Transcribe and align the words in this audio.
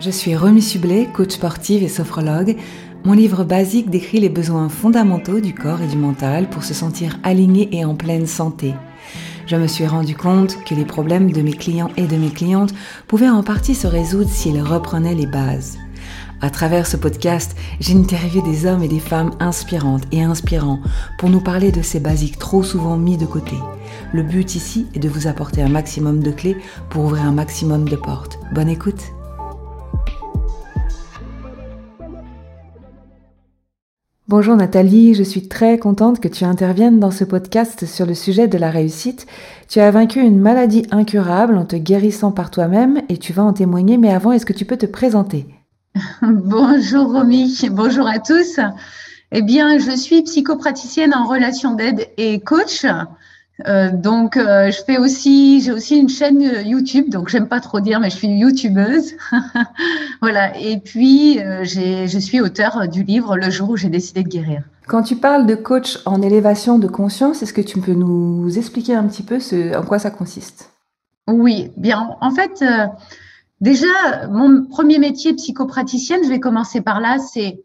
Je 0.00 0.10
suis 0.10 0.36
Remy 0.36 0.62
Sublet, 0.62 1.08
coach 1.12 1.32
sportive 1.32 1.82
et 1.82 1.88
sophrologue. 1.88 2.56
Mon 3.04 3.14
livre 3.14 3.44
basique 3.44 3.90
décrit 3.90 4.20
les 4.20 4.28
besoins 4.28 4.68
fondamentaux 4.68 5.40
du 5.40 5.54
corps 5.54 5.82
et 5.82 5.88
du 5.88 5.96
mental 5.96 6.48
pour 6.48 6.62
se 6.62 6.74
sentir 6.74 7.18
aligné 7.24 7.68
et 7.76 7.84
en 7.84 7.94
pleine 7.96 8.26
santé. 8.26 8.74
Je 9.46 9.56
me 9.56 9.66
suis 9.66 9.86
rendu 9.86 10.14
compte 10.14 10.62
que 10.64 10.74
les 10.74 10.84
problèmes 10.84 11.32
de 11.32 11.42
mes 11.42 11.52
clients 11.52 11.90
et 11.96 12.06
de 12.06 12.16
mes 12.16 12.30
clientes 12.30 12.74
pouvaient 13.06 13.28
en 13.28 13.42
partie 13.42 13.74
se 13.74 13.86
résoudre 13.86 14.30
s'ils 14.30 14.60
reprenaient 14.60 15.14
les 15.14 15.26
bases. 15.26 15.78
À 16.40 16.50
travers 16.50 16.86
ce 16.86 16.96
podcast, 16.96 17.56
j'ai 17.80 17.94
interviewé 17.94 18.42
des 18.48 18.64
hommes 18.64 18.84
et 18.84 18.88
des 18.88 19.00
femmes 19.00 19.32
inspirantes 19.40 20.04
et 20.12 20.22
inspirants 20.22 20.78
pour 21.18 21.30
nous 21.30 21.40
parler 21.40 21.72
de 21.72 21.82
ces 21.82 21.98
basiques 21.98 22.38
trop 22.38 22.62
souvent 22.62 22.96
mis 22.96 23.16
de 23.16 23.26
côté. 23.26 23.56
Le 24.12 24.22
but 24.22 24.54
ici 24.54 24.86
est 24.94 25.00
de 25.00 25.08
vous 25.08 25.26
apporter 25.26 25.62
un 25.62 25.68
maximum 25.68 26.22
de 26.22 26.30
clés 26.30 26.56
pour 26.90 27.04
ouvrir 27.04 27.24
un 27.24 27.32
maximum 27.32 27.88
de 27.88 27.96
portes. 27.96 28.38
Bonne 28.54 28.68
écoute 28.68 29.02
Bonjour 34.28 34.54
Nathalie, 34.56 35.14
je 35.14 35.22
suis 35.22 35.48
très 35.48 35.78
contente 35.78 36.20
que 36.20 36.28
tu 36.28 36.44
interviennes 36.44 37.00
dans 37.00 37.10
ce 37.10 37.24
podcast 37.24 37.84
sur 37.86 38.06
le 38.06 38.14
sujet 38.14 38.46
de 38.46 38.58
la 38.58 38.70
réussite. 38.70 39.26
Tu 39.68 39.80
as 39.80 39.90
vaincu 39.90 40.20
une 40.20 40.38
maladie 40.38 40.86
incurable 40.92 41.56
en 41.56 41.64
te 41.64 41.76
guérissant 41.76 42.30
par 42.30 42.50
toi-même 42.50 43.00
et 43.08 43.16
tu 43.16 43.32
vas 43.32 43.42
en 43.42 43.54
témoigner, 43.54 43.96
mais 43.96 44.12
avant, 44.12 44.30
est-ce 44.30 44.46
que 44.46 44.52
tu 44.52 44.66
peux 44.66 44.76
te 44.76 44.86
présenter? 44.86 45.46
Bonjour 46.22 47.12
Romy, 47.12 47.58
bonjour 47.70 48.06
à 48.06 48.18
tous. 48.18 48.60
Eh 49.32 49.42
bien, 49.42 49.78
je 49.78 49.90
suis 49.90 50.22
psychopraticienne 50.22 51.14
en 51.14 51.26
relation 51.26 51.74
d'aide 51.74 52.08
et 52.16 52.40
coach. 52.40 52.86
Euh, 53.66 53.90
donc, 53.90 54.36
euh, 54.36 54.70
je 54.70 54.82
fais 54.84 54.98
aussi, 54.98 55.60
j'ai 55.60 55.72
aussi 55.72 55.96
une 55.96 56.08
chaîne 56.08 56.40
YouTube, 56.64 57.10
donc 57.10 57.28
j'aime 57.28 57.48
pas 57.48 57.60
trop 57.60 57.80
dire, 57.80 58.00
mais 58.00 58.08
je 58.10 58.16
suis 58.16 58.28
youtubeuse. 58.28 59.14
voilà. 60.22 60.56
Et 60.58 60.78
puis, 60.78 61.40
euh, 61.40 61.64
je 61.64 62.18
suis 62.18 62.40
auteur 62.40 62.88
du 62.88 63.02
livre 63.02 63.36
Le 63.36 63.50
jour 63.50 63.70
où 63.70 63.76
j'ai 63.76 63.88
décidé 63.88 64.22
de 64.22 64.28
guérir. 64.28 64.62
Quand 64.86 65.02
tu 65.02 65.16
parles 65.16 65.46
de 65.46 65.54
coach 65.54 65.98
en 66.06 66.22
élévation 66.22 66.78
de 66.78 66.86
conscience, 66.86 67.42
est-ce 67.42 67.52
que 67.52 67.60
tu 67.60 67.80
peux 67.80 67.92
nous 67.92 68.56
expliquer 68.56 68.94
un 68.94 69.04
petit 69.04 69.22
peu 69.22 69.40
ce, 69.40 69.76
en 69.76 69.82
quoi 69.82 69.98
ça 69.98 70.10
consiste? 70.10 70.70
Oui, 71.26 71.72
bien. 71.76 72.16
En 72.22 72.30
fait, 72.30 72.64
déjà, 73.60 74.26
mon 74.30 74.64
premier 74.64 74.98
métier 74.98 75.34
psychopraticienne, 75.34 76.24
je 76.24 76.28
vais 76.28 76.40
commencer 76.40 76.80
par 76.80 77.00
là, 77.00 77.18
c'est 77.18 77.62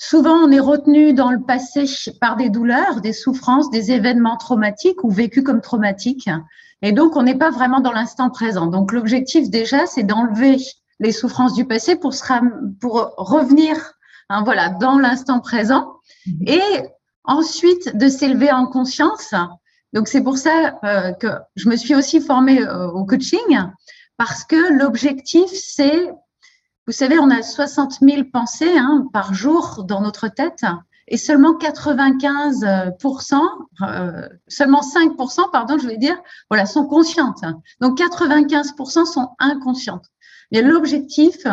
Souvent, 0.00 0.36
on 0.36 0.52
est 0.52 0.60
retenu 0.60 1.12
dans 1.12 1.32
le 1.32 1.40
passé 1.40 1.84
par 2.20 2.36
des 2.36 2.50
douleurs, 2.50 3.00
des 3.00 3.12
souffrances, 3.12 3.68
des 3.68 3.90
événements 3.90 4.36
traumatiques 4.36 5.02
ou 5.02 5.10
vécus 5.10 5.42
comme 5.42 5.60
traumatiques. 5.60 6.30
Et 6.82 6.92
donc, 6.92 7.16
on 7.16 7.24
n'est 7.24 7.34
pas 7.34 7.50
vraiment 7.50 7.80
dans 7.80 7.90
l'instant 7.90 8.30
présent. 8.30 8.68
Donc, 8.68 8.92
l'objectif 8.92 9.50
déjà, 9.50 9.86
c'est 9.86 10.04
d'enlever 10.04 10.58
les 11.00 11.10
souffrances 11.10 11.54
du 11.54 11.64
passé 11.64 11.96
pour, 11.96 12.14
pour 12.80 13.12
revenir 13.16 13.74
hein, 14.28 14.44
voilà, 14.44 14.68
dans 14.68 14.98
l'instant 14.98 15.40
présent 15.40 15.94
mmh. 16.26 16.30
et 16.46 16.62
ensuite 17.24 17.96
de 17.96 18.08
s'élever 18.08 18.52
en 18.52 18.66
conscience. 18.66 19.34
Donc, 19.92 20.06
c'est 20.06 20.22
pour 20.22 20.38
ça 20.38 20.78
euh, 20.84 21.10
que 21.12 21.26
je 21.56 21.68
me 21.68 21.74
suis 21.74 21.96
aussi 21.96 22.20
formée 22.20 22.62
euh, 22.62 22.88
au 22.90 23.04
coaching 23.04 23.58
parce 24.18 24.44
que 24.44 24.72
l'objectif, 24.72 25.48
c'est 25.50 26.10
vous 26.86 26.92
savez, 26.92 27.18
on 27.18 27.30
a 27.30 27.42
60 27.42 27.98
000 28.00 28.24
pensées 28.32 28.78
hein, 28.78 29.06
par 29.12 29.34
jour 29.34 29.84
dans 29.84 30.00
notre 30.00 30.28
tête 30.28 30.64
et 31.06 31.18
seulement 31.18 31.54
95 31.54 32.64
euh, 32.64 34.28
seulement 34.48 34.80
5% 34.80 35.50
pardon, 35.50 35.76
je 35.78 35.86
vais 35.86 35.98
dire, 35.98 36.18
voilà, 36.48 36.64
sont 36.64 36.86
conscientes. 36.86 37.44
Donc 37.80 37.98
95 37.98 38.72
sont 39.04 39.28
inconscientes. 39.38 40.06
Mais 40.50 40.62
l'objectif, 40.62 41.46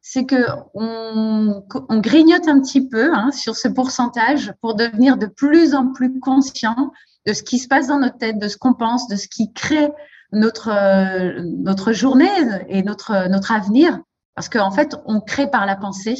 c'est 0.00 0.26
que 0.26 0.44
on, 0.74 1.62
grignote 2.00 2.48
un 2.48 2.60
petit 2.60 2.88
peu 2.88 3.14
hein, 3.14 3.30
sur 3.30 3.56
ce 3.56 3.68
pourcentage 3.68 4.52
pour 4.60 4.74
devenir 4.74 5.16
de 5.16 5.26
plus 5.26 5.74
en 5.74 5.92
plus 5.92 6.18
conscient 6.18 6.90
de 7.26 7.32
ce 7.32 7.44
qui 7.44 7.60
se 7.60 7.68
passe 7.68 7.86
dans 7.86 8.00
notre 8.00 8.18
tête, 8.18 8.40
de 8.40 8.48
ce 8.48 8.56
qu'on 8.56 8.74
pense, 8.74 9.06
de 9.06 9.14
ce 9.14 9.28
qui 9.28 9.52
crée 9.52 9.90
notre 10.32 10.70
euh, 10.70 11.42
notre 11.42 11.92
journée 11.92 12.30
et 12.68 12.82
notre 12.82 13.28
notre 13.28 13.52
avenir 13.52 14.00
parce 14.40 14.48
qu'en 14.48 14.70
fait, 14.70 14.96
on 15.04 15.20
crée 15.20 15.50
par 15.50 15.66
la 15.66 15.76
pensée. 15.76 16.16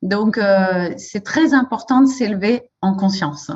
Donc, 0.00 0.38
euh, 0.38 0.90
c'est 0.96 1.22
très 1.22 1.52
important 1.52 2.00
de 2.00 2.06
s'élever 2.06 2.70
en 2.80 2.94
conscience. 2.94 3.50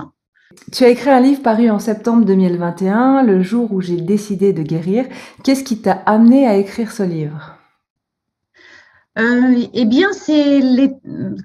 Tu 0.70 0.84
as 0.84 0.88
écrit 0.88 1.08
un 1.08 1.20
livre 1.20 1.42
paru 1.42 1.70
en 1.70 1.78
septembre 1.78 2.26
2021, 2.26 3.22
le 3.22 3.42
jour 3.42 3.72
où 3.72 3.80
j'ai 3.80 3.96
décidé 3.96 4.52
de 4.52 4.62
guérir. 4.62 5.06
Qu'est-ce 5.44 5.64
qui 5.64 5.80
t'a 5.80 6.02
amené 6.04 6.46
à 6.46 6.56
écrire 6.56 6.92
ce 6.92 7.02
livre? 7.02 7.56
Euh, 9.18 9.64
Eh 9.72 9.84
bien, 9.86 10.12
c'est 10.12 10.60
les... 10.60 10.92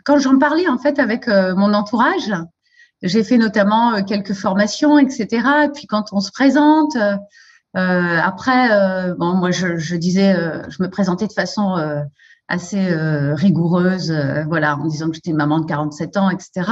quand 0.04 0.18
j'en 0.18 0.38
parlais 0.38 0.68
en 0.68 0.78
fait 0.78 1.00
avec 1.00 1.30
euh, 1.30 1.56
mon 1.56 1.74
entourage, 1.74 2.34
j'ai 3.02 3.24
fait 3.24 3.38
notamment 3.38 4.04
quelques 4.04 4.34
formations, 4.34 5.00
etc. 5.00 5.28
Et 5.66 5.70
puis 5.70 5.86
quand 5.86 6.12
on 6.12 6.20
se 6.20 6.32
présente, 6.32 6.98
après, 7.74 9.14
bon, 9.18 9.36
moi 9.36 9.52
je, 9.52 9.78
je 9.78 9.96
disais, 9.96 10.36
je 10.70 10.82
me 10.82 10.90
présentais 10.90 11.28
de 11.28 11.34
façon 11.34 11.76
assez 12.48 12.92
euh, 12.92 13.36
rigoureuse, 13.36 14.12
euh, 14.12 14.44
voilà, 14.46 14.78
en 14.78 14.86
disant 14.86 15.10
que 15.10 15.16
j'étais 15.16 15.34
maman 15.34 15.60
de 15.60 15.66
47 15.66 16.18
ans, 16.18 16.30
etc. 16.30 16.72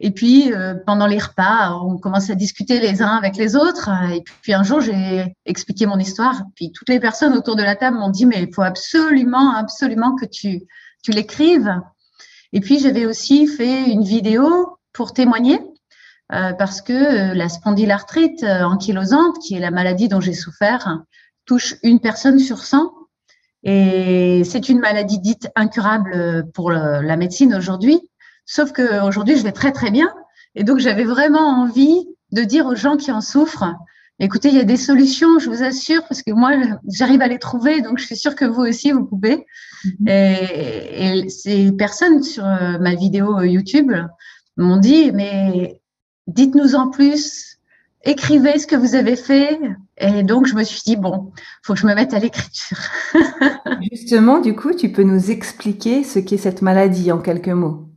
Et 0.00 0.10
puis 0.10 0.52
euh, 0.52 0.74
pendant 0.86 1.06
les 1.06 1.18
repas, 1.18 1.74
on 1.74 1.98
commence 1.98 2.30
à 2.30 2.34
discuter 2.34 2.80
les 2.80 3.02
uns 3.02 3.16
avec 3.16 3.36
les 3.36 3.54
autres. 3.54 3.90
Et 4.12 4.22
puis 4.42 4.54
un 4.54 4.62
jour, 4.62 4.80
j'ai 4.80 5.34
expliqué 5.44 5.86
mon 5.86 5.98
histoire. 5.98 6.42
Puis 6.54 6.72
toutes 6.72 6.88
les 6.88 7.00
personnes 7.00 7.34
autour 7.34 7.56
de 7.56 7.62
la 7.62 7.76
table 7.76 7.98
m'ont 7.98 8.10
dit 8.10 8.26
mais 8.26 8.42
il 8.42 8.54
faut 8.54 8.62
absolument, 8.62 9.54
absolument 9.54 10.14
que 10.16 10.24
tu 10.24 10.62
tu 11.02 11.10
l'écrives. 11.10 11.80
Et 12.52 12.60
puis 12.60 12.78
j'avais 12.78 13.06
aussi 13.06 13.46
fait 13.46 13.90
une 13.90 14.04
vidéo 14.04 14.78
pour 14.92 15.12
témoigner. 15.12 15.60
Parce 16.58 16.80
que 16.80 17.34
la 17.34 17.48
spondylarthrite 17.48 18.42
ankylosante, 18.44 19.38
qui 19.38 19.54
est 19.54 19.60
la 19.60 19.70
maladie 19.70 20.08
dont 20.08 20.20
j'ai 20.20 20.32
souffert, 20.32 21.02
touche 21.44 21.76
une 21.82 22.00
personne 22.00 22.38
sur 22.38 22.64
100 22.64 22.90
et 23.64 24.42
c'est 24.44 24.68
une 24.68 24.80
maladie 24.80 25.18
dite 25.18 25.48
incurable 25.54 26.50
pour 26.54 26.70
la 26.70 27.16
médecine 27.16 27.54
aujourd'hui. 27.54 28.00
Sauf 28.46 28.72
qu'aujourd'hui, 28.72 29.36
je 29.36 29.42
vais 29.42 29.52
très 29.52 29.72
très 29.72 29.90
bien. 29.90 30.12
Et 30.54 30.64
donc, 30.64 30.78
j'avais 30.78 31.04
vraiment 31.04 31.62
envie 31.62 32.06
de 32.32 32.42
dire 32.42 32.66
aux 32.66 32.74
gens 32.74 32.96
qui 32.96 33.12
en 33.12 33.20
souffrent, 33.20 33.74
écoutez, 34.18 34.48
il 34.48 34.56
y 34.56 34.60
a 34.60 34.64
des 34.64 34.76
solutions, 34.76 35.38
je 35.38 35.48
vous 35.48 35.62
assure, 35.62 36.02
parce 36.08 36.22
que 36.22 36.32
moi, 36.32 36.52
j'arrive 36.88 37.22
à 37.22 37.28
les 37.28 37.38
trouver. 37.38 37.80
Donc, 37.82 37.98
je 37.98 38.06
suis 38.06 38.16
sûre 38.16 38.34
que 38.34 38.44
vous 38.44 38.62
aussi, 38.62 38.92
vous 38.92 39.04
pouvez. 39.04 39.46
Mm-hmm. 39.84 40.08
Et, 40.08 41.24
et 41.24 41.28
ces 41.28 41.72
personnes 41.72 42.22
sur 42.22 42.44
euh, 42.44 42.78
ma 42.78 42.94
vidéo 42.94 43.40
YouTube 43.42 43.92
m'ont 44.56 44.76
dit, 44.76 45.12
mais 45.12 45.80
dites-nous 46.26 46.74
en 46.74 46.88
plus, 46.88 47.58
écrivez 48.04 48.58
ce 48.58 48.66
que 48.66 48.76
vous 48.76 48.94
avez 48.94 49.16
fait. 49.16 49.58
Et 49.98 50.22
donc, 50.22 50.46
je 50.46 50.54
me 50.54 50.64
suis 50.64 50.82
dit, 50.84 50.96
bon, 50.96 51.32
faut 51.62 51.74
que 51.74 51.80
je 51.80 51.86
me 51.86 51.94
mette 51.94 52.14
à 52.14 52.18
l'écriture. 52.18 52.78
Justement, 53.90 54.40
du 54.40 54.54
coup, 54.54 54.72
tu 54.74 54.90
peux 54.90 55.02
nous 55.02 55.30
expliquer 55.30 56.04
ce 56.04 56.18
qu'est 56.18 56.38
cette 56.38 56.62
maladie 56.62 57.12
en 57.12 57.18
quelques 57.18 57.48
mots. 57.48 57.88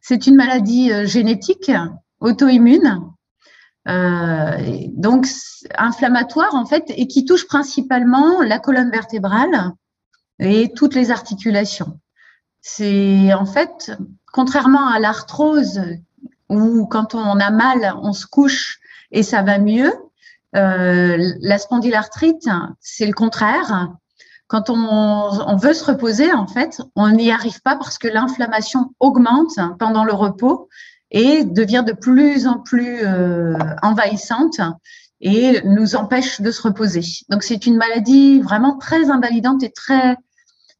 C'est 0.00 0.26
une 0.26 0.36
maladie 0.36 0.92
euh, 0.92 1.06
génétique, 1.06 1.70
auto-immune, 2.20 3.00
euh, 3.88 4.56
donc 4.94 5.26
inflammatoire 5.76 6.54
en 6.54 6.66
fait, 6.66 6.84
et 6.88 7.06
qui 7.06 7.24
touche 7.24 7.46
principalement 7.46 8.42
la 8.42 8.58
colonne 8.58 8.90
vertébrale 8.90 9.72
et 10.38 10.72
toutes 10.74 10.94
les 10.94 11.10
articulations. 11.10 12.00
C'est 12.62 13.32
en 13.32 13.46
fait, 13.46 13.92
contrairement 14.32 14.88
à 14.88 14.98
l'arthrose, 14.98 15.80
où 16.50 16.86
quand 16.86 17.14
on 17.14 17.38
a 17.38 17.50
mal, 17.50 17.94
on 18.02 18.12
se 18.12 18.26
couche 18.26 18.80
et 19.10 19.22
ça 19.22 19.42
va 19.42 19.58
mieux. 19.58 19.92
Euh, 20.56 21.32
la 21.40 21.58
spondylarthrite, 21.58 22.48
c'est 22.80 23.06
le 23.06 23.12
contraire. 23.12 23.88
Quand 24.48 24.68
on, 24.68 24.74
on, 24.76 25.56
veut 25.56 25.74
se 25.74 25.84
reposer, 25.84 26.32
en 26.32 26.48
fait, 26.48 26.82
on 26.96 27.08
n'y 27.10 27.30
arrive 27.30 27.62
pas 27.62 27.76
parce 27.76 27.98
que 27.98 28.08
l'inflammation 28.08 28.92
augmente 28.98 29.58
pendant 29.78 30.04
le 30.04 30.12
repos 30.12 30.68
et 31.12 31.44
devient 31.44 31.84
de 31.86 31.92
plus 31.92 32.46
en 32.46 32.58
plus 32.58 32.98
euh, 33.04 33.56
envahissante 33.82 34.60
et 35.20 35.60
nous 35.64 35.94
empêche 35.94 36.40
de 36.40 36.50
se 36.50 36.62
reposer. 36.62 37.02
Donc 37.28 37.42
c'est 37.42 37.66
une 37.66 37.76
maladie 37.76 38.40
vraiment 38.40 38.76
très 38.76 39.10
invalidante 39.10 39.62
et 39.62 39.70
très 39.70 40.16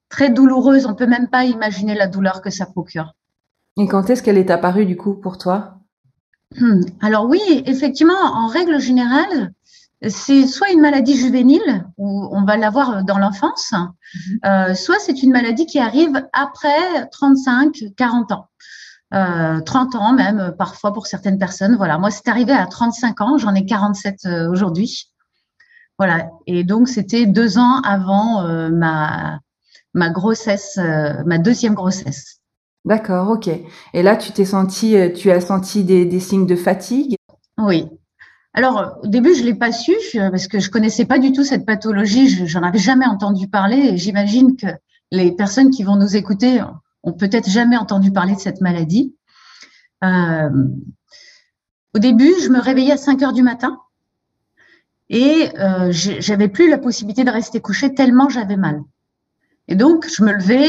très 0.09 0.31
douloureuse. 0.31 0.87
On 0.87 0.95
peut 0.95 1.07
même 1.07 1.29
pas 1.29 1.45
imaginer 1.45 1.95
la 1.95 2.07
douleur 2.07 2.43
que 2.43 2.51
ça 2.51 2.67
procure. 2.67 3.15
Et 3.79 3.87
quand 3.87 4.11
est-ce 4.11 4.23
qu'elle 4.23 4.39
est 4.39 4.51
apparue 4.51 4.87
du 4.87 4.97
coup 4.97 5.15
pour 5.15 5.39
toi? 5.39 5.79
Hmm. 6.59 6.81
Alors 7.01 7.27
oui, 7.27 7.41
effectivement, 7.67 8.15
en 8.15 8.49
règle 8.49 8.81
générale, 8.81 9.53
c'est 10.09 10.47
soit 10.47 10.71
une 10.71 10.81
maladie 10.81 11.17
juvénile, 11.17 11.87
où 11.97 12.29
on 12.33 12.45
va 12.45 12.57
l'avoir 12.57 13.05
dans 13.05 13.19
l'enfance, 13.19 13.73
mhm. 13.73 14.39
euh, 14.47 14.75
soit 14.75 14.99
c'est 14.99 15.23
une 15.23 15.31
maladie 15.31 15.67
qui 15.67 15.79
arrive 15.79 16.27
après 16.33 17.09
35, 17.13 17.77
40 17.97 18.33
ans. 18.33 18.47
Euh, 19.13 19.61
30 19.61 19.95
ans 19.97 20.13
même, 20.13 20.55
parfois 20.57 20.93
pour 20.93 21.07
certaines 21.07 21.39
personnes. 21.39 21.77
Voilà, 21.77 21.99
moi 21.99 22.11
c'est 22.11 22.29
arrivé 22.29 22.53
à 22.53 22.67
35 22.67 23.21
ans, 23.21 23.39
j'en 23.39 23.55
ai 23.55 23.67
47 23.67 24.17
euh, 24.25 24.51
aujourd'hui. 24.51 25.11
Voilà. 26.01 26.31
Et 26.47 26.65
donc, 26.65 26.89
c'était 26.89 27.27
deux 27.27 27.59
ans 27.59 27.83
avant 27.83 28.47
euh, 28.47 28.71
ma, 28.71 29.39
ma 29.93 30.09
grossesse, 30.09 30.79
euh, 30.79 31.23
ma 31.27 31.37
deuxième 31.37 31.75
grossesse. 31.75 32.40
D'accord, 32.85 33.31
ok. 33.31 33.49
Et 33.93 34.03
là, 34.03 34.17
tu 34.17 34.33
t'es 34.33 34.45
senti, 34.45 34.97
euh, 34.97 35.11
tu 35.13 35.31
as 35.31 35.41
senti 35.41 35.85
des, 35.85 36.21
signes 36.21 36.47
de 36.47 36.57
fatigue? 36.57 37.15
Oui. 37.59 37.87
Alors, 38.55 38.99
au 39.03 39.07
début, 39.07 39.35
je 39.35 39.45
l'ai 39.45 39.55
pas 39.55 39.71
su 39.71 39.93
parce 40.15 40.49
que 40.49 40.59
je 40.59 40.71
connaissais 40.71 41.05
pas 41.05 41.19
du 41.19 41.33
tout 41.33 41.45
cette 41.45 41.67
pathologie. 41.67 42.47
J'en 42.47 42.63
avais 42.63 42.79
jamais 42.79 43.07
entendu 43.07 43.49
parler 43.49 43.97
j'imagine 43.97 44.57
que 44.57 44.67
les 45.13 45.33
personnes 45.33 45.71
qui 45.71 45.83
vont 45.83 45.97
nous 45.97 46.17
écouter 46.17 46.61
ont 47.03 47.13
peut-être 47.13 47.49
jamais 47.49 47.77
entendu 47.77 48.13
parler 48.13 48.35
de 48.35 48.41
cette 48.41 48.61
maladie. 48.61 49.15
Euh, 50.05 50.51
au 51.95 51.99
début, 51.99 52.33
je 52.43 52.49
me 52.49 52.61
réveillais 52.61 52.93
à 52.93 52.97
5 52.97 53.23
heures 53.23 53.33
du 53.33 53.43
matin 53.43 53.79
et 55.09 55.49
euh, 55.59 55.91
j'avais 55.91 56.49
plus 56.49 56.71
la 56.71 56.79
possibilité 56.79 57.25
de 57.25 57.31
rester 57.31 57.61
couchée 57.61 57.95
tellement 57.95 58.29
j'avais 58.29 58.57
mal. 58.57 58.81
Et 59.71 59.77
donc, 59.77 60.09
je 60.09 60.25
me 60.25 60.33
levais, 60.33 60.69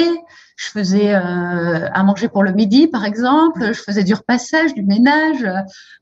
je 0.55 0.67
faisais 0.67 1.13
euh, 1.15 1.89
à 1.91 2.03
manger 2.03 2.29
pour 2.29 2.43
le 2.43 2.53
midi, 2.53 2.87
par 2.87 3.03
exemple, 3.03 3.73
je 3.73 3.81
faisais 3.81 4.03
du 4.03 4.13
repassage, 4.13 4.75
du 4.75 4.83
ménage. 4.83 5.43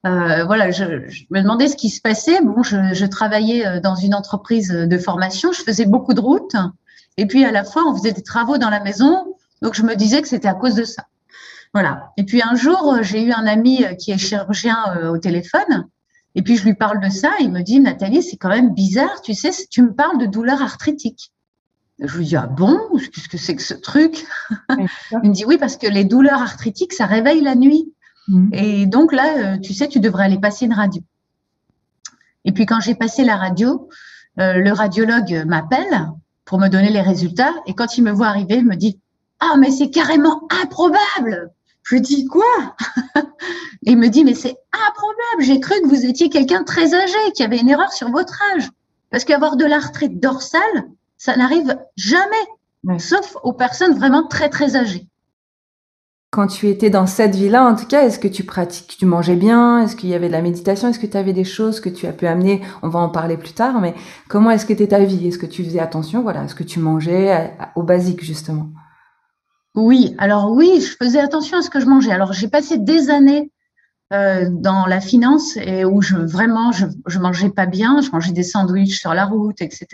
Euh, 0.05 0.43
voilà, 0.43 0.69
je, 0.69 0.83
me 1.29 1.41
demandais 1.41 1.69
ce 1.69 1.77
qui 1.77 1.89
se 1.89 2.01
passait. 2.01 2.41
Bon, 2.41 2.61
je, 2.61 2.93
je, 2.93 3.05
travaillais 3.05 3.65
euh, 3.65 3.79
dans 3.79 3.95
une 3.95 4.13
entreprise 4.13 4.67
de 4.67 4.97
formation, 4.97 5.53
je 5.53 5.61
faisais 5.61 5.85
beaucoup 5.85 6.13
de 6.13 6.19
routes. 6.19 6.57
Et 7.15 7.25
puis, 7.25 7.45
à 7.45 7.51
la 7.51 7.63
fois, 7.63 7.83
on 7.87 7.95
faisait 7.95 8.11
des 8.11 8.21
travaux 8.21 8.57
dans 8.57 8.69
la 8.69 8.81
maison. 8.81 9.33
Donc, 9.61 9.75
je 9.75 9.83
me 9.83 9.95
disais 9.95 10.21
que 10.21 10.27
c'était 10.27 10.49
à 10.49 10.53
cause 10.53 10.75
de 10.75 10.83
ça. 10.83 11.05
Voilà. 11.73 12.11
Et 12.17 12.25
puis, 12.25 12.41
un 12.41 12.55
jour, 12.55 12.97
j'ai 13.01 13.23
eu 13.23 13.31
un 13.31 13.47
ami 13.47 13.85
qui 13.97 14.11
est 14.11 14.17
chirurgien 14.17 14.77
au 15.09 15.17
téléphone 15.17 15.85
et 16.35 16.41
puis 16.41 16.57
je 16.57 16.63
lui 16.63 16.75
parle 16.75 16.99
de 17.01 17.09
ça, 17.09 17.31
il 17.39 17.51
me 17.51 17.61
dit 17.61 17.79
Nathalie, 17.79 18.21
c'est 18.21 18.37
quand 18.37 18.49
même 18.49 18.73
bizarre, 18.73 19.21
tu 19.21 19.33
sais, 19.33 19.49
tu 19.69 19.81
me 19.81 19.93
parles 19.93 20.19
de 20.19 20.25
douleurs 20.25 20.61
arthritiques. 20.61 21.31
Je 22.01 22.17
lui 22.17 22.25
dis 22.25 22.35
ah 22.35 22.47
bon, 22.47 22.79
qu'est-ce 23.13 23.27
que 23.27 23.37
c'est 23.37 23.55
que 23.55 23.61
ce 23.61 23.73
truc? 23.73 24.25
Il 24.69 25.29
me 25.29 25.33
dit 25.33 25.45
oui 25.45 25.57
parce 25.57 25.77
que 25.77 25.87
les 25.87 26.05
douleurs 26.05 26.41
arthritiques 26.41 26.93
ça 26.93 27.05
réveille 27.05 27.41
la 27.41 27.55
nuit. 27.55 27.93
Mmh. 28.27 28.49
Et 28.53 28.85
donc 28.85 29.11
là, 29.11 29.55
euh, 29.55 29.57
tu 29.57 29.73
sais, 29.73 29.87
tu 29.87 29.99
devrais 29.99 30.25
aller 30.25 30.39
passer 30.39 30.65
une 30.65 30.73
radio. 30.73 31.01
Et 32.45 32.51
puis 32.51 32.65
quand 32.65 32.79
j'ai 32.79 32.95
passé 32.95 33.23
la 33.23 33.35
radio, 33.35 33.89
euh, 34.39 34.53
le 34.53 34.71
radiologue 34.71 35.43
m'appelle 35.45 36.09
pour 36.45 36.59
me 36.59 36.67
donner 36.67 36.89
les 36.89 37.01
résultats 37.01 37.53
et 37.65 37.73
quand 37.73 37.97
il 37.97 38.03
me 38.03 38.11
voit 38.11 38.27
arriver, 38.27 38.55
il 38.55 38.65
me 38.65 38.75
dit 38.75 38.99
ah 39.39 39.55
mais 39.57 39.71
c'est 39.71 39.89
carrément 39.89 40.47
improbable. 40.63 41.51
Je 41.83 41.95
lui 41.95 42.01
dis 42.01 42.25
quoi? 42.27 42.75
Et 43.15 43.21
il 43.91 43.97
me 43.97 44.07
dit 44.07 44.23
mais 44.23 44.35
c'est 44.35 44.55
improbable. 44.71 45.41
J'ai 45.41 45.59
cru 45.59 45.73
que 45.81 45.87
vous 45.87 46.05
étiez 46.05 46.29
quelqu'un 46.29 46.61
de 46.61 46.65
très 46.65 46.93
âgé, 46.93 47.31
qui 47.35 47.43
avait 47.43 47.59
une 47.59 47.69
erreur 47.69 47.91
sur 47.91 48.09
votre 48.09 48.39
âge. 48.55 48.69
Parce 49.09 49.25
qu'avoir 49.25 49.57
de 49.57 49.65
l'arthrite 49.65 50.19
dorsale, 50.19 50.85
ça 51.19 51.35
n'arrive 51.35 51.77
jamais, 51.95 52.97
sauf 52.97 53.37
aux 53.43 53.53
personnes 53.53 53.93
vraiment 53.93 54.25
très 54.25 54.49
très 54.49 54.75
âgées. 54.75 55.05
Quand 56.31 56.45
tu 56.45 56.69
étais 56.69 56.91
dans 56.91 57.07
cette 57.07 57.35
vie-là, 57.35 57.65
en 57.65 57.75
tout 57.75 57.87
cas, 57.87 58.03
est-ce 58.05 58.19
que 58.19 58.27
tu 58.27 58.43
pratiques, 58.43 58.95
tu 58.99 59.05
mangeais 59.07 59.35
bien? 59.35 59.81
Est-ce 59.81 59.95
qu'il 59.95 60.09
y 60.09 60.13
avait 60.13 60.27
de 60.27 60.31
la 60.31 60.43
méditation? 60.43 60.87
Est-ce 60.87 60.99
que 60.99 61.07
tu 61.07 61.17
avais 61.17 61.33
des 61.33 61.43
choses 61.43 61.79
que 61.79 61.89
tu 61.89 62.05
as 62.05 62.13
pu 62.13 62.27
amener? 62.27 62.61
On 62.83 62.87
va 62.87 62.99
en 62.99 63.09
parler 63.09 63.35
plus 63.35 63.53
tard, 63.53 63.81
mais 63.81 63.95
comment 64.27 64.51
est-ce 64.51 64.65
que 64.65 64.73
était 64.73 64.87
ta 64.87 65.03
vie? 65.03 65.27
Est-ce 65.27 65.39
que 65.39 65.47
tu 65.47 65.63
faisais 65.63 65.79
attention? 65.79 66.21
Voilà, 66.21 66.43
est-ce 66.43 66.55
que 66.55 66.63
tu 66.63 66.79
mangeais 66.79 67.51
au 67.75 67.83
basique 67.83 68.23
justement? 68.23 68.69
Oui, 69.75 70.15
alors 70.19 70.51
oui, 70.51 70.81
je 70.81 70.95
faisais 71.03 71.19
attention 71.19 71.57
à 71.57 71.61
ce 71.63 71.69
que 71.71 71.79
je 71.79 71.87
mangeais. 71.87 72.11
Alors 72.11 72.33
j'ai 72.33 72.47
passé 72.47 72.77
des 72.77 73.09
années 73.09 73.51
euh, 74.13 74.47
dans 74.51 74.85
la 74.85 75.01
finance 75.01 75.57
et 75.57 75.83
où 75.83 76.01
je 76.01 76.15
vraiment 76.15 76.71
je, 76.71 76.85
je 77.07 77.19
mangeais 77.19 77.49
pas 77.49 77.65
bien, 77.65 78.01
je 78.01 78.11
mangeais 78.11 78.31
des 78.33 78.43
sandwichs 78.43 78.99
sur 78.99 79.13
la 79.13 79.25
route, 79.25 79.61
etc. 79.61 79.87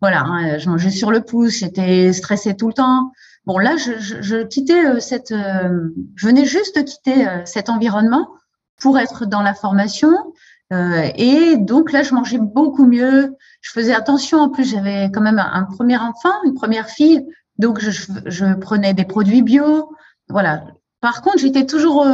Voilà, 0.00 0.22
hein, 0.22 0.58
je 0.58 0.68
mangeais 0.68 0.90
sur 0.90 1.10
le 1.10 1.22
pouce, 1.22 1.58
j'étais 1.58 2.12
stressée 2.12 2.54
tout 2.54 2.68
le 2.68 2.74
temps. 2.74 3.12
Bon 3.44 3.58
là, 3.58 3.76
je, 3.76 3.98
je, 3.98 4.20
je 4.20 4.44
quittais 4.44 4.84
euh, 4.84 5.00
cette, 5.00 5.32
euh, 5.32 5.88
je 6.16 6.26
venais 6.26 6.44
juste 6.44 6.84
quitter 6.84 7.26
cet 7.44 7.68
environnement 7.70 8.28
pour 8.78 8.98
être 8.98 9.24
dans 9.24 9.42
la 9.42 9.54
formation. 9.54 10.10
et 10.70 11.56
donc 11.56 11.92
là, 11.92 12.02
je 12.02 12.12
mangeais 12.12 12.38
beaucoup 12.38 12.86
mieux. 12.86 13.36
Je 13.62 13.70
faisais 13.70 13.94
attention. 13.94 14.38
En 14.38 14.50
plus, 14.50 14.64
j'avais 14.64 15.10
quand 15.12 15.22
même 15.22 15.38
un, 15.38 15.64
premier 15.64 15.96
enfant, 15.96 16.42
une 16.44 16.54
première 16.54 16.88
fille, 16.88 17.24
donc 17.58 17.80
je, 17.80 17.90
je 18.26 18.54
prenais 18.54 18.92
des 18.92 19.04
produits 19.04 19.42
bio. 19.42 19.90
Voilà. 20.28 20.64
Par 21.00 21.22
contre, 21.22 21.38
j'étais 21.38 21.64
toujours 21.64 22.04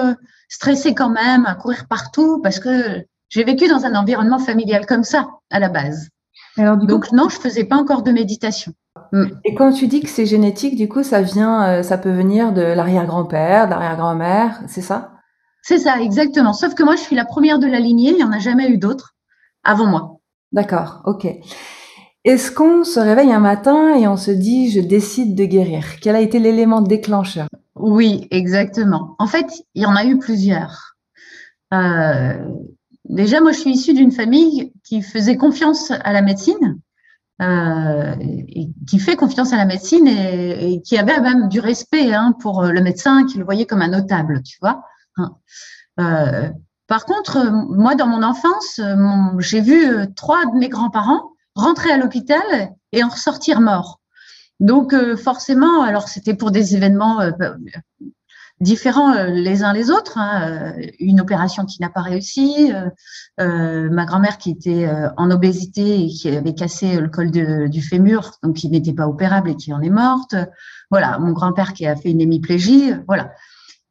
stressée 0.53 0.95
quand 0.95 1.09
même, 1.09 1.47
à 1.47 1.55
courir 1.55 1.89
partout, 1.89 2.41
parce 2.43 2.61
que 2.61 3.03
j'ai 3.31 3.43
vécu 3.43 3.69
dans 3.69 3.87
un 3.87 3.95
environnement 3.95 4.39
familial 4.39 4.85
comme 4.85 5.03
ça, 5.03 5.31
à 5.51 5.59
la 5.59 5.71
base. 5.71 6.11
Alors, 6.59 6.77
Donc 6.77 7.13
non, 7.13 7.29
je 7.29 7.37
faisais 7.37 7.65
pas 7.65 7.77
encore 7.77 8.03
de 8.03 8.13
méditation. 8.13 8.73
Mm. 9.13 9.25
Et 9.45 9.55
quand 9.55 9.73
tu 9.73 9.87
dis 9.87 10.01
que 10.01 10.09
c'est 10.09 10.27
génétique, 10.27 10.77
du 10.77 10.89
coup, 10.89 11.03
ça 11.03 11.23
vient, 11.23 11.65
euh, 11.65 11.83
ça 11.83 11.99
peut 11.99 12.11
venir 12.11 12.53
de 12.53 12.63
l'arrière-grand-père, 12.63 13.67
de 13.67 13.71
l'arrière-grand-mère, 13.71 14.63
c'est 14.69 14.83
ça? 14.83 15.13
C'est 15.63 15.79
ça, 15.79 16.01
exactement. 16.01 16.53
Sauf 16.53 16.75
que 16.75 16.83
moi, 16.83 16.97
je 16.97 17.03
suis 17.03 17.17
la 17.17 17.25
première 17.25 17.59
de 17.59 17.67
la 17.67 17.79
lignée, 17.79 18.11
il 18.11 18.17
n'y 18.17 18.25
en 18.25 18.33
a 18.33 18.39
jamais 18.39 18.69
eu 18.69 18.79
d'autres 18.79 19.15
avant 19.65 19.87
moi. 19.87 20.19
D'accord, 20.51 21.03
ok. 21.07 21.27
Est-ce 22.25 22.53
qu'on 22.53 22.85
se 22.85 23.01
réveille 23.01 23.33
un 23.33 23.41
matin 23.41 23.97
et 23.97 24.07
on 24.07 24.17
se 24.17 24.31
dit 24.31 24.71
je 24.71 24.81
décide 24.81 25.35
de 25.35 25.45
guérir? 25.45 25.85
Quel 26.01 26.15
a 26.15 26.21
été 26.21 26.39
l'élément 26.39 26.81
déclencheur? 26.81 27.49
Oui, 27.75 28.29
exactement. 28.31 29.17
En 29.19 29.27
fait, 29.27 29.47
il 29.75 29.83
y 29.83 29.87
en 29.87 29.97
a 29.97 30.05
eu 30.05 30.19
plusieurs. 30.19 30.97
Euh, 31.73 32.35
déjà, 33.09 33.41
moi, 33.41 33.53
je 33.53 33.59
suis 33.59 33.71
issue 33.71 33.95
d'une 33.95 34.13
famille 34.13 34.73
qui 34.85 35.03
faisait 35.03 35.37
confiance 35.37 35.91
à 35.91 36.13
la 36.13 36.23
médecine, 36.23 36.79
euh, 37.41 38.15
qui 38.87 38.99
fait 38.99 39.17
confiance 39.17 39.53
à 39.53 39.57
la 39.57 39.65
médecine 39.65 40.07
et, 40.07 40.81
qui 40.83 40.99
avait 40.99 41.21
même 41.21 41.49
du 41.49 41.61
respect 41.61 42.13
hein, 42.13 42.35
pour 42.41 42.65
le 42.65 42.81
médecin, 42.81 43.27
qui 43.27 43.39
le 43.39 43.45
voyait 43.45 43.67
comme 43.67 43.83
un 43.83 43.89
notable, 43.89 44.43
tu 44.43 44.59
vois. 44.61 44.85
Hein. 45.17 45.37
Euh, 46.01 46.51
par 46.87 47.05
contre, 47.05 47.51
moi, 47.71 47.95
dans 47.95 48.07
mon 48.07 48.23
enfance, 48.23 48.81
j'ai 49.39 49.61
vu 49.61 50.13
trois 50.15 50.45
de 50.47 50.59
mes 50.59 50.69
grands-parents 50.69 51.33
rentrer 51.55 51.91
à 51.91 51.97
l'hôpital 51.97 52.75
et 52.93 53.05
en 53.05 53.09
ressortir 53.09 53.61
morts. 53.61 54.01
Donc 54.61 54.93
euh, 54.93 55.17
forcément, 55.17 55.83
alors 55.83 56.09
c'était 56.09 56.35
pour 56.35 56.51
des 56.51 56.77
événements 56.77 57.21
euh, 57.21 57.33
différents 58.63 59.13
euh, 59.15 59.27
les 59.27 59.63
uns 59.63 59.73
les 59.73 59.91
autres. 59.91 60.17
Hein, 60.17 60.73
une 60.99 61.21
opération 61.21 61.67
qui 61.67 61.83
n'a 61.83 61.91
pas 61.91 62.01
réussi, 62.01 62.73
ma 63.39 64.05
grand-mère 64.05 64.39
qui 64.39 64.51
était 64.51 64.89
en 65.17 65.31
obésité 65.31 66.05
et 66.05 66.09
qui 66.09 66.29
avait 66.29 66.55
cassé 66.55 67.01
le 67.01 67.09
col 67.09 67.31
du 67.31 67.83
fémur, 67.83 68.33
donc 68.43 68.57
qui 68.57 68.69
n'était 68.69 68.93
pas 68.93 69.07
opérable 69.07 69.51
et 69.51 69.57
qui 69.57 69.73
en 69.73 69.81
est 69.81 69.91
morte. 69.91 70.35
Voilà, 70.91 71.19
mon 71.19 71.33
grand-père 71.33 71.73
qui 71.73 71.87
a 71.87 71.97
fait 71.97 72.11
une 72.11 72.21
hémiplégie. 72.21 72.93
Voilà. 73.07 73.33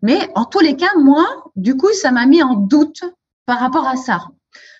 Mais 0.01 0.29
en 0.35 0.45
tous 0.45 0.59
les 0.59 0.75
cas, 0.75 0.91
moi, 0.97 1.25
du 1.55 1.75
coup, 1.75 1.91
ça 1.93 2.11
m'a 2.11 2.25
mis 2.25 2.41
en 2.41 2.55
doute 2.55 3.03
par 3.45 3.59
rapport 3.59 3.87
à 3.87 3.95
ça 3.95 4.29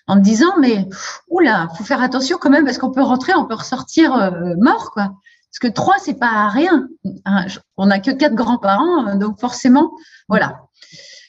en 0.08 0.16
me 0.16 0.22
disant 0.22 0.54
mais 0.58 0.88
oula, 1.28 1.68
faut 1.76 1.84
faire 1.84 2.02
attention 2.02 2.38
quand 2.40 2.50
même 2.50 2.64
parce 2.64 2.78
qu'on 2.78 2.90
peut 2.90 3.02
rentrer, 3.02 3.34
on 3.34 3.46
peut 3.46 3.54
ressortir 3.54 4.32
mort 4.58 4.90
quoi. 4.90 5.12
Parce 5.52 5.70
que 5.70 5.74
trois, 5.74 5.96
c'est 5.98 6.18
pas 6.18 6.48
rien. 6.48 6.88
Hein, 7.26 7.46
on 7.76 7.86
n'a 7.86 8.00
que 8.00 8.10
quatre 8.10 8.34
grands-parents, 8.34 9.16
donc 9.16 9.38
forcément, 9.38 9.92
voilà. 10.28 10.62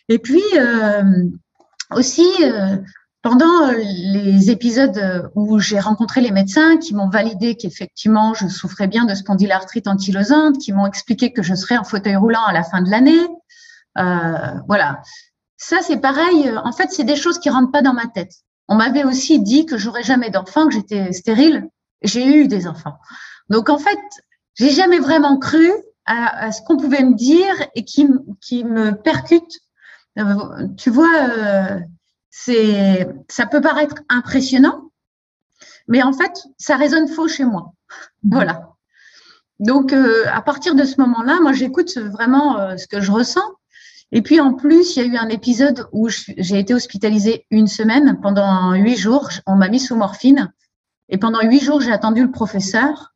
Et 0.07 0.17
puis 0.17 0.41
euh, 0.55 1.03
aussi, 1.91 2.25
euh, 2.41 2.77
pendant 3.21 3.71
les 3.71 4.49
épisodes 4.49 5.29
où 5.35 5.59
j'ai 5.59 5.79
rencontré 5.79 6.21
les 6.21 6.31
médecins 6.31 6.77
qui 6.77 6.95
m'ont 6.95 7.09
validé 7.09 7.55
qu'effectivement 7.55 8.33
je 8.33 8.47
souffrais 8.47 8.87
bien 8.87 9.05
de 9.05 9.13
spondylarthrite 9.13 9.87
ankylosante, 9.87 10.57
qui 10.57 10.71
m'ont 10.71 10.87
expliqué 10.87 11.33
que 11.33 11.43
je 11.43 11.53
serais 11.53 11.77
en 11.77 11.83
fauteuil 11.83 12.15
roulant 12.15 12.45
à 12.45 12.53
la 12.53 12.63
fin 12.63 12.81
de 12.81 12.89
l'année. 12.89 13.27
Euh, 13.97 14.53
voilà. 14.67 15.01
Ça, 15.57 15.77
c'est 15.81 15.97
pareil. 15.97 16.51
En 16.63 16.71
fait, 16.71 16.91
c'est 16.91 17.03
des 17.03 17.15
choses 17.15 17.39
qui 17.39 17.49
rentrent 17.49 17.71
pas 17.71 17.81
dans 17.81 17.93
ma 17.93 18.07
tête. 18.07 18.31
On 18.67 18.75
m'avait 18.75 19.03
aussi 19.03 19.39
dit 19.39 19.65
que 19.65 19.77
j'aurais 19.77 20.03
jamais 20.03 20.29
d'enfants, 20.29 20.67
que 20.67 20.73
j'étais 20.73 21.11
stérile. 21.13 21.67
J'ai 22.01 22.25
eu 22.25 22.47
des 22.47 22.67
enfants. 22.67 22.97
Donc 23.49 23.69
en 23.69 23.77
fait, 23.77 23.99
j'ai 24.55 24.69
jamais 24.69 24.99
vraiment 24.99 25.37
cru 25.37 25.71
à, 26.05 26.51
ce 26.51 26.61
qu'on 26.61 26.77
pouvait 26.77 27.03
me 27.03 27.15
dire 27.15 27.53
et 27.75 27.85
qui, 27.85 28.05
me 28.05 28.91
percute. 28.91 29.59
Euh, 30.19 30.67
tu 30.77 30.89
vois, 30.89 31.29
euh, 31.29 31.79
c'est, 32.29 33.07
ça 33.29 33.45
peut 33.45 33.61
paraître 33.61 33.95
impressionnant, 34.09 34.91
mais 35.87 36.03
en 36.03 36.13
fait, 36.13 36.43
ça 36.57 36.75
résonne 36.75 37.07
faux 37.07 37.27
chez 37.27 37.45
moi. 37.45 37.73
Voilà. 38.23 38.69
Donc, 39.59 39.93
euh, 39.93 40.25
à 40.31 40.41
partir 40.41 40.75
de 40.75 40.83
ce 40.83 40.99
moment-là, 40.99 41.39
moi, 41.41 41.53
j'écoute 41.53 41.97
vraiment 41.97 42.77
ce 42.77 42.87
que 42.87 43.01
je 43.01 43.11
ressens. 43.11 43.47
Et 44.11 44.21
puis, 44.21 44.39
en 44.39 44.53
plus, 44.53 44.95
il 44.95 45.03
y 45.03 45.05
a 45.05 45.09
eu 45.09 45.17
un 45.17 45.29
épisode 45.29 45.87
où 45.91 46.09
j'ai 46.09 46.59
été 46.59 46.73
hospitalisée 46.73 47.45
une 47.49 47.67
semaine 47.67 48.19
pendant 48.21 48.73
huit 48.73 48.97
jours. 48.97 49.29
On 49.45 49.55
m'a 49.55 49.69
mis 49.69 49.79
sous 49.79 49.95
morphine. 49.95 50.51
Et 51.09 51.17
pendant 51.17 51.41
huit 51.41 51.61
jours, 51.61 51.81
j'ai 51.81 51.91
attendu 51.91 52.23
le 52.23 52.31
professeur. 52.31 53.12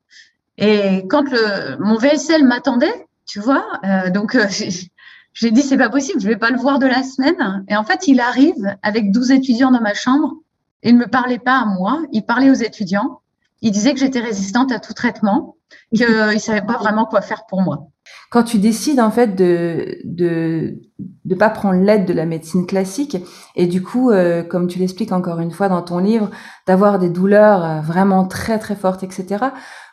Et 0.58 1.06
quand 1.10 1.30
le, 1.30 1.78
mon 1.80 1.98
VSL 1.98 2.44
m'attendait, 2.44 3.08
tu 3.26 3.40
vois, 3.40 3.66
euh, 3.84 4.10
donc 4.10 4.36
euh, 4.36 4.48
j'ai 5.34 5.52
dit 5.52 5.62
c'est 5.62 5.78
pas 5.78 5.90
possible, 5.90 6.20
je 6.20 6.28
vais 6.28 6.38
pas 6.38 6.50
le 6.50 6.58
voir 6.58 6.80
de 6.80 6.88
la 6.88 7.04
semaine. 7.04 7.66
Et 7.68 7.76
en 7.76 7.84
fait, 7.84 8.08
il 8.08 8.20
arrive 8.20 8.76
avec 8.82 9.12
12 9.12 9.32
étudiants 9.32 9.72
dans 9.72 9.82
ma 9.82 9.94
chambre 9.94 10.34
Il 10.84 10.96
ne 10.96 11.00
me 11.00 11.08
parlait 11.08 11.40
pas 11.40 11.60
à 11.60 11.66
moi, 11.66 12.02
il 12.12 12.26
parlait 12.26 12.50
aux 12.50 12.56
étudiants. 12.56 13.22
Il 13.62 13.72
disait 13.72 13.94
que 13.94 14.00
j'étais 14.00 14.20
résistante 14.20 14.72
à 14.72 14.80
tout 14.80 14.94
traitement, 14.94 15.56
qu'il 15.94 16.06
ne 16.08 16.38
savait 16.38 16.62
pas 16.62 16.78
vraiment 16.78 17.06
quoi 17.06 17.22
faire 17.22 17.46
pour 17.48 17.62
moi. 17.62 17.90
Quand 18.30 18.44
tu 18.44 18.60
décides 18.60 19.00
en 19.00 19.12
fait 19.12 19.36
de 19.36 20.00
de 20.04 20.80
de 21.26 21.36
pas 21.36 21.50
prendre 21.50 21.82
l'aide 21.82 22.06
de 22.06 22.14
la 22.14 22.26
médecine 22.26 22.66
classique 22.66 23.18
et 23.56 23.68
du 23.68 23.82
coup, 23.82 24.12
euh, 24.12 24.44
comme 24.44 24.68
tu 24.68 24.80
l'expliques 24.80 25.12
encore 25.12 25.40
une 25.40 25.52
fois 25.52 25.70
dans 25.70 25.82
ton 25.82 26.00
livre, 26.00 26.30
d'avoir 26.68 27.00
des 27.00 27.10
douleurs 27.10 27.64
euh, 27.64 27.82
vraiment 27.82 28.26
très 28.26 28.60
très 28.60 28.76
fortes, 28.76 29.04
etc. 29.04 29.46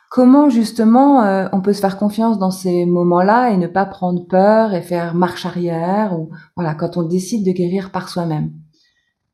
Comment 0.09 0.49
justement 0.49 1.23
euh, 1.23 1.47
on 1.51 1.61
peut 1.61 1.73
se 1.73 1.81
faire 1.81 1.97
confiance 1.97 2.39
dans 2.39 2.51
ces 2.51 2.85
moments-là 2.85 3.49
et 3.49 3.57
ne 3.57 3.67
pas 3.67 3.85
prendre 3.85 4.25
peur 4.27 4.73
et 4.73 4.81
faire 4.81 5.13
marche 5.13 5.45
arrière 5.45 6.17
ou 6.17 6.29
voilà 6.55 6.73
quand 6.73 6.97
on 6.97 7.03
décide 7.03 7.45
de 7.45 7.51
guérir 7.51 7.91
par 7.91 8.09
soi-même? 8.09 8.51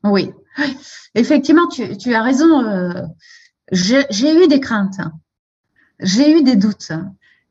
Oui, 0.04 0.32
effectivement, 1.16 1.68
tu, 1.68 1.98
tu 1.98 2.16
as 2.16 2.24
raison. 2.24 3.06
j'ai 3.72 4.44
eu 4.44 4.48
des 4.48 4.60
craintes, 4.60 5.02
j'ai 6.00 6.40
eu 6.40 6.44
des 6.44 6.56
doutes 6.56 6.92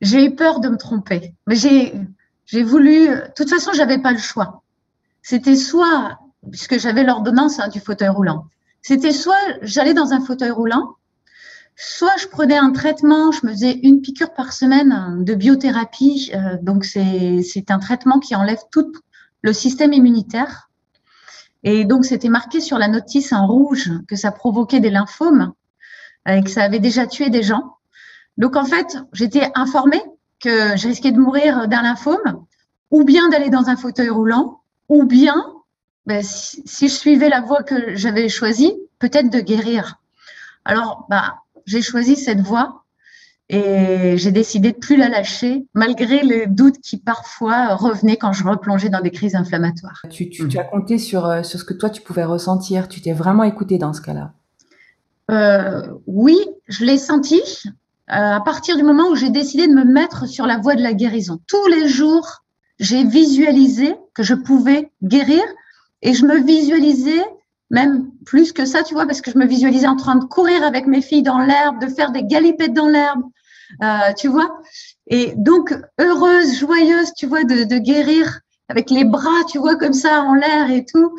j'ai 0.00 0.24
eu 0.24 0.34
peur 0.34 0.60
de 0.60 0.68
me 0.68 0.76
tromper. 0.76 1.34
Mais 1.46 1.54
j'ai, 1.54 1.94
j'ai 2.46 2.62
voulu. 2.62 3.08
De 3.08 3.32
toute 3.36 3.50
façon, 3.50 3.72
j'avais 3.74 3.98
pas 3.98 4.12
le 4.12 4.18
choix. 4.18 4.62
C'était 5.22 5.56
soit, 5.56 6.18
puisque 6.50 6.78
j'avais 6.78 7.04
l'ordonnance 7.04 7.60
hein, 7.60 7.68
du 7.68 7.80
fauteuil 7.80 8.08
roulant, 8.08 8.46
c'était 8.82 9.12
soit 9.12 9.36
j'allais 9.62 9.94
dans 9.94 10.12
un 10.12 10.24
fauteuil 10.24 10.50
roulant, 10.50 10.96
soit 11.82 12.16
je 12.18 12.26
prenais 12.26 12.58
un 12.58 12.72
traitement, 12.72 13.32
je 13.32 13.46
me 13.46 13.52
faisais 13.52 13.72
une 13.82 14.02
piqûre 14.02 14.34
par 14.34 14.52
semaine 14.52 15.24
de 15.24 15.34
biothérapie. 15.34 16.30
Euh, 16.34 16.58
donc, 16.60 16.84
c'est, 16.84 17.70
un 17.70 17.78
traitement 17.78 18.18
qui 18.18 18.36
enlève 18.36 18.60
tout 18.70 18.92
le 19.40 19.54
système 19.54 19.94
immunitaire. 19.94 20.68
Et 21.62 21.86
donc, 21.86 22.04
c'était 22.04 22.28
marqué 22.28 22.60
sur 22.60 22.76
la 22.76 22.88
notice 22.88 23.32
en 23.32 23.46
rouge 23.46 23.90
que 24.08 24.16
ça 24.16 24.30
provoquait 24.30 24.80
des 24.80 24.90
lymphomes 24.90 25.52
et 26.28 26.42
que 26.42 26.50
ça 26.50 26.64
avait 26.64 26.80
déjà 26.80 27.06
tué 27.06 27.30
des 27.30 27.42
gens. 27.42 27.76
Donc 28.36 28.56
en 28.56 28.64
fait, 28.64 28.98
j'étais 29.14 29.50
informée 29.54 30.02
que 30.38 30.76
je 30.76 30.88
risquais 30.88 31.12
de 31.12 31.18
mourir 31.18 31.66
d'un 31.66 31.82
lymphome, 31.82 32.44
ou 32.90 33.04
bien 33.04 33.28
d'aller 33.30 33.50
dans 33.50 33.68
un 33.68 33.76
fauteuil 33.76 34.10
roulant, 34.10 34.60
ou 34.88 35.04
bien, 35.04 35.46
ben, 36.06 36.22
si, 36.22 36.88
je 36.88 36.94
suivais 36.94 37.28
la 37.28 37.40
voie 37.40 37.62
que 37.62 37.94
j'avais 37.94 38.28
choisie, 38.28 38.74
peut-être 38.98 39.30
de 39.30 39.40
guérir. 39.40 39.96
Alors, 40.64 41.06
bah, 41.08 41.42
j'ai 41.66 41.82
choisi 41.82 42.16
cette 42.16 42.40
voie 42.40 42.84
et 43.52 44.16
j'ai 44.16 44.30
décidé 44.30 44.70
de 44.70 44.76
plus 44.76 44.96
la 44.96 45.08
lâcher, 45.08 45.66
malgré 45.74 46.22
les 46.22 46.46
doutes 46.46 46.78
qui 46.78 46.98
parfois 46.98 47.74
revenaient 47.74 48.16
quand 48.16 48.32
je 48.32 48.44
replongeais 48.44 48.90
dans 48.90 49.00
des 49.00 49.10
crises 49.10 49.34
inflammatoires. 49.34 50.02
Tu, 50.08 50.30
tu, 50.30 50.46
as 50.56 50.64
compté 50.64 50.98
sur, 50.98 51.26
euh, 51.26 51.42
sur 51.42 51.58
ce 51.58 51.64
que 51.64 51.74
toi 51.74 51.90
tu 51.90 52.00
pouvais 52.00 52.24
ressentir, 52.24 52.86
tu 52.86 53.00
t'es 53.00 53.12
vraiment 53.12 53.42
écouté 53.42 53.76
dans 53.76 53.92
ce 53.92 54.00
cas-là. 54.02 54.34
Euh, 55.32 55.82
oui, 56.06 56.38
je 56.68 56.84
l'ai 56.84 56.98
senti. 56.98 57.40
Euh, 58.10 58.36
à 58.36 58.40
partir 58.40 58.76
du 58.76 58.84
moment 58.84 59.08
où 59.08 59.16
j'ai 59.16 59.30
décidé 59.30 59.66
de 59.66 59.72
me 59.72 59.84
mettre 59.84 60.26
sur 60.26 60.46
la 60.46 60.58
voie 60.58 60.76
de 60.76 60.82
la 60.82 60.92
guérison. 60.92 61.40
Tous 61.48 61.66
les 61.66 61.88
jours, 61.88 62.44
j'ai 62.78 63.04
visualisé 63.04 63.96
que 64.14 64.22
je 64.22 64.34
pouvais 64.34 64.90
guérir 65.02 65.42
et 66.02 66.14
je 66.14 66.24
me 66.24 66.38
visualisais 66.38 67.24
même 67.70 68.10
plus 68.26 68.52
que 68.52 68.64
ça, 68.64 68.82
tu 68.82 68.94
vois, 68.94 69.06
parce 69.06 69.20
que 69.20 69.30
je 69.30 69.38
me 69.38 69.46
visualisais 69.46 69.86
en 69.86 69.96
train 69.96 70.16
de 70.16 70.24
courir 70.24 70.62
avec 70.64 70.86
mes 70.86 71.00
filles 71.00 71.22
dans 71.22 71.38
l'herbe, 71.38 71.80
de 71.80 71.86
faire 71.86 72.10
des 72.10 72.24
galipettes 72.24 72.74
dans 72.74 72.88
l'herbe, 72.88 73.22
euh, 73.82 74.12
tu 74.16 74.28
vois. 74.28 74.60
Et 75.06 75.34
donc, 75.36 75.72
heureuse, 76.00 76.58
joyeuse, 76.58 77.12
tu 77.16 77.26
vois, 77.26 77.44
de, 77.44 77.64
de, 77.64 77.78
guérir 77.78 78.40
avec 78.68 78.90
les 78.90 79.04
bras, 79.04 79.44
tu 79.48 79.58
vois, 79.58 79.76
comme 79.76 79.92
ça 79.92 80.22
en 80.22 80.34
l'air 80.34 80.70
et 80.70 80.84
tout. 80.84 81.14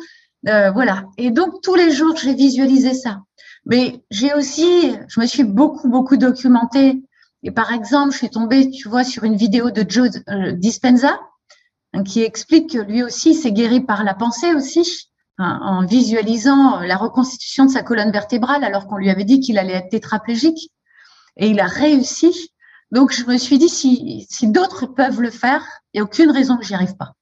Euh, 0.48 0.70
voilà. 0.70 1.04
Et 1.16 1.30
donc, 1.30 1.62
tous 1.62 1.74
les 1.74 1.90
jours, 1.90 2.16
j'ai 2.16 2.34
visualisé 2.34 2.94
ça. 2.94 3.22
Mais 3.64 4.02
j'ai 4.10 4.34
aussi, 4.34 4.96
je 5.08 5.20
me 5.20 5.26
suis 5.26 5.44
beaucoup, 5.44 5.88
beaucoup 5.88 6.16
documentée. 6.16 7.02
Et 7.42 7.50
par 7.50 7.72
exemple, 7.72 8.12
je 8.12 8.18
suis 8.18 8.30
tombée, 8.30 8.70
tu 8.70 8.88
vois, 8.88 9.04
sur 9.04 9.24
une 9.24 9.36
vidéo 9.36 9.70
de 9.70 9.84
Joe 9.88 10.10
euh, 10.28 10.52
Dispenza 10.52 11.18
hein, 11.92 12.02
qui 12.02 12.22
explique 12.22 12.72
que 12.72 12.78
lui 12.78 13.02
aussi 13.02 13.34
s'est 13.34 13.52
guéri 13.52 13.80
par 13.80 14.04
la 14.04 14.14
pensée 14.14 14.54
aussi, 14.54 15.11
en 15.42 15.84
visualisant 15.84 16.80
la 16.80 16.96
reconstitution 16.96 17.66
de 17.66 17.70
sa 17.70 17.82
colonne 17.82 18.10
vertébrale 18.12 18.64
alors 18.64 18.86
qu'on 18.86 18.96
lui 18.96 19.10
avait 19.10 19.24
dit 19.24 19.40
qu'il 19.40 19.58
allait 19.58 19.74
être 19.74 19.90
tétraplégique. 19.90 20.70
Et 21.36 21.48
il 21.48 21.60
a 21.60 21.66
réussi. 21.66 22.50
Donc, 22.90 23.12
je 23.12 23.24
me 23.24 23.38
suis 23.38 23.58
dit, 23.58 23.68
si, 23.68 24.26
si 24.28 24.48
d'autres 24.48 24.86
peuvent 24.86 25.20
le 25.20 25.30
faire, 25.30 25.64
il 25.92 25.98
n'y 25.98 26.00
a 26.00 26.04
aucune 26.04 26.30
raison 26.30 26.56
que 26.56 26.64
j'y 26.64 26.74
arrive 26.74 26.96
pas. 26.96 27.12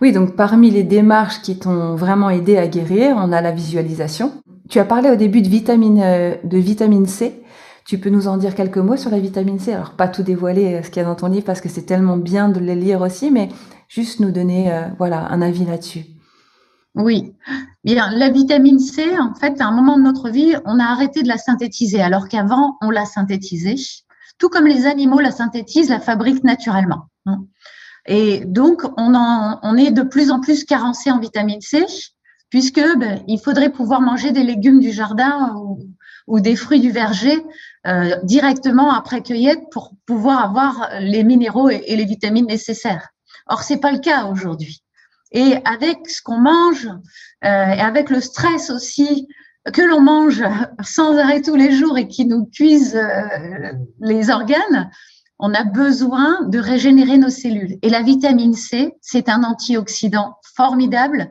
Oui, 0.00 0.12
donc 0.12 0.36
parmi 0.36 0.70
les 0.70 0.84
démarches 0.84 1.42
qui 1.42 1.58
t'ont 1.58 1.94
vraiment 1.94 2.30
aidé 2.30 2.56
à 2.56 2.68
guérir, 2.68 3.16
on 3.18 3.32
a 3.32 3.40
la 3.40 3.50
visualisation. 3.50 4.32
Tu 4.68 4.78
as 4.78 4.84
parlé 4.84 5.10
au 5.10 5.16
début 5.16 5.42
de 5.42 5.48
vitamine, 5.48 6.00
euh, 6.02 6.36
de 6.44 6.58
vitamine 6.58 7.06
C. 7.06 7.42
Tu 7.86 7.98
peux 7.98 8.10
nous 8.10 8.28
en 8.28 8.36
dire 8.36 8.54
quelques 8.54 8.78
mots 8.78 8.96
sur 8.96 9.10
la 9.10 9.18
vitamine 9.18 9.58
C? 9.58 9.72
Alors, 9.72 9.92
pas 9.92 10.08
tout 10.08 10.22
dévoiler 10.22 10.74
euh, 10.74 10.82
ce 10.82 10.90
qu'il 10.90 11.02
y 11.02 11.04
a 11.04 11.08
dans 11.08 11.14
ton 11.14 11.28
livre 11.28 11.44
parce 11.44 11.60
que 11.60 11.68
c'est 11.68 11.82
tellement 11.82 12.16
bien 12.16 12.48
de 12.48 12.60
les 12.60 12.76
lire 12.76 13.00
aussi, 13.00 13.30
mais 13.30 13.48
juste 13.88 14.20
nous 14.20 14.30
donner 14.30 14.72
euh, 14.72 14.82
voilà, 14.98 15.26
un 15.30 15.42
avis 15.42 15.64
là-dessus. 15.64 16.04
Oui, 16.98 17.32
bien, 17.84 18.10
la 18.10 18.28
vitamine 18.28 18.80
C, 18.80 19.18
en 19.18 19.34
fait, 19.34 19.60
à 19.60 19.66
un 19.66 19.70
moment 19.70 19.96
de 19.96 20.02
notre 20.02 20.28
vie, 20.28 20.54
on 20.64 20.78
a 20.78 20.84
arrêté 20.84 21.22
de 21.22 21.28
la 21.28 21.38
synthétiser, 21.38 22.02
alors 22.02 22.28
qu'avant, 22.28 22.76
on 22.82 22.90
la 22.90 23.06
synthétisait. 23.06 23.76
Tout 24.36 24.48
comme 24.48 24.66
les 24.66 24.86
animaux 24.86 25.20
la 25.20 25.30
synthétisent, 25.30 25.90
la 25.90 26.00
fabriquent 26.00 26.44
naturellement. 26.44 27.08
Et 28.06 28.44
donc, 28.44 28.82
on, 28.96 29.14
en, 29.14 29.60
on 29.62 29.76
est 29.76 29.90
de 29.90 30.02
plus 30.02 30.30
en 30.30 30.40
plus 30.40 30.64
carencé 30.64 31.10
en 31.10 31.18
vitamine 31.18 31.60
C 31.60 31.86
puisque 32.50 32.80
ben, 32.98 33.22
il 33.26 33.38
faudrait 33.38 33.70
pouvoir 33.70 34.00
manger 34.00 34.32
des 34.32 34.42
légumes 34.42 34.80
du 34.80 34.90
jardin 34.90 35.54
ou, 36.26 36.40
des 36.40 36.56
fruits 36.56 36.80
du 36.80 36.90
verger 36.90 37.42
euh, 37.86 38.16
directement 38.22 38.92
après 38.92 39.22
cueillette 39.22 39.62
pour 39.70 39.92
pouvoir 40.04 40.44
avoir 40.44 40.90
les 41.00 41.24
minéraux 41.24 41.70
et, 41.70 41.96
les 41.96 42.04
vitamines 42.04 42.46
nécessaires. 42.46 43.08
Or, 43.46 43.62
c'est 43.62 43.78
pas 43.78 43.92
le 43.92 43.98
cas 43.98 44.26
aujourd'hui. 44.26 44.82
Et 45.32 45.56
avec 45.64 46.08
ce 46.08 46.22
qu'on 46.22 46.38
mange 46.38 46.86
euh, 46.86 47.66
et 47.72 47.80
avec 47.80 48.10
le 48.10 48.20
stress 48.20 48.70
aussi 48.70 49.28
que 49.72 49.82
l'on 49.82 50.00
mange 50.00 50.42
sans 50.82 51.16
arrêt 51.16 51.42
tous 51.42 51.56
les 51.56 51.72
jours 51.72 51.98
et 51.98 52.08
qui 52.08 52.24
nous 52.24 52.46
cuise 52.46 52.96
euh, 52.96 53.72
les 54.00 54.30
organes, 54.30 54.90
on 55.38 55.54
a 55.54 55.64
besoin 55.64 56.42
de 56.44 56.58
régénérer 56.58 57.16
nos 57.16 57.30
cellules. 57.30 57.78
Et 57.82 57.90
la 57.90 58.02
vitamine 58.02 58.54
C, 58.54 58.94
c'est 59.00 59.28
un 59.28 59.44
antioxydant 59.44 60.36
formidable 60.56 61.30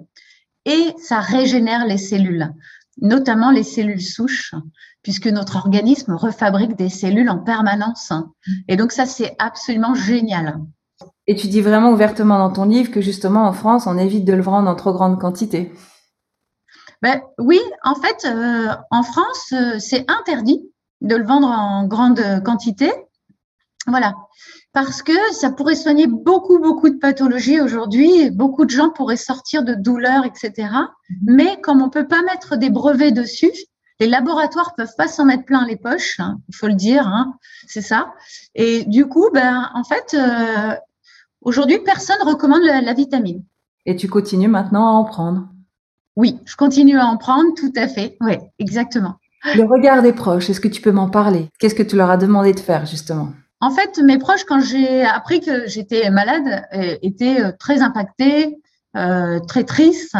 et 0.65 0.93
ça 0.97 1.19
régénère 1.19 1.85
les 1.85 1.97
cellules, 1.97 2.53
notamment 3.01 3.51
les 3.51 3.63
cellules 3.63 4.01
souches, 4.01 4.53
puisque 5.01 5.27
notre 5.27 5.57
organisme 5.57 6.13
refabrique 6.13 6.75
des 6.75 6.89
cellules 6.89 7.29
en 7.29 7.39
permanence. 7.39 8.13
Et 8.67 8.75
donc 8.75 8.91
ça, 8.91 9.05
c'est 9.05 9.35
absolument 9.39 9.95
génial. 9.95 10.59
Et 11.27 11.35
tu 11.35 11.47
dis 11.47 11.61
vraiment 11.61 11.91
ouvertement 11.91 12.37
dans 12.39 12.51
ton 12.51 12.65
livre 12.65 12.91
que 12.91 13.01
justement 13.01 13.47
en 13.47 13.53
France, 13.53 13.85
on 13.85 13.97
évite 13.97 14.25
de 14.25 14.33
le 14.33 14.41
vendre 14.41 14.69
en 14.69 14.75
trop 14.75 14.93
grande 14.93 15.19
quantité. 15.19 15.71
Ben, 17.01 17.21
oui, 17.37 17.59
en 17.83 17.95
fait, 17.95 18.25
euh, 18.25 18.69
en 18.89 19.03
France, 19.03 19.53
euh, 19.53 19.77
c'est 19.77 20.09
interdit 20.09 20.61
de 21.01 21.15
le 21.15 21.25
vendre 21.25 21.47
en 21.47 21.85
grande 21.85 22.21
quantité. 22.43 22.91
Voilà 23.85 24.13
parce 24.77 25.01
que 25.01 25.33
ça 25.33 25.49
pourrait 25.49 25.73
soigner 25.73 26.05
beaucoup, 26.05 26.59
beaucoup 26.59 26.91
de 26.91 26.99
pathologies 26.99 27.59
aujourd'hui. 27.59 28.29
Beaucoup 28.29 28.63
de 28.63 28.69
gens 28.69 28.91
pourraient 28.91 29.17
sortir 29.17 29.63
de 29.63 29.73
douleurs, 29.73 30.23
etc. 30.23 30.69
Mhm. 31.09 31.17
Mais 31.23 31.59
comme 31.61 31.81
on 31.81 31.89
peut 31.89 32.07
pas 32.07 32.21
mettre 32.21 32.57
des 32.57 32.69
brevets 32.69 33.11
dessus, 33.11 33.51
les 33.99 34.05
laboratoires 34.05 34.75
peuvent 34.75 34.93
pas 34.95 35.07
s'en 35.07 35.25
mettre 35.25 35.45
plein 35.45 35.65
les 35.65 35.77
poches, 35.77 36.19
hein, 36.19 36.37
il 36.47 36.55
faut 36.55 36.67
le 36.67 36.75
dire, 36.75 37.07
hein, 37.07 37.33
c'est 37.67 37.81
ça. 37.81 38.13
Et 38.53 38.85
du 38.85 39.07
coup, 39.07 39.31
ben, 39.33 39.67
en 39.73 39.83
fait, 39.83 40.13
euh, 40.13 40.75
aujourd'hui, 41.47 41.79
personne 41.79 42.21
recommande 42.23 42.61
la, 42.63 42.93
vitamine. 42.93 43.43
Et 43.85 43.95
tu 43.95 44.07
continues 44.09 44.49
maintenant 44.49 44.85
à 44.85 44.91
en 44.91 45.05
prendre? 45.05 45.47
Oui, 46.17 46.39
je 46.45 46.55
continue 46.55 46.97
à 46.97 47.05
en 47.05 47.17
prendre, 47.17 47.53
tout 47.55 47.71
à 47.75 47.87
fait. 47.87 48.17
Oui, 48.21 48.33
exactement. 48.59 49.15
Le 49.55 49.63
regard 49.63 50.01
des 50.01 50.13
proches, 50.13 50.49
est-ce 50.49 50.59
que 50.59 50.67
tu 50.67 50.81
peux 50.81 50.91
m'en 50.91 51.09
parler? 51.09 51.47
Qu'est-ce 51.59 51.75
que 51.75 51.83
tu 51.83 51.95
leur 51.95 52.09
as 52.09 52.17
demandé 52.17 52.53
de 52.53 52.59
faire 52.59 52.85
justement? 52.85 53.29
En 53.61 53.71
fait, 53.71 53.97
mes 54.03 54.17
proches, 54.17 54.43
quand 54.43 54.59
j'ai 54.59 55.03
appris 55.03 55.39
que 55.39 55.67
j'étais 55.67 56.09
malade, 56.09 56.65
euh, 56.73 56.97
étaient 57.01 57.41
euh, 57.41 57.51
très 57.57 57.81
impactés, 57.81 58.57
euh, 58.95 59.39
très 59.39 59.63
tristes 59.63 60.17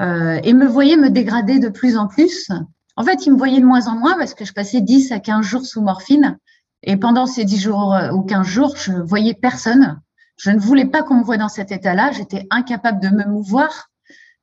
et 0.00 0.52
me 0.52 0.66
voyaient 0.66 0.96
me 0.96 1.10
dégrader 1.10 1.58
de 1.58 1.68
plus 1.68 1.96
en 1.96 2.06
plus. 2.06 2.50
En 2.96 3.02
fait, 3.02 3.26
ils 3.26 3.32
me 3.32 3.36
voyaient 3.36 3.60
de 3.60 3.66
moins 3.66 3.88
en 3.88 3.96
moins 3.96 4.16
parce 4.16 4.32
que 4.32 4.44
je 4.44 4.52
passais 4.52 4.80
10 4.80 5.10
à 5.10 5.18
15 5.18 5.44
jours 5.44 5.66
sous 5.66 5.82
morphine. 5.82 6.38
Et 6.84 6.96
pendant 6.96 7.26
ces 7.26 7.44
10 7.44 7.60
jours 7.60 7.96
ou 8.12 8.22
15 8.22 8.46
jours, 8.46 8.76
je 8.76 8.92
voyais 8.92 9.34
personne. 9.34 10.00
Je 10.38 10.50
ne 10.50 10.58
voulais 10.58 10.86
pas 10.86 11.02
qu'on 11.02 11.16
me 11.16 11.24
voie 11.24 11.36
dans 11.36 11.48
cet 11.48 11.72
état-là. 11.72 12.12
J'étais 12.12 12.46
incapable 12.50 13.00
de 13.00 13.08
me 13.08 13.24
mouvoir. 13.26 13.90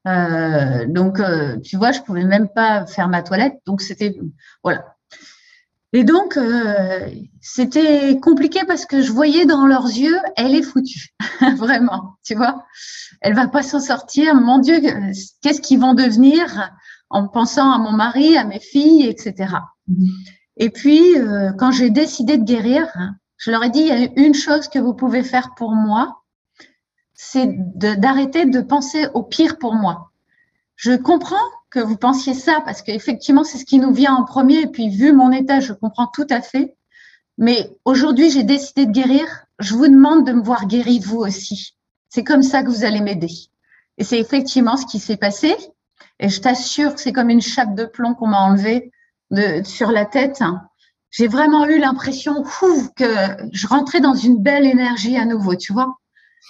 donc, 0.06 1.20
tu 1.64 1.78
vois, 1.78 1.92
je 1.92 2.02
pouvais 2.02 2.26
même 2.26 2.50
pas 2.50 2.86
faire 2.86 3.08
ma 3.08 3.24
toilette. 3.24 3.56
Donc, 3.66 3.82
c'était 3.82 4.16
voilà. 4.64 4.96
Et 5.96 6.04
donc, 6.04 6.36
euh, 6.36 7.10
c'était 7.40 8.20
compliqué 8.20 8.60
parce 8.68 8.86
que 8.86 9.02
je 9.02 9.14
voyais 9.14 9.46
dans 9.46 9.66
leurs 9.66 9.86
yeux, 9.86 10.18
elle 10.36 10.54
est 10.54 10.62
foutue, 10.62 11.16
vraiment, 11.56 12.18
tu 12.22 12.36
vois. 12.36 12.66
Elle 13.22 13.34
va 13.34 13.48
pas 13.48 13.64
s'en 13.64 13.80
sortir. 13.80 14.36
Mon 14.36 14.60
Dieu, 14.60 14.82
qu'est-ce 15.42 15.62
qu'ils 15.62 15.80
vont 15.80 15.94
devenir 15.94 16.70
en 17.10 17.30
pensant 17.30 17.72
à 17.72 17.78
mon 17.78 17.94
mari, 17.94 18.36
à 18.36 18.44
mes 18.44 18.60
filles, 18.60 19.08
etc. 19.08 19.54
Mm-hmm. 19.90 20.10
Et 20.58 20.70
puis, 20.70 21.18
euh, 21.18 21.54
quand 21.58 21.72
j'ai 21.72 21.92
décidé 21.92 22.38
de 22.38 22.44
guérir, 22.44 22.88
je 23.38 23.52
leur 23.52 23.64
ai 23.64 23.70
dit, 23.70 23.82
il 23.82 23.88
y 23.88 23.92
a 23.92 24.10
une 24.16 24.34
chose 24.34 24.68
que 24.68 24.80
vous 24.80 24.94
pouvez 24.94 25.24
faire 25.24 25.56
pour 25.56 25.72
moi, 25.72 26.24
c'est 27.14 27.48
d'arrêter 27.50 28.46
de, 28.46 28.62
penser 28.62 29.08
au 29.14 29.24
pire 29.24 29.58
pour 29.58 29.74
moi. 29.74 30.12
Je 30.76 30.92
comprends 30.94 31.36
que 31.70 31.80
vous 31.80 31.98
pensiez 31.98 32.34
ça 32.34 32.62
parce 32.66 32.82
qu'effectivement, 32.82 33.44
c'est 33.44 33.58
ce 33.58 33.66
qui 33.66 33.80
nous 33.80 33.94
vient 33.94 34.14
en 34.14 34.26
premier. 34.26 34.62
Et 34.62 34.68
puis, 34.68 34.90
vu 34.90 35.14
mon 35.14 35.32
état, 35.32 35.62
je 35.62 35.74
comprends 35.74 36.08
tout 36.08 36.28
à 36.30 36.42
fait. 36.42 36.76
Mais 37.38 37.72
aujourd'hui, 37.86 38.30
j'ai 38.30 38.44
décidé 38.44 38.86
de 38.86 38.92
guérir. 38.92 39.26
Je 39.60 39.74
vous 39.74 39.88
demande 39.88 40.28
de 40.28 40.34
me 40.34 40.44
voir 40.44 40.68
guéri 40.68 41.00
vous 41.00 41.20
aussi. 41.20 41.78
C'est 42.10 42.24
comme 42.24 42.44
ça 42.44 42.64
que 42.64 42.70
vous 42.70 42.84
allez 42.84 43.02
m'aider. 43.02 43.32
Et 43.98 44.04
c'est 44.04 44.20
effectivement 44.20 44.76
ce 44.76 44.86
qui 44.86 45.00
s'est 45.00 45.18
passé. 45.18 45.56
Et 46.20 46.30
je 46.30 46.42
t'assure 46.42 46.96
que 46.96 47.02
c'est 47.02 47.14
comme 47.14 47.30
une 47.30 47.42
chape 47.42 47.76
de 47.76 47.86
plomb 47.86 48.14
qu'on 48.14 48.28
m'a 48.28 48.42
enlevée 48.42 48.92
de, 49.32 49.64
sur 49.64 49.92
la 49.92 50.06
tête. 50.06 50.42
J'ai 51.16 51.28
vraiment 51.30 51.66
eu 51.66 51.80
l'impression 51.80 52.44
que 52.98 53.06
je 53.54 53.68
rentrais 53.68 54.02
dans 54.02 54.16
une 54.16 54.42
belle 54.42 54.66
énergie 54.66 55.16
à 55.16 55.26
nouveau, 55.26 55.56
tu 55.56 55.72
vois. 55.72 55.96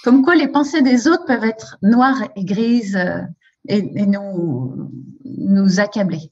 Comme 0.03 0.23
quoi 0.23 0.35
les 0.35 0.47
pensées 0.47 0.81
des 0.81 1.07
autres 1.07 1.25
peuvent 1.25 1.43
être 1.43 1.77
noires 1.83 2.23
et 2.35 2.43
grises 2.43 2.95
euh, 2.95 3.21
et, 3.67 4.05
nous, 4.07 4.89
nous 5.23 5.79
accabler. 5.79 6.31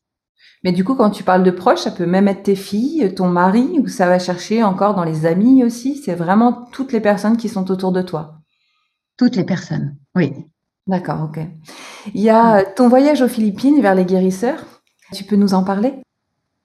Mais 0.64 0.72
du 0.72 0.84
coup, 0.84 0.96
quand 0.96 1.12
tu 1.12 1.24
parles 1.24 1.44
de 1.44 1.52
proches, 1.52 1.82
ça 1.82 1.92
peut 1.92 2.08
même 2.08 2.28
être 2.28 2.42
tes 2.42 2.56
filles, 2.56 3.14
ton 3.14 3.28
mari, 3.28 3.80
ou 3.80 3.88
ça 3.88 4.08
va 4.08 4.18
chercher 4.18 4.64
encore 4.64 4.96
dans 4.96 5.04
les 5.04 5.28
amis 5.28 5.64
aussi? 5.64 5.98
C'est 5.98 6.16
vraiment 6.16 6.66
toutes 6.72 6.92
les 6.92 7.02
personnes 7.02 7.38
qui 7.38 7.50
sont 7.50 7.70
autour 7.70 7.92
de 7.92 8.02
toi? 8.02 8.40
Toutes 9.16 9.36
les 9.36 9.44
personnes, 9.44 9.96
oui. 10.16 10.34
D'accord, 10.88 11.30
ok. 11.30 11.40
Il 12.16 12.22
y 12.22 12.32
a 12.32 12.64
ton 12.64 12.90
voyage 12.90 13.22
aux 13.22 13.28
Philippines 13.28 13.80
vers 13.80 13.94
les 13.94 14.06
guérisseurs. 14.06 14.66
Tu 15.14 15.24
peux 15.24 15.36
nous 15.36 15.54
en 15.54 15.64
parler? 15.64 15.94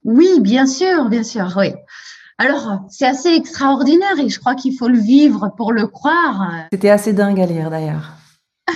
Oui, 0.09 0.41
bien 0.41 0.65
sûr, 0.65 1.11
bien 1.11 1.23
sûr, 1.23 1.53
oui. 1.59 1.75
Alors, 2.39 2.81
c'est 2.89 3.05
assez 3.05 3.29
extraordinaire 3.29 4.19
et 4.19 4.31
je 4.31 4.41
crois 4.41 4.55
qu'il 4.55 4.75
faut 4.75 4.89
le 4.89 4.99
vivre 4.99 5.53
pour 5.55 5.71
le 5.71 5.87
croire. 5.87 6.51
C'était 6.73 6.89
assez 6.89 7.13
dingue 7.13 7.39
à 7.39 7.45
lire 7.45 7.69
d'ailleurs. 7.69 8.15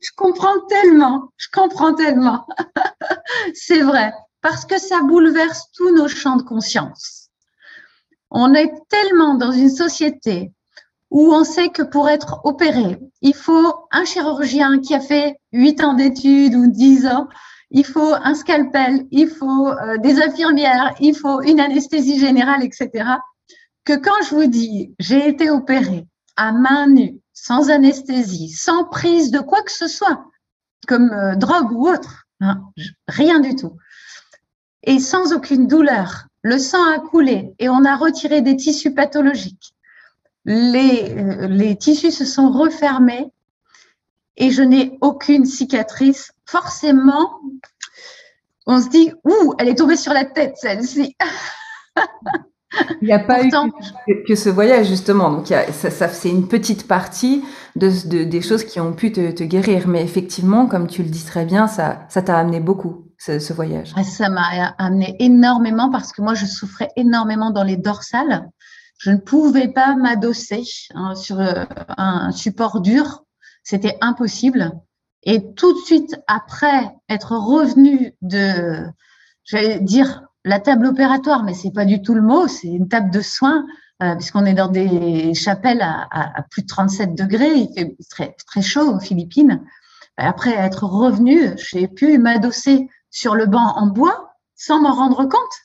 je 0.00 0.10
comprends 0.16 0.58
tellement, 0.68 1.28
je 1.36 1.46
comprends 1.52 1.94
tellement. 1.94 2.44
c'est 3.54 3.82
vrai, 3.82 4.12
parce 4.40 4.64
que 4.64 4.80
ça 4.80 5.00
bouleverse 5.02 5.70
tous 5.76 5.94
nos 5.94 6.08
champs 6.08 6.36
de 6.36 6.42
conscience. 6.42 7.28
On 8.32 8.54
est 8.54 8.72
tellement 8.88 9.36
dans 9.36 9.52
une 9.52 9.70
société 9.70 10.50
où 11.10 11.32
on 11.32 11.44
sait 11.44 11.68
que 11.68 11.84
pour 11.84 12.08
être 12.08 12.40
opéré, 12.42 12.98
il 13.22 13.34
faut 13.34 13.72
un 13.92 14.04
chirurgien 14.04 14.80
qui 14.80 14.92
a 14.92 15.00
fait 15.00 15.36
8 15.52 15.84
ans 15.84 15.94
d'études 15.94 16.56
ou 16.56 16.66
10 16.66 17.06
ans, 17.06 17.28
il 17.70 17.84
faut 17.84 18.14
un 18.14 18.34
scalpel, 18.34 19.06
il 19.10 19.28
faut 19.28 19.68
euh, 19.68 19.98
des 19.98 20.20
infirmières, 20.20 20.94
il 21.00 21.14
faut 21.14 21.42
une 21.42 21.60
anesthésie 21.60 22.18
générale, 22.18 22.64
etc. 22.64 22.90
Que 23.84 23.94
quand 23.94 24.22
je 24.28 24.34
vous 24.34 24.46
dis 24.46 24.94
j'ai 24.98 25.28
été 25.28 25.50
opéré 25.50 26.06
à 26.36 26.52
main 26.52 26.88
nue, 26.88 27.16
sans 27.32 27.70
anesthésie, 27.70 28.50
sans 28.50 28.84
prise 28.84 29.30
de 29.30 29.40
quoi 29.40 29.62
que 29.62 29.72
ce 29.72 29.88
soit, 29.88 30.24
comme 30.86 31.10
euh, 31.12 31.36
drogue 31.36 31.72
ou 31.72 31.88
autre, 31.88 32.26
hein, 32.40 32.62
rien 33.08 33.40
du 33.40 33.54
tout, 33.56 33.76
et 34.82 34.98
sans 34.98 35.32
aucune 35.32 35.66
douleur, 35.66 36.28
le 36.42 36.58
sang 36.58 36.84
a 36.92 36.98
coulé 37.00 37.54
et 37.58 37.68
on 37.68 37.84
a 37.84 37.96
retiré 37.96 38.42
des 38.42 38.56
tissus 38.56 38.94
pathologiques 38.94 39.74
euh, 40.48 41.46
les, 41.46 41.76
tissus 41.76 42.10
se 42.10 42.24
sont 42.24 42.50
refermés 42.50 43.30
et 44.36 44.50
je 44.50 44.62
n'ai 44.62 44.96
aucune 45.00 45.44
cicatrice. 45.44 46.32
Forcément, 46.48 47.40
on 48.66 48.80
se 48.80 48.88
dit, 48.88 49.12
ouh, 49.24 49.54
elle 49.58 49.68
est 49.68 49.74
tombée 49.74 49.96
sur 49.96 50.12
la 50.12 50.24
tête, 50.24 50.56
celle-ci. 50.56 51.14
Il 53.02 53.06
n'y 53.06 53.12
a 53.12 53.18
pas 53.18 53.42
eu 53.44 53.50
que, 54.26 54.34
ce 54.34 54.48
voyage, 54.48 54.86
justement. 54.86 55.30
Donc, 55.30 55.46
ça, 55.46 56.08
c'est 56.08 56.28
une 56.28 56.48
petite 56.48 56.86
partie 56.86 57.44
de, 57.76 58.24
des 58.24 58.40
choses 58.40 58.64
qui 58.64 58.78
ont 58.80 58.92
pu 58.92 59.12
te, 59.12 59.42
guérir. 59.42 59.88
Mais 59.88 60.02
effectivement, 60.02 60.66
comme 60.66 60.86
tu 60.86 61.02
le 61.02 61.08
dis 61.08 61.24
très 61.24 61.44
bien, 61.44 61.66
ça, 61.66 62.06
ça 62.08 62.22
t'a 62.22 62.38
amené 62.38 62.60
beaucoup, 62.60 63.08
ce, 63.18 63.52
voyage. 63.52 63.94
Ça 64.04 64.28
m'a 64.28 64.74
amené 64.78 65.16
énormément 65.18 65.90
parce 65.90 66.12
que 66.12 66.22
moi, 66.22 66.34
je 66.34 66.46
souffrais 66.46 66.88
énormément 66.96 67.50
dans 67.50 67.64
les 67.64 67.76
dorsales 67.76 68.48
je 68.98 69.12
ne 69.12 69.16
pouvais 69.16 69.68
pas 69.68 69.94
m'adosser 69.94 70.64
hein, 70.94 71.14
sur 71.14 71.40
euh, 71.40 71.64
un 71.96 72.32
support 72.32 72.80
dur. 72.80 73.24
C'était 73.62 73.96
impossible. 74.00 74.72
Et 75.24 75.52
tout 75.54 75.72
de 75.74 75.78
suite 75.78 76.16
après 76.26 76.90
être 77.08 77.32
revenu 77.32 78.14
de, 78.22 78.84
j'allais 79.44 79.80
dire 79.80 80.22
la 80.44 80.60
table 80.60 80.86
opératoire, 80.86 81.42
mais 81.42 81.54
c'est 81.54 81.72
pas 81.72 81.84
du 81.84 82.00
tout 82.02 82.14
le 82.14 82.22
mot, 82.22 82.46
c'est 82.48 82.68
une 82.68 82.88
table 82.88 83.10
de 83.10 83.20
soins, 83.20 83.66
euh, 84.02 84.14
puisqu'on 84.14 84.46
est 84.46 84.54
dans 84.54 84.68
des 84.68 85.34
chapelles 85.34 85.82
à, 85.82 86.42
plus 86.50 86.62
de 86.62 86.68
37 86.68 87.14
degrés, 87.14 87.52
il 87.54 87.68
fait 87.74 87.96
très, 88.08 88.36
très 88.46 88.62
chaud 88.62 88.94
aux 88.94 89.00
Philippines. 89.00 89.64
Après 90.16 90.52
être 90.52 90.84
revenu, 90.84 91.52
j'ai 91.56 91.88
pu 91.88 92.18
m'adosser 92.18 92.88
sur 93.10 93.34
le 93.34 93.46
banc 93.46 93.74
en 93.76 93.86
bois 93.86 94.34
sans 94.54 94.80
m'en 94.80 94.92
rendre 94.92 95.24
compte. 95.24 95.56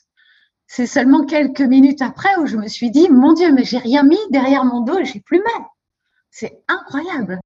C'est 0.66 0.86
seulement 0.86 1.24
quelques 1.24 1.60
minutes 1.60 2.02
après 2.02 2.36
où 2.36 2.46
je 2.46 2.56
me 2.56 2.68
suis 2.68 2.90
dit, 2.90 3.08
mon 3.08 3.32
Dieu, 3.32 3.52
mais 3.52 3.64
j'ai 3.64 3.78
rien 3.78 4.02
mis 4.02 4.18
derrière 4.30 4.64
mon 4.64 4.80
dos 4.80 4.98
et 4.98 5.04
j'ai 5.04 5.20
plus 5.20 5.38
mal. 5.38 5.66
C'est 6.30 6.62
incroyable. 6.68 7.38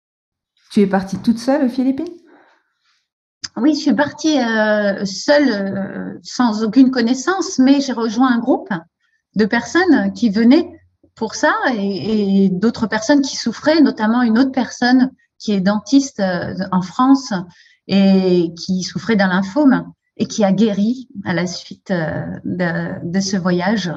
Tu 0.70 0.82
es 0.82 0.86
partie 0.86 1.18
toute 1.18 1.38
seule 1.38 1.66
aux 1.66 1.84
Oui, 3.56 3.74
je 3.74 3.80
suis 3.80 3.94
partie 3.94 4.38
euh, 4.38 5.04
seule, 5.06 5.48
euh, 5.50 6.18
sans 6.22 6.62
aucune 6.62 6.90
connaissance, 6.90 7.58
mais 7.58 7.80
j'ai 7.80 7.94
rejoint 7.94 8.30
un 8.30 8.38
groupe 8.38 8.68
de 9.34 9.44
personnes 9.46 10.12
qui 10.12 10.28
venaient 10.28 10.70
pour 11.14 11.34
ça 11.34 11.54
et, 11.74 12.50
d'autres 12.50 12.86
personnes 12.86 13.22
qui 13.22 13.36
souffraient, 13.36 13.80
notamment 13.80 14.22
une 14.22 14.38
autre 14.38 14.52
personne 14.52 15.10
qui 15.38 15.52
est 15.52 15.60
dentiste 15.60 16.20
euh, 16.20 16.54
en 16.70 16.82
France 16.82 17.32
et 17.86 18.52
qui 18.58 18.82
souffrait 18.82 19.16
d'un 19.16 19.28
lymphome 19.28 19.90
et 20.18 20.26
qui 20.26 20.44
a 20.44 20.52
guéri 20.52 21.08
à 21.24 21.32
la 21.32 21.46
suite 21.46 21.90
de, 22.44 23.20
ce 23.20 23.36
voyage. 23.38 23.90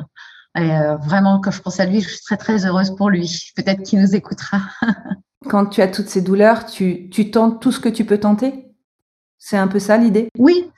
Vraiment, 0.56 1.42
quand 1.42 1.52
je 1.52 1.62
pense 1.62 1.80
à 1.80 1.86
lui, 1.86 2.00
je 2.00 2.08
suis 2.08 2.22
très 2.22 2.38
très 2.38 2.66
heureuse 2.66 2.96
pour 2.96 3.10
lui. 3.10 3.52
Peut-être 3.56 3.84
qu'il 3.84 4.00
nous 4.00 4.16
écoutera. 4.16 4.62
quand 5.48 5.66
tu 5.68 5.82
as 5.82 5.88
toutes 5.88 6.08
ces 6.08 6.22
douleurs, 6.22 6.66
tu, 6.66 7.10
tu 7.10 7.32
tentes 7.32 7.62
tout 7.62 7.72
ce 7.72 7.80
que 7.80 7.90
tu 7.90 8.06
peux 8.06 8.20
tenter? 8.20 8.66
C'est 9.38 9.58
un 9.58 9.68
peu 9.68 9.80
ça 9.80 9.98
l'idée? 9.98 10.30
Oui, 10.38 10.70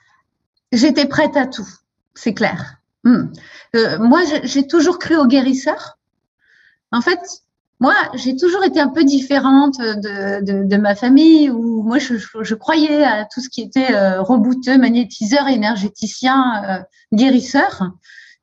j'étais 0.72 1.06
prête 1.06 1.36
à 1.36 1.46
tout, 1.46 1.68
c'est 2.14 2.34
clair. 2.34 2.76
Hmm. 3.04 3.26
Euh, 3.76 3.98
moi, 3.98 4.20
j'ai 4.44 4.66
toujours 4.66 4.98
cru 4.98 5.16
aux 5.16 5.26
guérisseurs. 5.26 5.98
En 6.90 7.02
fait, 7.02 7.20
moi, 7.80 7.94
j'ai 8.14 8.36
toujours 8.36 8.64
été 8.64 8.80
un 8.80 8.88
peu 8.88 9.04
différente 9.04 9.78
de, 9.78 10.76
ma 10.76 10.94
famille 10.94 11.50
où 11.50 11.82
moi, 11.82 11.98
je, 11.98 12.54
croyais 12.54 13.04
à 13.04 13.26
tout 13.26 13.40
ce 13.40 13.48
qui 13.48 13.62
était 13.62 13.92
euh, 13.94 14.22
rebouteux, 14.22 14.78
magnétiseur, 14.78 15.48
énergéticien, 15.48 16.64
euh, 16.64 16.82
guérisseur. 17.12 17.90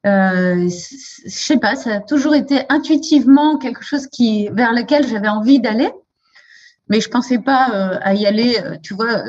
Euh, 0.05 0.67
je 0.67 1.29
sais 1.29 1.57
pas, 1.57 1.75
ça 1.75 1.95
a 1.95 1.99
toujours 2.01 2.36
été 2.36 2.65
intuitivement 2.69 3.57
quelque 3.57 3.84
chose 3.84 4.07
qui 4.07 4.49
vers 4.49 4.73
lequel 4.73 5.07
j'avais 5.07 5.29
envie 5.29 5.60
d'aller, 5.60 5.91
mais 6.91 7.01
je 7.01 7.10
pensais 7.10 7.39
pas 7.39 7.71
euh, 7.73 7.97
à 8.01 8.13
y 8.13 8.27
aller. 8.27 8.58
Tu 8.84 8.93
vois, 8.93 9.23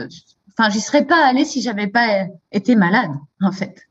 enfin, 0.59 0.69
j'y 0.69 0.81
serais 0.81 1.07
pas 1.07 1.25
allée 1.25 1.47
si 1.47 1.63
j'avais 1.63 1.87
pas 1.87 2.27
été 2.51 2.77
malade, 2.77 3.13
en 3.41 3.53
fait. 3.53 3.87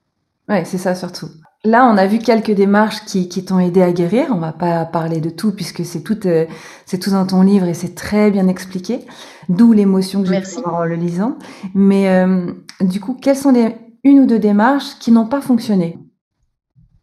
Ouais, 0.49 0.65
c'est 0.65 0.77
ça 0.77 0.93
surtout. 0.93 1.29
Là, 1.63 1.85
on 1.85 1.95
a 1.95 2.07
vu 2.07 2.17
quelques 2.17 2.51
démarches 2.51 3.05
qui, 3.05 3.29
qui 3.29 3.45
t'ont 3.45 3.59
aidé 3.59 3.81
à 3.83 3.91
guérir. 3.91 4.27
On 4.31 4.39
va 4.39 4.51
pas 4.51 4.83
parler 4.83 5.21
de 5.21 5.29
tout 5.29 5.51
puisque 5.51 5.85
c'est 5.85 6.01
tout, 6.01 6.25
euh, 6.25 6.45
c'est 6.87 6.97
tout 6.97 7.11
dans 7.11 7.25
ton 7.25 7.43
livre 7.43 7.67
et 7.67 7.75
c'est 7.75 7.93
très 7.93 8.31
bien 8.31 8.47
expliqué. 8.47 9.05
D'où 9.47 9.71
l'émotion 9.71 10.23
que 10.23 10.29
j'ai 10.29 10.41
en 10.65 10.83
le 10.83 10.95
lisant. 10.95 11.37
Mais 11.75 12.09
euh, 12.09 12.51
du 12.81 12.99
coup, 12.99 13.13
quelles 13.13 13.37
sont 13.37 13.51
les 13.51 13.75
une 14.03 14.21
ou 14.21 14.25
deux 14.25 14.39
démarches 14.39 14.97
qui 14.99 15.11
n'ont 15.11 15.27
pas 15.27 15.41
fonctionné? 15.41 15.99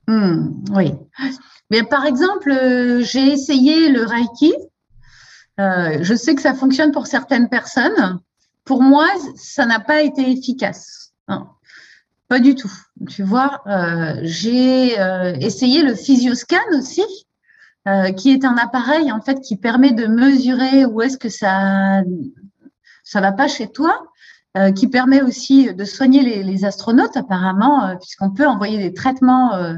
Hmm, 0.09 0.49
Oui. 0.75 0.93
Mais 1.71 1.85
par 1.85 2.05
exemple, 2.05 2.51
euh, 2.51 3.01
j'ai 3.03 3.29
essayé 3.33 3.91
le 3.91 4.05
Reiki. 4.05 4.53
Je 5.59 6.15
sais 6.15 6.35
que 6.35 6.43
ça 6.43 6.55
fonctionne 6.55 6.93
pour 6.93 7.07
certaines 7.07 7.49
personnes. 7.49 8.19
Pour 8.65 8.83
moi, 8.83 9.07
ça 9.37 9.67
n'a 9.67 9.81
pas 9.81 10.03
été 10.03 10.31
efficace. 10.31 11.13
Pas 12.29 12.41
du 12.41 12.55
tout. 12.55 12.73
Tu 13.09 13.23
vois, 13.23 13.63
euh, 13.67 14.21
j'ai 14.23 15.01
euh, 15.01 15.35
essayé 15.41 15.83
le 15.83 15.95
physioscan 15.95 16.59
aussi, 16.77 17.05
euh, 17.89 18.13
qui 18.13 18.31
est 18.31 18.45
un 18.45 18.57
appareil 18.59 19.11
en 19.11 19.23
fait 19.23 19.41
qui 19.41 19.57
permet 19.57 19.93
de 19.93 20.07
mesurer 20.07 20.85
où 20.85 21.01
est-ce 21.01 21.17
que 21.17 21.31
ça 21.31 22.03
ça 23.03 23.23
va 23.23 23.33
pas 23.33 23.49
chez 23.49 23.73
toi 23.73 24.09
euh, 24.57 24.73
qui 24.73 24.89
permet 24.89 25.23
aussi 25.23 25.73
de 25.75 25.85
soigner 25.85 26.43
les, 26.43 26.65
astronautes 26.65 27.17
apparemment, 27.17 27.85
euh, 27.85 27.97
puisqu'on 27.97 28.31
peut 28.31 28.47
envoyer 28.47 28.79
des 28.79 28.95
traitements 28.95 29.55
euh, 29.55 29.75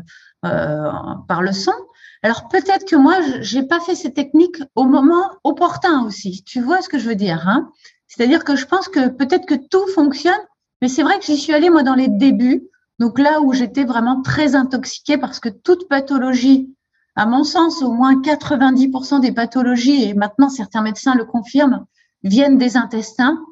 par 1.28 1.42
le 1.42 1.52
son. 1.52 1.72
Alors 2.22 2.48
peut-être 2.48 2.86
que 2.86 2.96
moi, 2.96 3.16
je 3.40 3.58
n'ai 3.58 3.66
pas 3.66 3.80
fait 3.80 3.94
ces 3.94 4.12
techniques 4.12 4.62
au 4.74 4.84
moment 4.84 5.30
opportun 5.42 6.04
aussi. 6.04 6.42
Tu 6.44 6.60
vois 6.60 6.82
ce 6.82 6.88
que 6.88 6.98
je 6.98 7.08
veux 7.08 7.14
dire 7.14 7.48
hein? 7.48 7.70
C'est-à-dire 8.08 8.44
que 8.44 8.56
je 8.56 8.66
pense 8.66 8.88
que 8.88 9.08
peut-être 9.08 9.46
que 9.46 9.54
tout 9.54 9.86
fonctionne, 9.94 10.40
mais 10.82 10.88
c'est 10.88 11.02
vrai 11.02 11.18
que 11.18 11.24
j'y 11.24 11.38
suis 11.38 11.54
allée 11.54 11.70
moi 11.70 11.82
dans 11.82 11.94
les 11.94 12.08
débuts, 12.08 12.68
donc 12.98 13.18
là 13.18 13.40
où 13.40 13.52
j'étais 13.52 13.84
vraiment 13.84 14.20
très 14.20 14.54
intoxiquée 14.54 15.16
parce 15.16 15.40
que 15.40 15.48
toute 15.48 15.88
pathologie, 15.88 16.74
à 17.16 17.24
mon 17.24 17.44
sens, 17.44 17.82
au 17.82 17.92
moins 17.92 18.20
90% 18.20 19.20
des 19.20 19.32
pathologies, 19.32 20.04
et 20.04 20.14
maintenant 20.14 20.48
certains 20.48 20.82
médecins 20.82 21.14
le 21.14 21.24
confirment, 21.24 21.86
viennent 22.22 22.58
des 22.58 22.76
intestins. 22.76 23.42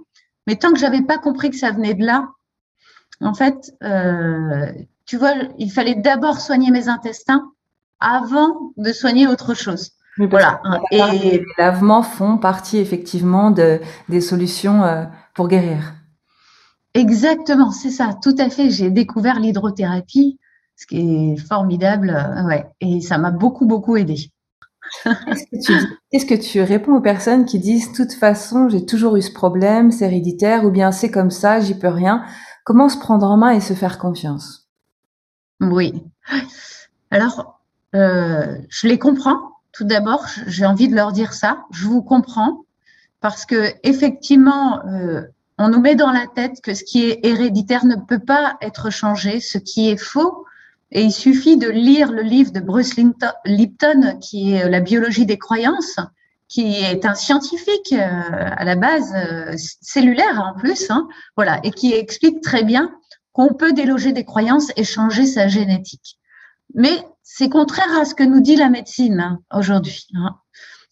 Mais 0.46 0.56
tant 0.56 0.72
que 0.72 0.78
j'avais 0.78 1.02
pas 1.02 1.18
compris 1.18 1.50
que 1.50 1.56
ça 1.56 1.70
venait 1.70 1.94
de 1.94 2.04
là, 2.04 2.28
en 3.20 3.34
fait, 3.34 3.72
euh, 3.82 4.72
tu 5.06 5.16
vois, 5.16 5.32
il 5.58 5.70
fallait 5.70 5.94
d'abord 5.94 6.40
soigner 6.40 6.70
mes 6.70 6.88
intestins 6.88 7.52
avant 8.00 8.72
de 8.76 8.92
soigner 8.92 9.26
autre 9.26 9.54
chose. 9.54 9.92
voilà. 10.16 10.60
Et 10.90 10.98
les 10.98 11.44
lavements 11.56 12.02
font 12.02 12.38
partie 12.38 12.78
effectivement 12.78 13.50
de, 13.50 13.80
des 14.08 14.20
solutions 14.20 14.84
euh, 14.84 15.04
pour 15.34 15.48
guérir. 15.48 15.94
Exactement, 16.94 17.70
c'est 17.70 17.90
ça, 17.90 18.14
tout 18.22 18.34
à 18.38 18.50
fait. 18.50 18.70
J'ai 18.70 18.90
découvert 18.90 19.38
l'hydrothérapie, 19.38 20.38
ce 20.76 20.86
qui 20.86 21.32
est 21.32 21.36
formidable, 21.36 22.10
euh, 22.10 22.46
ouais, 22.46 22.66
et 22.80 23.00
ça 23.00 23.18
m'a 23.18 23.30
beaucoup, 23.30 23.66
beaucoup 23.66 23.96
aidé. 23.96 24.32
Qu'est-ce 25.04 26.26
que, 26.26 26.34
tu, 26.34 26.60
réponds 26.62 26.96
aux 26.96 27.00
personnes 27.00 27.44
qui 27.44 27.58
disent, 27.58 27.92
de 27.92 27.96
toute 27.96 28.12
façon, 28.14 28.68
j'ai 28.68 28.86
toujours 28.86 29.16
eu 29.16 29.22
ce 29.22 29.32
problème, 29.32 29.90
c'est 29.90 30.06
héréditaire, 30.06 30.64
ou 30.64 30.70
bien 30.70 30.92
c'est 30.92 31.10
comme 31.10 31.30
ça, 31.30 31.60
j'y 31.60 31.74
peux 31.74 31.88
rien. 31.88 32.24
Comment 32.64 32.88
se 32.88 32.98
prendre 32.98 33.26
en 33.26 33.36
main 33.36 33.50
et 33.50 33.60
se 33.60 33.74
faire 33.74 33.98
confiance? 33.98 34.68
Oui. 35.60 36.02
Alors, 37.10 37.57
je 37.92 38.86
les 38.86 38.98
comprends. 38.98 39.38
Tout 39.72 39.84
d'abord, 39.84 40.26
j'ai 40.46 40.66
envie 40.66 40.88
de 40.88 40.94
leur 40.94 41.12
dire 41.12 41.32
ça. 41.32 41.64
Je 41.70 41.86
vous 41.86 42.02
comprends 42.02 42.64
parce 43.20 43.46
que 43.46 43.72
effectivement, 43.82 44.84
euh, 44.86 45.22
on 45.58 45.68
nous 45.68 45.80
met 45.80 45.94
dans 45.94 46.12
la 46.12 46.26
tête 46.26 46.60
que 46.62 46.74
ce 46.74 46.84
qui 46.84 47.04
est 47.04 47.20
héréditaire 47.24 47.84
ne 47.84 47.96
peut 47.96 48.18
pas 48.18 48.56
être 48.60 48.90
changé, 48.90 49.40
ce 49.40 49.58
qui 49.58 49.88
est 49.88 49.96
faux 49.96 50.44
et 50.90 51.02
il 51.02 51.12
suffit 51.12 51.58
de 51.58 51.68
lire 51.68 52.12
le 52.12 52.22
livre 52.22 52.50
de 52.50 52.60
Bruce 52.60 52.96
Lipton, 52.96 54.18
qui 54.20 54.54
est 54.54 54.68
La 54.68 54.80
biologie 54.80 55.26
des 55.26 55.36
croyances, 55.36 55.98
qui 56.48 56.76
est 56.76 57.04
un 57.04 57.14
scientifique 57.14 57.92
euh, 57.92 57.98
à 58.00 58.64
la 58.64 58.74
base 58.74 59.12
euh, 59.14 59.52
cellulaire 59.82 60.40
en 60.40 60.58
plus, 60.58 60.90
hein, 60.90 61.06
voilà, 61.36 61.60
et 61.62 61.72
qui 61.72 61.92
explique 61.92 62.40
très 62.40 62.64
bien 62.64 62.90
qu'on 63.32 63.52
peut 63.52 63.72
déloger 63.72 64.12
des 64.12 64.24
croyances 64.24 64.72
et 64.76 64.84
changer 64.84 65.26
sa 65.26 65.46
génétique. 65.46 66.18
Mais 66.74 67.04
c'est 67.30 67.50
contraire 67.50 67.98
à 68.00 68.06
ce 68.06 68.14
que 68.14 68.22
nous 68.22 68.40
dit 68.40 68.56
la 68.56 68.70
médecine 68.70 69.20
hein, 69.20 69.40
aujourd'hui. 69.52 70.06
Hein. 70.14 70.36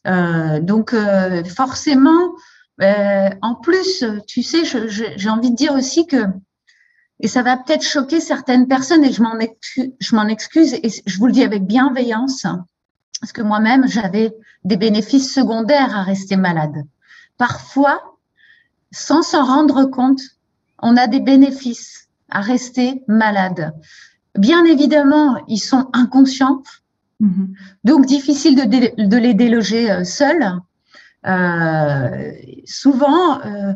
Euh, 0.06 0.60
donc 0.60 0.94
forcément, 1.48 2.34
en 2.78 3.54
plus, 3.54 4.04
tu 4.28 4.42
sais, 4.42 4.64
j'ai 4.64 5.28
envie 5.30 5.50
de 5.50 5.56
dire 5.56 5.72
aussi 5.72 6.06
que 6.06 6.26
et 7.20 7.28
ça 7.28 7.42
va 7.42 7.56
peut-être 7.56 7.82
choquer 7.82 8.20
certaines 8.20 8.68
personnes 8.68 9.02
et 9.02 9.12
je 9.12 9.22
m'en 9.22 9.38
excuse, 9.38 9.92
je 9.98 10.14
m'en 10.14 10.26
excuse 10.26 10.74
et 10.74 10.90
je 11.06 11.18
vous 11.18 11.26
le 11.26 11.32
dis 11.32 11.42
avec 11.42 11.64
bienveillance 11.64 12.46
parce 13.20 13.32
que 13.32 13.40
moi-même 13.40 13.88
j'avais 13.88 14.34
des 14.64 14.76
bénéfices 14.76 15.32
secondaires 15.32 15.96
à 15.96 16.02
rester 16.02 16.36
malade. 16.36 16.84
Parfois, 17.38 18.18
sans 18.92 19.22
s'en 19.22 19.46
rendre 19.46 19.86
compte, 19.86 20.20
on 20.82 20.96
a 20.98 21.06
des 21.06 21.20
bénéfices 21.20 22.08
à 22.28 22.42
rester 22.42 23.02
malade. 23.08 23.74
Bien 24.38 24.64
évidemment, 24.64 25.42
ils 25.48 25.58
sont 25.58 25.88
inconscients, 25.92 26.62
mm-hmm. 27.22 27.48
donc 27.84 28.06
difficile 28.06 28.56
de, 28.56 29.06
de 29.06 29.16
les 29.16 29.34
déloger 29.34 29.90
euh, 29.90 30.04
seuls. 30.04 30.60
Euh, 31.26 32.32
souvent, 32.64 33.40
euh, 33.40 33.72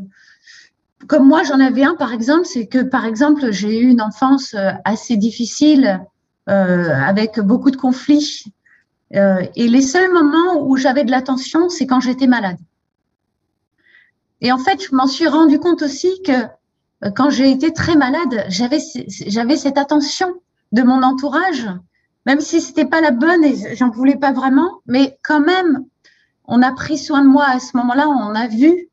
comme 1.07 1.27
moi, 1.27 1.43
j'en 1.43 1.61
avais 1.61 1.85
un, 1.85 1.95
par 1.95 2.13
exemple, 2.13 2.45
c'est 2.45 2.67
que, 2.67 2.83
par 2.83 3.05
exemple, 3.05 3.51
j'ai 3.51 3.81
eu 3.81 3.89
une 3.89 4.03
enfance 4.03 4.55
assez 4.85 5.17
difficile, 5.17 6.01
avec 6.47 7.39
beaucoup 7.39 7.71
de 7.71 7.77
conflits. 7.77 8.45
Et 9.13 9.69
les 9.69 9.83
seuls 9.83 10.13
moments 10.13 10.67
où 10.67 10.77
j'avais 10.77 11.05
de 11.05 11.11
l'attention, 11.11 11.69
c'est 11.69 11.87
quand 11.87 12.01
j'étais 12.01 12.27
malade. 12.27 12.59
Et 14.41 14.51
en 14.51 14.59
fait, 14.59 14.83
je 14.83 14.95
m'en 14.95 15.07
suis 15.07 15.29
rendu 15.29 15.59
compte 15.59 15.83
aussi 15.83 16.11
que 16.23 17.11
quand 17.15 17.31
j'ai 17.31 17.51
été 17.51 17.73
très 17.73 17.95
malade, 17.95 18.45
j'avais 18.49 18.81
j'avais 19.27 19.57
cette 19.57 19.79
attention 19.79 20.35
de 20.73 20.83
mon 20.83 21.03
entourage, 21.03 21.69
même 22.27 22.41
si 22.41 22.61
c'était 22.61 22.85
pas 22.85 23.01
la 23.01 23.11
bonne 23.11 23.45
et 23.45 23.77
j'en 23.77 23.91
voulais 23.91 24.17
pas 24.17 24.33
vraiment, 24.33 24.81
mais 24.87 25.19
quand 25.23 25.41
même, 25.41 25.85
on 26.45 26.63
a 26.63 26.73
pris 26.73 26.99
soin 26.99 27.23
de 27.23 27.29
moi 27.29 27.47
à 27.47 27.61
ce 27.61 27.77
moment-là. 27.77 28.09
On 28.09 28.35
a 28.35 28.49
vu 28.49 28.89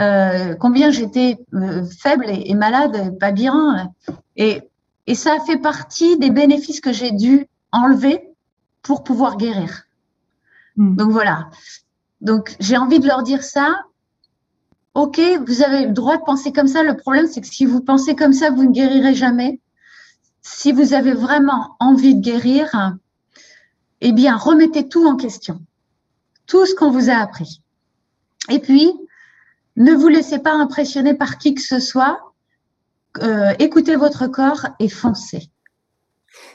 euh, 0.00 0.54
combien 0.54 0.90
j'étais 0.90 1.38
euh, 1.54 1.84
faible 1.84 2.26
et, 2.28 2.54
malade, 2.54 3.18
pas 3.18 3.32
bien. 3.32 3.90
Et, 4.36 4.62
et 5.06 5.14
ça 5.14 5.34
a 5.34 5.40
fait 5.40 5.58
partie 5.58 6.18
des 6.18 6.30
bénéfices 6.30 6.80
que 6.80 6.92
j'ai 6.92 7.12
dû 7.12 7.46
enlever 7.70 8.20
pour 8.82 9.04
pouvoir 9.04 9.36
guérir. 9.36 9.84
Hmm. 10.76 10.96
Donc 10.96 11.10
voilà. 11.10 11.50
Donc 12.20 12.56
j'ai 12.60 12.76
envie 12.76 12.98
de 12.98 13.06
leur 13.06 13.22
dire 13.22 13.44
ça. 13.44 13.84
Ok, 14.94 15.20
vous 15.46 15.62
avez 15.62 15.86
le 15.86 15.92
droit 15.92 16.18
de 16.18 16.22
penser 16.22 16.52
comme 16.52 16.66
ça. 16.66 16.82
Le 16.82 16.96
problème, 16.96 17.26
c'est 17.26 17.40
que 17.40 17.46
si 17.46 17.64
vous 17.64 17.80
pensez 17.80 18.14
comme 18.14 18.32
ça, 18.32 18.50
vous 18.50 18.64
ne 18.64 18.72
guérirez 18.72 19.14
jamais. 19.14 19.60
Si 20.42 20.72
vous 20.72 20.92
avez 20.92 21.14
vraiment 21.14 21.76
envie 21.78 22.16
de 22.16 22.20
guérir, 22.20 22.96
eh 24.00 24.12
bien, 24.12 24.36
remettez 24.36 24.88
tout 24.88 25.06
en 25.06 25.16
question. 25.16 25.60
Tout 26.46 26.66
ce 26.66 26.74
qu'on 26.74 26.90
vous 26.90 27.08
a 27.08 27.14
appris. 27.14 27.62
Et 28.50 28.58
puis, 28.58 28.92
ne 29.76 29.94
vous 29.94 30.08
laissez 30.08 30.40
pas 30.40 30.52
impressionner 30.52 31.14
par 31.14 31.38
qui 31.38 31.54
que 31.54 31.62
ce 31.62 31.78
soit. 31.78 32.18
Euh, 33.22 33.52
écoutez 33.60 33.94
votre 33.94 34.26
corps 34.26 34.66
et 34.80 34.88
foncez. 34.88 35.50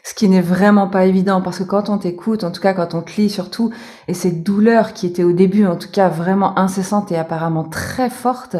Ce 0.04 0.14
qui 0.14 0.28
n'est 0.28 0.42
vraiment 0.42 0.88
pas 0.88 1.06
évident 1.06 1.42
parce 1.42 1.60
que 1.60 1.64
quand 1.64 1.90
on 1.90 1.98
t'écoute, 1.98 2.44
en 2.44 2.52
tout 2.52 2.62
cas 2.62 2.74
quand 2.74 2.94
on 2.94 3.02
te 3.02 3.20
lit 3.20 3.30
surtout, 3.30 3.72
et 4.08 4.14
cette 4.14 4.44
douleur 4.44 4.94
qui 4.94 5.06
était 5.06 5.24
au 5.24 5.34
début 5.34 5.66
en 5.66 5.76
tout 5.76 5.90
cas 5.92 6.10
vraiment 6.10 6.58
incessante 6.58 7.12
et 7.12 7.18
apparemment 7.18 7.64
très 7.64 8.10
forte, 8.10 8.58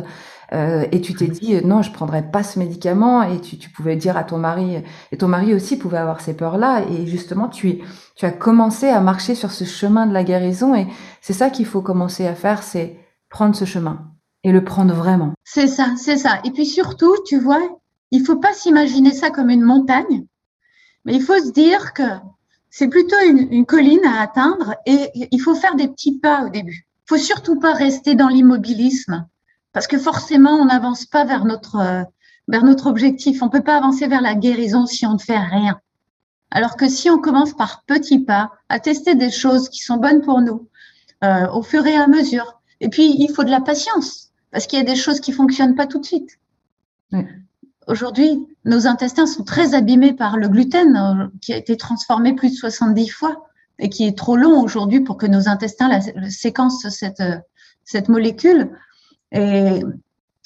euh, 0.54 0.86
et 0.92 1.02
tu 1.02 1.14
t'es 1.14 1.28
dit 1.28 1.64
non, 1.66 1.82
je 1.82 1.92
prendrai 1.92 2.24
pas 2.24 2.44
ce 2.44 2.60
médicament 2.60 3.24
et 3.24 3.42
tu, 3.42 3.58
tu, 3.58 3.70
pouvais 3.70 3.96
dire 3.96 4.16
à 4.18 4.24
ton 4.24 4.38
mari 4.38 4.78
et 5.12 5.18
ton 5.18 5.28
mari 5.28 5.54
aussi 5.54 5.78
pouvait 5.78 5.98
avoir 5.98 6.22
ces 6.22 6.36
peurs-là 6.36 6.84
et 6.90 7.06
justement 7.06 7.50
tu 7.50 7.80
tu 8.16 8.26
as 8.26 8.32
commencé 8.32 8.88
à 8.88 9.00
marcher 9.00 9.36
sur 9.36 9.52
ce 9.52 9.64
chemin 9.64 10.08
de 10.08 10.14
la 10.14 10.24
guérison 10.24 10.74
et 10.76 10.88
c'est 11.22 11.34
ça 11.34 11.50
qu'il 11.50 11.66
faut 11.66 11.82
commencer 11.82 12.26
à 12.26 12.34
faire, 12.34 12.64
c'est 12.64 12.98
prendre 13.30 13.56
ce 13.56 13.66
chemin 13.66 14.12
et 14.44 14.52
le 14.52 14.64
prendre 14.64 14.94
vraiment. 14.94 15.34
C'est 15.44 15.68
ça, 15.68 15.94
c'est 15.98 16.18
ça. 16.18 16.40
Et 16.44 16.52
puis 16.52 16.66
surtout, 16.66 17.16
tu 17.28 17.40
vois, 17.40 17.62
il 18.12 18.26
faut 18.26 18.38
pas 18.38 18.54
s'imaginer 18.54 19.12
ça 19.12 19.30
comme 19.30 19.50
une 19.50 19.62
montagne, 19.62 20.26
mais 21.06 21.14
il 21.14 21.22
faut 21.22 21.38
se 21.38 21.52
dire 21.52 21.94
que 21.94 22.04
c'est 22.70 22.88
plutôt 22.88 23.18
une, 23.26 23.66
colline 23.66 24.06
à 24.06 24.22
atteindre 24.22 24.76
et 24.86 25.10
il 25.32 25.40
faut 25.40 25.56
faire 25.56 25.76
des 25.76 25.88
petits 25.88 26.20
pas 26.20 26.46
au 26.46 26.50
début. 26.50 26.88
Il 27.06 27.10
faut 27.10 27.18
surtout 27.18 27.60
pas 27.60 27.74
rester 27.74 28.16
dans 28.16 28.28
l'immobilisme 28.28 29.28
parce 29.78 29.86
que 29.86 30.00
forcément, 30.00 30.54
on 30.54 30.66
n'avance 30.66 31.06
pas 31.06 31.24
vers 31.24 31.46
notre, 31.46 32.04
vers 32.48 32.64
notre 32.64 32.88
objectif. 32.88 33.44
On 33.44 33.50
peut 33.50 33.62
pas 33.62 33.78
avancer 33.78 34.08
vers 34.08 34.24
la 34.24 34.34
guérison 34.34 34.88
si 34.88 35.06
on 35.06 35.14
ne 35.14 35.20
fait 35.20 35.38
rien. 35.38 35.80
Alors 36.50 36.78
que 36.78 36.90
si 36.90 37.12
on 37.12 37.20
commence 37.20 37.54
par 37.54 37.84
petits 37.86 38.18
pas, 38.18 38.54
à 38.70 38.80
tester 38.80 39.14
des 39.14 39.30
choses 39.30 39.70
qui 39.70 39.82
sont 39.82 39.98
bonnes 39.98 40.24
pour 40.24 40.42
nous, 40.42 40.68
euh, 41.24 41.48
au 41.50 41.62
fur 41.62 41.86
et 41.86 41.96
à 41.96 42.08
mesure, 42.08 42.60
et 42.82 42.90
puis 42.90 43.18
il 43.20 43.32
faut 43.32 43.44
de 43.44 43.52
la 43.52 43.62
patience 43.62 44.32
parce 44.50 44.66
qu'il 44.66 44.80
y 44.80 44.82
a 44.82 44.86
des 44.86 44.96
choses 44.96 45.20
qui 45.20 45.32
fonctionnent 45.32 45.76
pas 45.76 45.86
tout 45.86 46.00
de 46.00 46.06
suite. 46.08 46.40
Aujourd'hui, 47.86 48.48
nos 48.66 48.88
intestins 48.88 49.28
sont 49.28 49.44
très 49.44 49.76
abîmés 49.76 50.14
par 50.14 50.38
le 50.38 50.50
gluten 50.50 50.98
euh, 50.98 51.28
qui 51.40 51.54
a 51.54 51.58
été 51.58 51.78
transformé 51.78 52.34
plus 52.34 52.50
de 52.50 52.56
70 52.56 53.10
fois 53.10 53.46
et 53.78 53.90
qui 53.90 54.08
est 54.08 54.18
trop 54.18 54.38
long 54.38 54.60
aujourd'hui 54.60 55.02
pour 55.02 55.18
que 55.18 55.28
nos 55.28 55.48
intestins 55.48 55.88
la, 55.88 56.02
séquencent 56.32 56.90
cette, 56.90 57.20
euh, 57.20 57.38
cette 57.84 58.10
molécule. 58.10 58.72
Et 59.32 59.82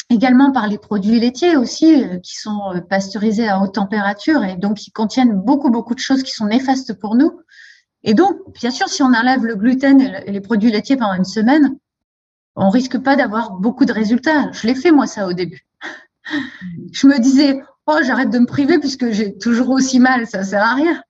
également 0.09 0.51
par 0.51 0.67
les 0.67 0.77
produits 0.77 1.19
laitiers 1.19 1.55
aussi 1.55 2.03
euh, 2.03 2.17
qui 2.19 2.37
sont 2.37 2.73
pasteurisés 2.89 3.47
à 3.47 3.61
haute 3.61 3.75
température 3.75 4.43
et 4.43 4.55
donc 4.55 4.77
qui 4.77 4.91
contiennent 4.91 5.33
beaucoup, 5.33 5.69
beaucoup 5.69 5.95
de 5.95 5.99
choses 5.99 6.23
qui 6.23 6.31
sont 6.31 6.47
néfastes 6.47 6.93
pour 6.93 7.15
nous. 7.15 7.39
Et 8.03 8.13
donc, 8.13 8.35
bien 8.59 8.71
sûr, 8.71 8.89
si 8.89 9.03
on 9.03 9.13
enlève 9.13 9.45
le 9.45 9.55
gluten 9.55 10.01
et 10.01 10.31
les 10.31 10.41
produits 10.41 10.71
laitiers 10.71 10.97
pendant 10.97 11.13
une 11.13 11.23
semaine, 11.23 11.77
on 12.55 12.69
risque 12.69 12.97
pas 12.97 13.15
d'avoir 13.15 13.51
beaucoup 13.51 13.85
de 13.85 13.93
résultats. 13.93 14.51
Je 14.51 14.67
l'ai 14.67 14.75
fait 14.75 14.91
moi 14.91 15.07
ça 15.07 15.27
au 15.27 15.33
début. 15.33 15.65
Je 16.91 17.07
me 17.07 17.19
disais 17.19 17.61
oh 17.87 17.97
j'arrête 18.03 18.29
de 18.29 18.39
me 18.39 18.45
priver 18.45 18.79
puisque 18.79 19.11
j'ai 19.11 19.37
toujours 19.37 19.69
aussi 19.69 19.99
mal, 19.99 20.27
ça 20.27 20.43
sert 20.43 20.63
à 20.63 20.75
rien. 20.75 21.01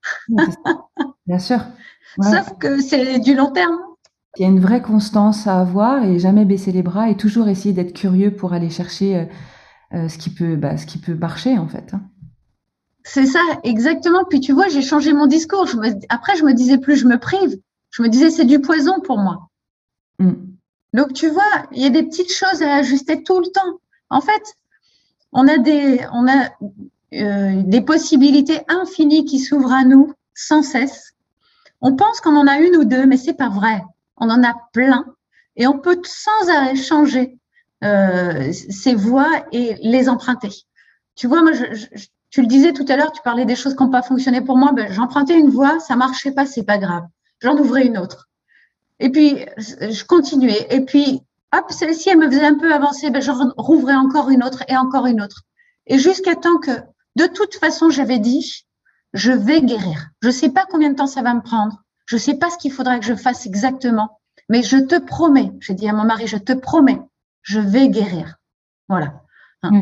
Bien 1.26 1.38
sûr. 1.38 1.58
Sauf 2.22 2.58
que 2.58 2.80
c'est 2.80 3.18
du 3.20 3.34
long 3.34 3.50
terme. 3.50 3.78
Il 4.36 4.42
y 4.42 4.44
a 4.44 4.48
une 4.48 4.60
vraie 4.60 4.82
constance 4.82 5.46
à 5.46 5.60
avoir 5.60 6.04
et 6.04 6.18
jamais 6.18 6.44
baisser 6.44 6.72
les 6.72 6.82
bras 6.82 7.10
et 7.10 7.16
toujours 7.16 7.48
essayer 7.48 7.74
d'être 7.74 7.92
curieux 7.92 8.34
pour 8.34 8.54
aller 8.54 8.70
chercher 8.70 9.28
ce, 9.92 10.16
qui 10.16 10.30
peut, 10.30 10.56
bah, 10.56 10.78
ce 10.78 10.86
qui 10.86 10.96
peut 10.96 11.14
marcher 11.14 11.58
en 11.58 11.68
fait. 11.68 11.92
Hein. 11.92 12.00
C'est 13.04 13.26
ça, 13.26 13.40
exactement. 13.64 14.24
Puis 14.24 14.40
tu 14.40 14.52
vois, 14.52 14.68
j'ai 14.68 14.82
changé 14.82 15.12
mon 15.12 15.26
discours. 15.26 15.66
Je 15.66 15.76
Après, 16.08 16.36
je 16.36 16.44
me 16.44 16.52
disais 16.52 16.78
plus, 16.78 16.96
je 16.96 17.06
me 17.06 17.18
prive. 17.18 17.58
Je 17.90 18.02
me 18.02 18.08
disais, 18.08 18.30
c'est 18.30 18.44
du 18.44 18.60
poison 18.60 19.00
pour 19.00 19.18
moi. 19.18 19.48
Mm. 20.18 20.32
Donc, 20.94 21.12
tu 21.12 21.28
vois, 21.28 21.66
il 21.72 21.82
y 21.82 21.86
a 21.86 21.90
des 21.90 22.02
petites 22.02 22.32
choses 22.32 22.62
à 22.62 22.76
ajuster 22.76 23.22
tout 23.22 23.40
le 23.40 23.46
temps. 23.46 23.80
En 24.10 24.20
fait, 24.20 24.56
on 25.32 25.48
a 25.48 25.58
des, 25.58 26.00
on 26.12 26.26
a, 26.28 26.50
euh, 27.14 27.62
des 27.64 27.80
possibilités 27.80 28.60
infinies 28.68 29.24
qui 29.24 29.38
s'ouvrent 29.38 29.72
à 29.72 29.84
nous 29.84 30.12
sans 30.34 30.62
cesse. 30.62 31.12
On 31.80 31.96
pense 31.96 32.20
qu'on 32.20 32.36
en 32.36 32.46
a 32.46 32.58
une 32.58 32.76
ou 32.76 32.84
deux, 32.84 33.06
mais 33.06 33.16
c'est 33.16 33.34
pas 33.34 33.48
vrai. 33.48 33.82
On 34.16 34.30
en 34.30 34.42
a 34.44 34.54
plein 34.72 35.04
et 35.56 35.66
on 35.66 35.78
peut 35.78 36.00
sans 36.04 36.48
arrêt 36.48 36.76
changer 36.76 37.38
euh, 37.84 38.52
ces 38.52 38.94
voies 38.94 39.44
et 39.52 39.76
les 39.82 40.08
emprunter. 40.08 40.52
Tu 41.14 41.26
vois, 41.26 41.42
moi, 41.42 41.52
je, 41.52 41.64
tu 42.30 42.40
le 42.40 42.46
disais 42.46 42.72
tout 42.72 42.86
à 42.88 42.96
l'heure, 42.96 43.12
tu 43.12 43.20
parlais 43.22 43.44
des 43.44 43.56
choses 43.56 43.76
qui 43.76 43.82
n'ont 43.82 43.90
pas 43.90 44.02
fonctionné 44.02 44.40
pour 44.40 44.56
moi. 44.56 44.72
Ben, 44.72 44.90
j'empruntais 44.90 45.38
une 45.38 45.50
voie, 45.50 45.78
ça 45.80 45.96
marchait 45.96 46.32
pas, 46.32 46.46
c'est 46.46 46.62
pas 46.62 46.78
grave. 46.78 47.04
J'en 47.40 47.56
ouvrais 47.58 47.86
une 47.86 47.98
autre. 47.98 48.28
Et 49.00 49.10
puis, 49.10 49.44
je 49.58 50.04
continuais. 50.04 50.66
Et 50.70 50.80
puis, 50.82 51.20
hop, 51.52 51.70
celle-ci, 51.70 52.08
elle 52.08 52.18
me 52.18 52.30
faisait 52.30 52.46
un 52.46 52.54
peu 52.54 52.72
avancer, 52.72 53.10
ben, 53.10 53.20
j'en 53.20 53.52
rouvrais 53.56 53.94
encore 53.94 54.30
une 54.30 54.42
autre 54.42 54.64
et 54.68 54.76
encore 54.76 55.06
une 55.06 55.20
autre. 55.20 55.42
Et 55.86 55.98
jusqu'à 55.98 56.34
temps 56.34 56.58
que, 56.58 56.70
de 57.16 57.26
toute 57.26 57.56
façon, 57.56 57.90
j'avais 57.90 58.18
dit, 58.18 58.64
je 59.12 59.32
vais 59.32 59.60
guérir. 59.60 60.08
Je 60.22 60.28
ne 60.28 60.32
sais 60.32 60.50
pas 60.50 60.66
combien 60.70 60.90
de 60.90 60.96
temps 60.96 61.06
ça 61.06 61.22
va 61.22 61.34
me 61.34 61.42
prendre. 61.42 61.82
Je 62.12 62.16
ne 62.18 62.20
sais 62.20 62.34
pas 62.34 62.50
ce 62.50 62.58
qu'il 62.58 62.70
faudra 62.70 62.98
que 62.98 63.06
je 63.06 63.14
fasse 63.14 63.46
exactement. 63.46 64.20
Mais 64.50 64.62
je 64.62 64.76
te 64.76 64.98
promets, 64.98 65.50
j'ai 65.60 65.72
dit 65.72 65.88
à 65.88 65.94
mon 65.94 66.04
mari, 66.04 66.26
je 66.26 66.36
te 66.36 66.52
promets, 66.52 67.00
je 67.40 67.58
vais 67.58 67.88
guérir. 67.88 68.36
Voilà. 68.86 69.22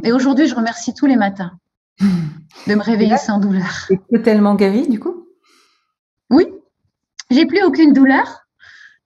Et 0.04 0.12
aujourd'hui, 0.12 0.46
je 0.46 0.54
remercie 0.54 0.94
tous 0.94 1.06
les 1.06 1.16
matins 1.16 1.58
de 1.98 2.74
me 2.76 2.80
réveiller 2.80 3.16
sans 3.16 3.40
douleur. 3.40 3.88
Es 4.12 4.22
tellement 4.22 4.54
guérie 4.54 4.86
du 4.86 5.00
coup? 5.00 5.26
Oui, 6.30 6.46
j'ai 7.32 7.46
plus 7.46 7.64
aucune 7.64 7.92
douleur. 7.92 8.46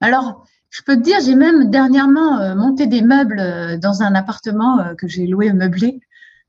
Alors, 0.03 0.45
je 0.69 0.83
peux 0.83 0.97
te 0.97 1.01
dire, 1.01 1.17
j'ai 1.25 1.35
même 1.35 1.71
dernièrement 1.71 2.41
euh, 2.41 2.55
monté 2.55 2.87
des 2.87 3.01
meubles 3.01 3.41
euh, 3.41 3.79
dans 3.79 4.03
un 4.03 4.15
appartement 4.15 4.81
euh, 4.81 4.95
que 4.95 5.09
j'ai 5.09 5.27
loué 5.27 5.51
meublé. 5.55 5.99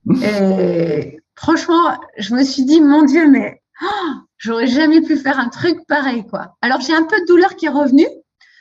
Et 0.22 1.22
franchement, 1.36 1.98
je 2.18 2.36
me 2.36 2.44
suis 2.44 2.66
dit, 2.66 2.82
mon 2.82 3.04
Dieu, 3.04 3.32
mais 3.32 3.62
oh, 3.82 4.12
j'aurais 4.38 4.68
jamais 4.68 5.02
pu 5.02 5.18
faire 5.18 5.40
un 5.40 5.50
truc 5.50 5.86
pareil, 5.88 6.26
quoi. 6.26 6.56
Alors, 6.62 6.82
j'ai 6.82 6.94
un 6.94 7.04
peu 7.04 7.20
de 7.20 7.26
douleur 7.26 7.56
qui 7.56 7.66
est 7.66 7.70
revenue, 7.70 8.08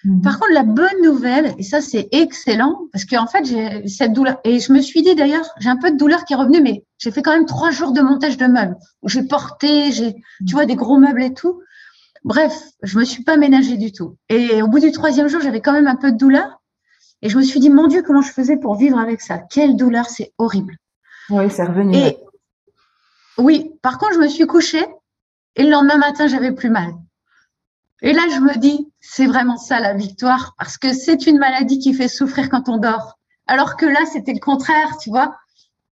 Mhm. 0.04 0.20
Par 0.20 0.38
contre, 0.38 0.52
la 0.52 0.64
bonne 0.64 1.02
nouvelle, 1.02 1.54
et 1.58 1.62
ça 1.62 1.80
c'est 1.80 2.08
excellent, 2.12 2.88
parce 2.92 3.04
qu'en 3.06 3.26
fait 3.26 3.44
j'ai 3.44 3.88
cette 3.88 4.12
douleur, 4.12 4.38
et 4.44 4.60
je 4.60 4.72
me 4.72 4.80
suis 4.80 5.02
dit 5.02 5.14
d'ailleurs, 5.14 5.46
j'ai 5.58 5.70
un 5.70 5.78
peu 5.78 5.90
de 5.90 5.96
douleur 5.96 6.24
qui 6.24 6.34
est 6.34 6.36
revenue, 6.36 6.60
mais 6.60 6.84
j'ai 6.98 7.10
fait 7.10 7.22
quand 7.22 7.32
même 7.32 7.46
trois 7.46 7.70
jours 7.70 7.92
de 7.92 8.02
montage 8.02 8.36
de 8.36 8.46
meubles, 8.46 8.76
où 9.02 9.08
j'ai 9.08 9.22
porté, 9.22 9.92
j'ai, 9.92 10.14
tu 10.46 10.52
vois, 10.52 10.66
des 10.66 10.76
gros 10.76 10.98
meubles 10.98 11.22
et 11.22 11.32
tout. 11.32 11.62
Bref, 12.22 12.54
je 12.82 12.98
me 12.98 13.04
suis 13.04 13.22
pas 13.22 13.36
ménagée 13.36 13.76
du 13.76 13.92
tout. 13.92 14.16
Et 14.28 14.62
au 14.62 14.68
bout 14.68 14.78
du 14.78 14.92
troisième 14.92 15.28
jour, 15.28 15.40
j'avais 15.40 15.60
quand 15.60 15.72
même 15.72 15.86
un 15.86 15.96
peu 15.96 16.12
de 16.12 16.18
douleur, 16.18 16.60
et 17.22 17.30
je 17.30 17.38
me 17.38 17.42
suis 17.42 17.60
dit, 17.60 17.70
mon 17.70 17.86
Dieu, 17.86 18.02
comment 18.02 18.20
je 18.20 18.30
faisais 18.30 18.58
pour 18.58 18.74
vivre 18.76 18.98
avec 18.98 19.22
ça? 19.22 19.38
Quelle 19.38 19.76
douleur, 19.76 20.10
c'est 20.10 20.34
horrible. 20.36 20.76
Oui, 21.30 21.50
c'est 21.50 21.64
revenu. 21.64 21.96
Et, 21.96 22.18
oui, 23.38 23.72
par 23.80 23.96
contre, 23.98 24.14
je 24.14 24.18
me 24.18 24.28
suis 24.28 24.46
couchée, 24.46 24.84
et 25.56 25.62
le 25.62 25.70
lendemain 25.70 25.98
matin, 25.98 26.26
j'avais 26.26 26.52
plus 26.52 26.70
mal. 26.70 26.92
Et 28.02 28.12
là, 28.12 28.22
je 28.30 28.40
me 28.40 28.58
dis, 28.58 28.92
c'est 29.00 29.26
vraiment 29.26 29.56
ça 29.56 29.80
la 29.80 29.94
victoire, 29.94 30.54
parce 30.58 30.76
que 30.76 30.92
c'est 30.92 31.26
une 31.26 31.38
maladie 31.38 31.78
qui 31.78 31.94
fait 31.94 32.08
souffrir 32.08 32.50
quand 32.50 32.68
on 32.68 32.78
dort. 32.78 33.18
Alors 33.46 33.76
que 33.76 33.86
là, 33.86 34.00
c'était 34.12 34.32
le 34.32 34.40
contraire, 34.40 34.98
tu 35.00 35.10
vois. 35.10 35.36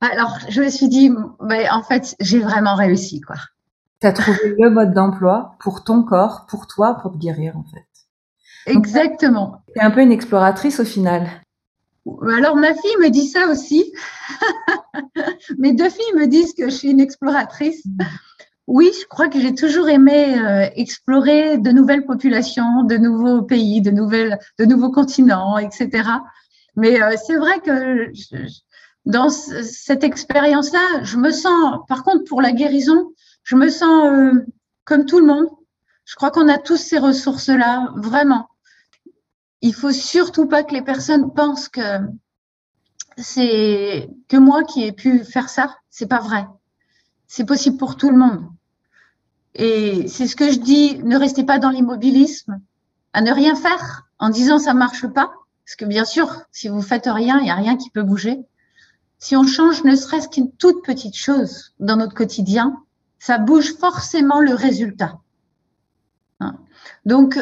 Alors, 0.02 0.39
je 0.50 0.62
me 0.62 0.69
suis 0.69 0.88
dit, 0.88 1.12
mais 1.41 1.69
en 1.69 1.84
fait, 1.84 2.15
j'ai 2.19 2.39
vraiment 2.39 2.76
réussi, 2.76 3.22
quoi. 3.22 3.36
Tu 4.02 4.08
as 4.08 4.13
trouvé 4.13 4.56
le 4.58 4.69
mode 4.69 4.93
d'emploi 4.93 5.56
pour 5.60 5.84
ton 5.84 6.04
corps, 6.04 6.45
pour 6.48 6.67
toi, 6.67 6.95
pour 6.95 7.12
te 7.12 7.17
guérir, 7.17 7.58
en 7.58 7.65
fait. 7.65 7.86
Exactement. 8.65 9.62
Tu 9.74 9.80
es 9.80 9.84
un 9.84 9.91
peu 9.91 10.02
une 10.02 10.12
exploratrice 10.12 10.80
au 10.80 10.86
final. 10.86 11.28
Alors, 12.36 12.56
ma 12.56 12.74
fille 12.74 12.98
me 13.02 13.10
dit 13.10 13.28
ça 13.28 13.48
aussi. 13.48 13.91
Mes 15.58 15.74
deux 15.74 15.89
filles 15.89 16.15
me 16.15 16.28
disent 16.28 16.54
que 16.54 16.69
je 16.69 16.76
suis 16.76 16.91
une 16.91 17.02
exploratrice. 17.02 17.84
Oui, 18.69 18.91
je 19.01 19.08
crois 19.08 19.29
que 19.29 19.39
j'ai 19.39 19.55
toujours 19.55 19.89
aimé 19.89 20.39
euh, 20.39 20.69
explorer 20.75 21.58
de 21.58 21.71
nouvelles 21.71 22.05
populations, 22.05 22.84
de 22.84 22.97
nouveaux 22.97 23.41
pays, 23.41 23.82
de, 23.82 23.89
nouvelles, 23.89 24.38
de 24.60 24.65
nouveaux 24.65 24.91
continents, 24.91 25.58
etc. 25.58 26.08
Mais 26.75 27.01
euh, 27.01 27.15
c'est 27.17 27.38
vrai 27.38 27.62
que 27.62 28.12
dans 29.05 29.32
cette 29.32 30.03
expérience-là, 30.03 31.01
je 31.01 31.17
me 31.17 31.32
sens, 31.32 31.79
par 31.88 32.03
contre, 32.03 32.25
pour 32.25 32.43
la 32.43 32.51
guérison, 32.51 33.12
je 33.41 33.55
me 33.55 33.69
sens 33.69 34.05
euh, 34.05 34.45
comme 34.86 35.08
tout 35.08 35.19
le 35.19 35.25
monde. 35.25 35.47
Je 36.05 36.13
crois 36.13 36.29
qu'on 36.29 36.47
a 36.47 36.60
tous 36.60 36.77
ces 36.77 36.99
ressources-là, 36.99 37.91
vraiment. 37.95 38.49
Il 39.62 39.73
faut 39.73 39.91
surtout 39.91 40.45
pas 40.45 40.62
que 40.62 40.75
les 40.75 40.84
personnes 40.84 41.34
pensent 41.34 41.69
que 41.69 42.01
c'est 43.17 44.12
que 44.27 44.38
moi 44.38 44.63
qui 44.63 44.84
ai 44.84 44.91
pu 44.91 45.23
faire 45.23 45.49
ça. 45.49 45.75
C'est 45.89 46.08
pas 46.08 46.19
vrai. 46.19 46.45
C'est 47.25 47.45
possible 47.45 47.77
pour 47.77 47.97
tout 47.97 48.12
le 48.12 48.17
monde. 48.17 48.47
Et 49.55 50.07
c'est 50.07 50.27
ce 50.27 50.35
que 50.35 50.51
je 50.51 50.59
dis, 50.59 50.99
ne 50.99 51.17
restez 51.17 51.43
pas 51.43 51.59
dans 51.59 51.69
l'immobilisme, 51.69 52.62
à 53.13 53.21
ne 53.21 53.31
rien 53.31 53.55
faire 53.55 54.07
en 54.19 54.29
disant 54.29 54.59
ça 54.59 54.73
marche 54.73 55.07
pas. 55.07 55.31
Parce 55.65 55.75
que 55.75 55.85
bien 55.85 56.05
sûr, 56.05 56.43
si 56.51 56.67
vous 56.67 56.81
faites 56.81 57.07
rien, 57.07 57.39
il 57.39 57.43
n'y 57.43 57.51
a 57.51 57.55
rien 57.55 57.77
qui 57.77 57.89
peut 57.89 58.03
bouger. 58.03 58.39
Si 59.17 59.35
on 59.35 59.45
change 59.45 59.83
ne 59.83 59.95
serait-ce 59.95 60.29
qu'une 60.29 60.51
toute 60.51 60.83
petite 60.83 61.15
chose 61.15 61.73
dans 61.79 61.97
notre 61.97 62.15
quotidien, 62.15 62.83
ça 63.19 63.38
bouge 63.38 63.75
forcément 63.77 64.39
le 64.39 64.53
résultat. 64.53 65.19
Hein. 66.39 66.55
Donc, 67.05 67.38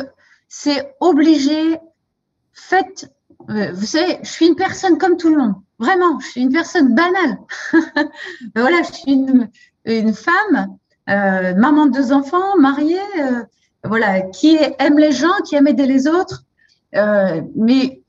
c'est 0.49 0.95
obligé, 0.99 1.77
faites, 2.51 3.13
euh, 3.49 3.71
vous 3.73 3.85
savez, 3.85 4.19
je 4.23 4.29
suis 4.29 4.47
une 4.47 4.55
personne 4.55 4.97
comme 4.97 5.17
tout 5.17 5.29
le 5.29 5.37
monde. 5.37 5.55
Vraiment, 5.77 6.19
je 6.19 6.27
suis 6.27 6.41
une 6.41 6.51
personne 6.51 6.95
banale. 6.95 7.37
voilà, 8.55 8.81
je 8.81 8.93
suis 8.93 9.49
une 9.85 10.13
femme 10.13 10.77
euh, 11.09 11.55
maman 11.55 11.85
de 11.85 11.91
deux 11.91 12.11
enfants, 12.11 12.57
mariée, 12.59 12.99
euh, 13.19 13.43
voilà, 13.83 14.21
qui 14.21 14.57
aime 14.79 14.97
les 14.97 15.11
gens, 15.11 15.33
qui 15.45 15.55
aime 15.55 15.67
aider 15.67 15.85
les 15.85 16.07
autres. 16.07 16.43
Euh, 16.95 17.41
mais 17.55 18.01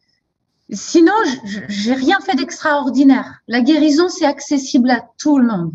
sinon, 0.70 1.12
j'ai 1.68 1.94
rien 1.94 2.20
fait 2.20 2.37
d'extraordinaire. 2.37 3.40
La 3.46 3.61
guérison, 3.61 4.08
c'est 4.08 4.26
accessible 4.26 4.90
à 4.90 5.06
tout 5.18 5.38
le 5.38 5.46
monde, 5.46 5.72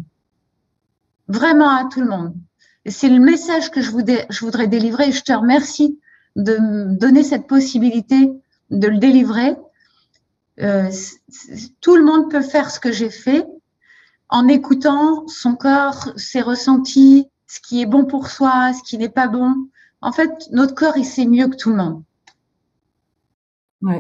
vraiment 1.28 1.70
à 1.70 1.88
tout 1.92 2.02
le 2.02 2.08
monde. 2.08 2.34
C'est 2.86 3.10
le 3.10 3.20
message 3.20 3.72
que 3.72 3.82
je 3.82 3.92
voudrais 4.42 4.68
délivrer. 4.68 5.10
Et 5.10 5.12
je 5.14 5.24
te 5.24 5.32
remercie 5.32 5.98
de 6.36 6.58
me 6.58 6.96
donner 6.96 7.24
cette 7.24 7.48
possibilité 7.48 8.32
de 8.72 8.88
le 8.88 8.98
délivrer. 8.98 9.56
Euh, 10.60 10.92
tout 11.82 11.96
le 11.96 12.04
monde 12.04 12.30
peut 12.30 12.42
faire 12.42 12.70
ce 12.70 12.80
que 12.80 12.92
j'ai 12.92 13.10
fait 13.10 13.46
en 14.34 14.48
écoutant 14.48 15.28
son 15.28 15.56
corps, 15.56 16.10
ses 16.18 16.42
ressentis, 16.42 17.30
ce 17.48 17.60
qui 17.62 17.84
est 17.84 17.86
bon 17.86 18.06
pour 18.06 18.30
soi, 18.30 18.74
ce 18.74 18.82
qui 18.82 18.98
n'est 18.98 19.08
pas 19.08 19.28
bon. 19.28 19.54
En 20.02 20.12
fait, 20.12 20.32
notre 20.52 20.74
corps, 20.74 20.98
il 20.98 21.06
sait 21.06 21.28
mieux 21.28 21.48
que 21.48 21.56
tout 21.56 21.70
le 21.70 21.76
monde. 21.76 22.04
Oui, 23.84 23.98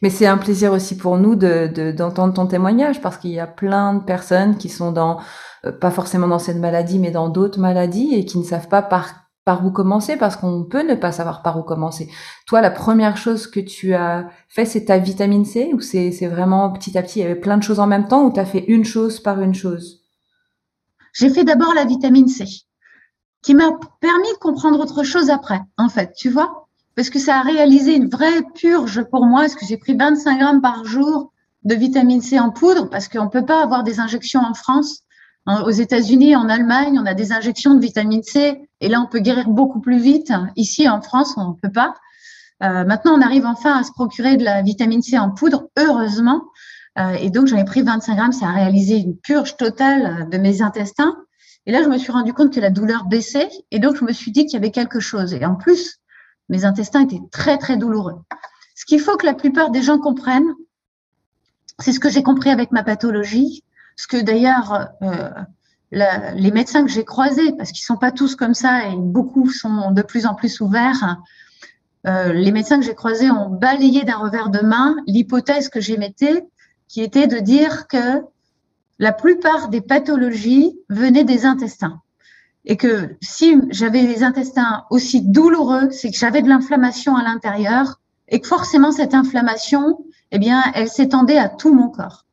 mais 0.00 0.08
c'est 0.08 0.26
un 0.26 0.38
plaisir 0.38 0.72
aussi 0.72 0.96
pour 0.96 1.18
nous 1.18 1.34
de, 1.34 1.90
d'entendre 1.90 2.32
ton 2.32 2.46
témoignage 2.46 3.02
parce 3.02 3.18
qu'il 3.18 3.32
y 3.32 3.40
a 3.40 3.46
plein 3.46 3.94
de 3.94 4.04
personnes 4.04 4.56
qui 4.56 4.70
sont 4.70 4.90
dans, 4.90 5.20
euh, 5.66 5.72
pas 5.72 5.90
forcément 5.90 6.28
dans 6.28 6.38
cette 6.38 6.58
maladie, 6.58 6.98
mais 6.98 7.10
dans 7.10 7.28
d'autres 7.28 7.60
maladies 7.60 8.14
et 8.14 8.24
qui 8.24 8.38
ne 8.38 8.44
savent 8.44 8.68
pas 8.68 8.80
par 8.80 9.23
par 9.44 9.64
où 9.64 9.70
commencer 9.70 10.16
parce 10.16 10.36
qu'on 10.36 10.64
peut 10.64 10.82
ne 10.82 10.94
pas 10.94 11.12
savoir 11.12 11.42
par 11.42 11.58
où 11.58 11.62
commencer. 11.62 12.10
Toi, 12.46 12.60
la 12.60 12.70
première 12.70 13.16
chose 13.16 13.46
que 13.46 13.60
tu 13.60 13.94
as 13.94 14.28
fait, 14.48 14.64
c'est 14.64 14.86
ta 14.86 14.98
vitamine 14.98 15.44
C 15.44 15.70
ou 15.74 15.80
c'est, 15.80 16.10
vraiment 16.26 16.70
petit 16.70 16.96
à 16.96 17.02
petit, 17.02 17.20
il 17.20 17.22
y 17.22 17.26
avait 17.26 17.34
plein 17.34 17.58
de 17.58 17.62
choses 17.62 17.80
en 17.80 17.86
même 17.86 18.08
temps 18.08 18.24
ou 18.24 18.32
tu 18.32 18.40
as 18.40 18.46
fait 18.46 18.64
une 18.68 18.84
chose 18.84 19.20
par 19.20 19.40
une 19.40 19.54
chose? 19.54 20.00
J'ai 21.12 21.30
fait 21.30 21.44
d'abord 21.44 21.74
la 21.74 21.84
vitamine 21.84 22.28
C 22.28 22.44
qui 23.42 23.54
m'a 23.54 23.72
permis 24.00 24.32
de 24.32 24.38
comprendre 24.38 24.80
autre 24.80 25.02
chose 25.02 25.28
après, 25.28 25.60
en 25.76 25.90
fait, 25.90 26.14
tu 26.16 26.30
vois? 26.30 26.68
Parce 26.96 27.10
que 27.10 27.18
ça 27.18 27.36
a 27.36 27.42
réalisé 27.42 27.94
une 27.94 28.08
vraie 28.08 28.42
purge 28.54 29.02
pour 29.10 29.26
moi, 29.26 29.40
parce 29.40 29.54
que 29.54 29.66
j'ai 29.66 29.76
pris 29.76 29.94
25 29.94 30.38
grammes 30.38 30.62
par 30.62 30.84
jour 30.86 31.32
de 31.64 31.74
vitamine 31.74 32.22
C 32.22 32.38
en 32.38 32.50
poudre 32.50 32.88
parce 32.88 33.08
qu'on 33.08 33.24
ne 33.24 33.30
peut 33.30 33.44
pas 33.44 33.62
avoir 33.62 33.84
des 33.84 34.00
injections 34.00 34.40
en 34.40 34.54
France 34.54 35.00
aux 35.46 35.70
États-Unis, 35.70 36.36
en 36.36 36.48
Allemagne, 36.48 36.98
on 36.98 37.06
a 37.06 37.14
des 37.14 37.32
injections 37.32 37.74
de 37.74 37.80
vitamine 37.80 38.22
C 38.22 38.66
et 38.80 38.88
là, 38.88 39.00
on 39.00 39.06
peut 39.06 39.20
guérir 39.20 39.48
beaucoup 39.48 39.80
plus 39.80 39.98
vite. 39.98 40.32
Ici, 40.56 40.88
en 40.88 41.00
France, 41.02 41.34
on 41.36 41.50
ne 41.50 41.54
peut 41.54 41.72
pas. 41.72 41.94
Euh, 42.62 42.84
maintenant, 42.84 43.12
on 43.18 43.20
arrive 43.20 43.44
enfin 43.44 43.78
à 43.78 43.82
se 43.82 43.92
procurer 43.92 44.36
de 44.36 44.44
la 44.44 44.62
vitamine 44.62 45.02
C 45.02 45.18
en 45.18 45.30
poudre, 45.30 45.68
heureusement. 45.78 46.44
Euh, 46.98 47.12
et 47.12 47.30
donc, 47.30 47.46
j'en 47.46 47.58
ai 47.58 47.64
pris 47.64 47.82
25 47.82 48.14
grammes. 48.14 48.32
Ça 48.32 48.46
a 48.46 48.52
réalisé 48.52 48.96
une 48.96 49.16
purge 49.16 49.56
totale 49.56 50.28
de 50.30 50.38
mes 50.38 50.62
intestins. 50.62 51.16
Et 51.66 51.72
là, 51.72 51.82
je 51.82 51.88
me 51.88 51.98
suis 51.98 52.12
rendu 52.12 52.32
compte 52.32 52.52
que 52.52 52.60
la 52.60 52.70
douleur 52.70 53.04
baissait. 53.04 53.50
Et 53.70 53.78
donc, 53.78 53.96
je 53.96 54.04
me 54.04 54.12
suis 54.12 54.32
dit 54.32 54.46
qu'il 54.46 54.54
y 54.54 54.56
avait 54.56 54.70
quelque 54.70 55.00
chose. 55.00 55.34
Et 55.34 55.44
en 55.44 55.56
plus, 55.56 55.98
mes 56.48 56.64
intestins 56.64 57.02
étaient 57.02 57.22
très, 57.30 57.58
très 57.58 57.76
douloureux. 57.76 58.20
Ce 58.74 58.84
qu'il 58.84 59.00
faut 59.00 59.16
que 59.16 59.26
la 59.26 59.34
plupart 59.34 59.70
des 59.70 59.82
gens 59.82 59.98
comprennent, 59.98 60.52
c'est 61.78 61.92
ce 61.92 62.00
que 62.00 62.10
j'ai 62.10 62.22
compris 62.22 62.50
avec 62.50 62.70
ma 62.70 62.82
pathologie, 62.82 63.64
ce 63.96 64.06
que 64.06 64.20
d'ailleurs 64.20 64.88
euh, 65.02 65.30
les 65.92 66.50
médecins 66.50 66.84
que 66.84 66.90
j'ai 66.90 67.04
croisés, 67.04 67.52
parce 67.56 67.70
qu'ils 67.70 67.84
sont 67.84 67.96
pas 67.96 68.10
tous 68.10 68.34
comme 68.34 68.54
ça 68.54 68.88
et 68.88 68.96
beaucoup 68.96 69.50
sont 69.50 69.92
de 69.92 70.02
plus 70.02 70.26
en 70.26 70.34
plus 70.34 70.60
ouverts, 70.60 71.18
euh, 72.06 72.32
les 72.32 72.52
médecins 72.52 72.78
que 72.78 72.84
j'ai 72.84 72.94
croisés 72.94 73.30
ont 73.30 73.48
balayé 73.48 74.04
d'un 74.04 74.16
revers 74.16 74.50
de 74.50 74.60
main 74.60 74.96
l'hypothèse 75.06 75.68
que 75.68 75.80
j'émettais, 75.80 76.46
qui 76.88 77.02
était 77.02 77.26
de 77.26 77.38
dire 77.38 77.86
que 77.86 78.22
la 78.98 79.12
plupart 79.12 79.68
des 79.68 79.80
pathologies 79.80 80.78
venaient 80.88 81.24
des 81.24 81.46
intestins. 81.46 82.00
Et 82.66 82.76
que 82.76 83.16
si 83.20 83.56
j'avais 83.70 84.02
les 84.02 84.22
intestins 84.22 84.84
aussi 84.90 85.20
douloureux, 85.20 85.90
c'est 85.90 86.10
que 86.10 86.16
j'avais 86.16 86.42
de 86.42 86.48
l'inflammation 86.48 87.16
à 87.16 87.22
l'intérieur 87.22 88.00
et 88.28 88.40
que 88.40 88.48
forcément 88.48 88.92
cette 88.92 89.14
inflammation, 89.14 89.98
eh 90.30 90.38
bien, 90.38 90.62
elle 90.74 90.88
s'étendait 90.88 91.38
à 91.38 91.48
tout 91.48 91.74
mon 91.74 91.88
corps. 91.88 92.24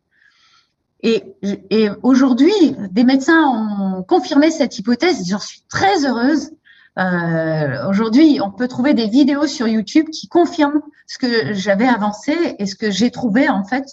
Et, 1.03 1.89
aujourd'hui, 2.03 2.53
des 2.91 3.03
médecins 3.03 3.43
ont 3.47 4.03
confirmé 4.03 4.51
cette 4.51 4.77
hypothèse. 4.77 5.27
J'en 5.27 5.39
suis 5.39 5.63
très 5.67 6.05
heureuse. 6.05 6.51
Euh, 6.99 7.89
aujourd'hui, 7.89 8.39
on 8.41 8.51
peut 8.51 8.67
trouver 8.67 8.93
des 8.93 9.07
vidéos 9.07 9.47
sur 9.47 9.67
YouTube 9.67 10.09
qui 10.11 10.27
confirment 10.27 10.81
ce 11.07 11.17
que 11.17 11.53
j'avais 11.53 11.87
avancé 11.87 12.55
et 12.59 12.65
ce 12.65 12.75
que 12.75 12.91
j'ai 12.91 13.09
trouvé 13.09 13.49
en 13.49 13.63
fait 13.63 13.85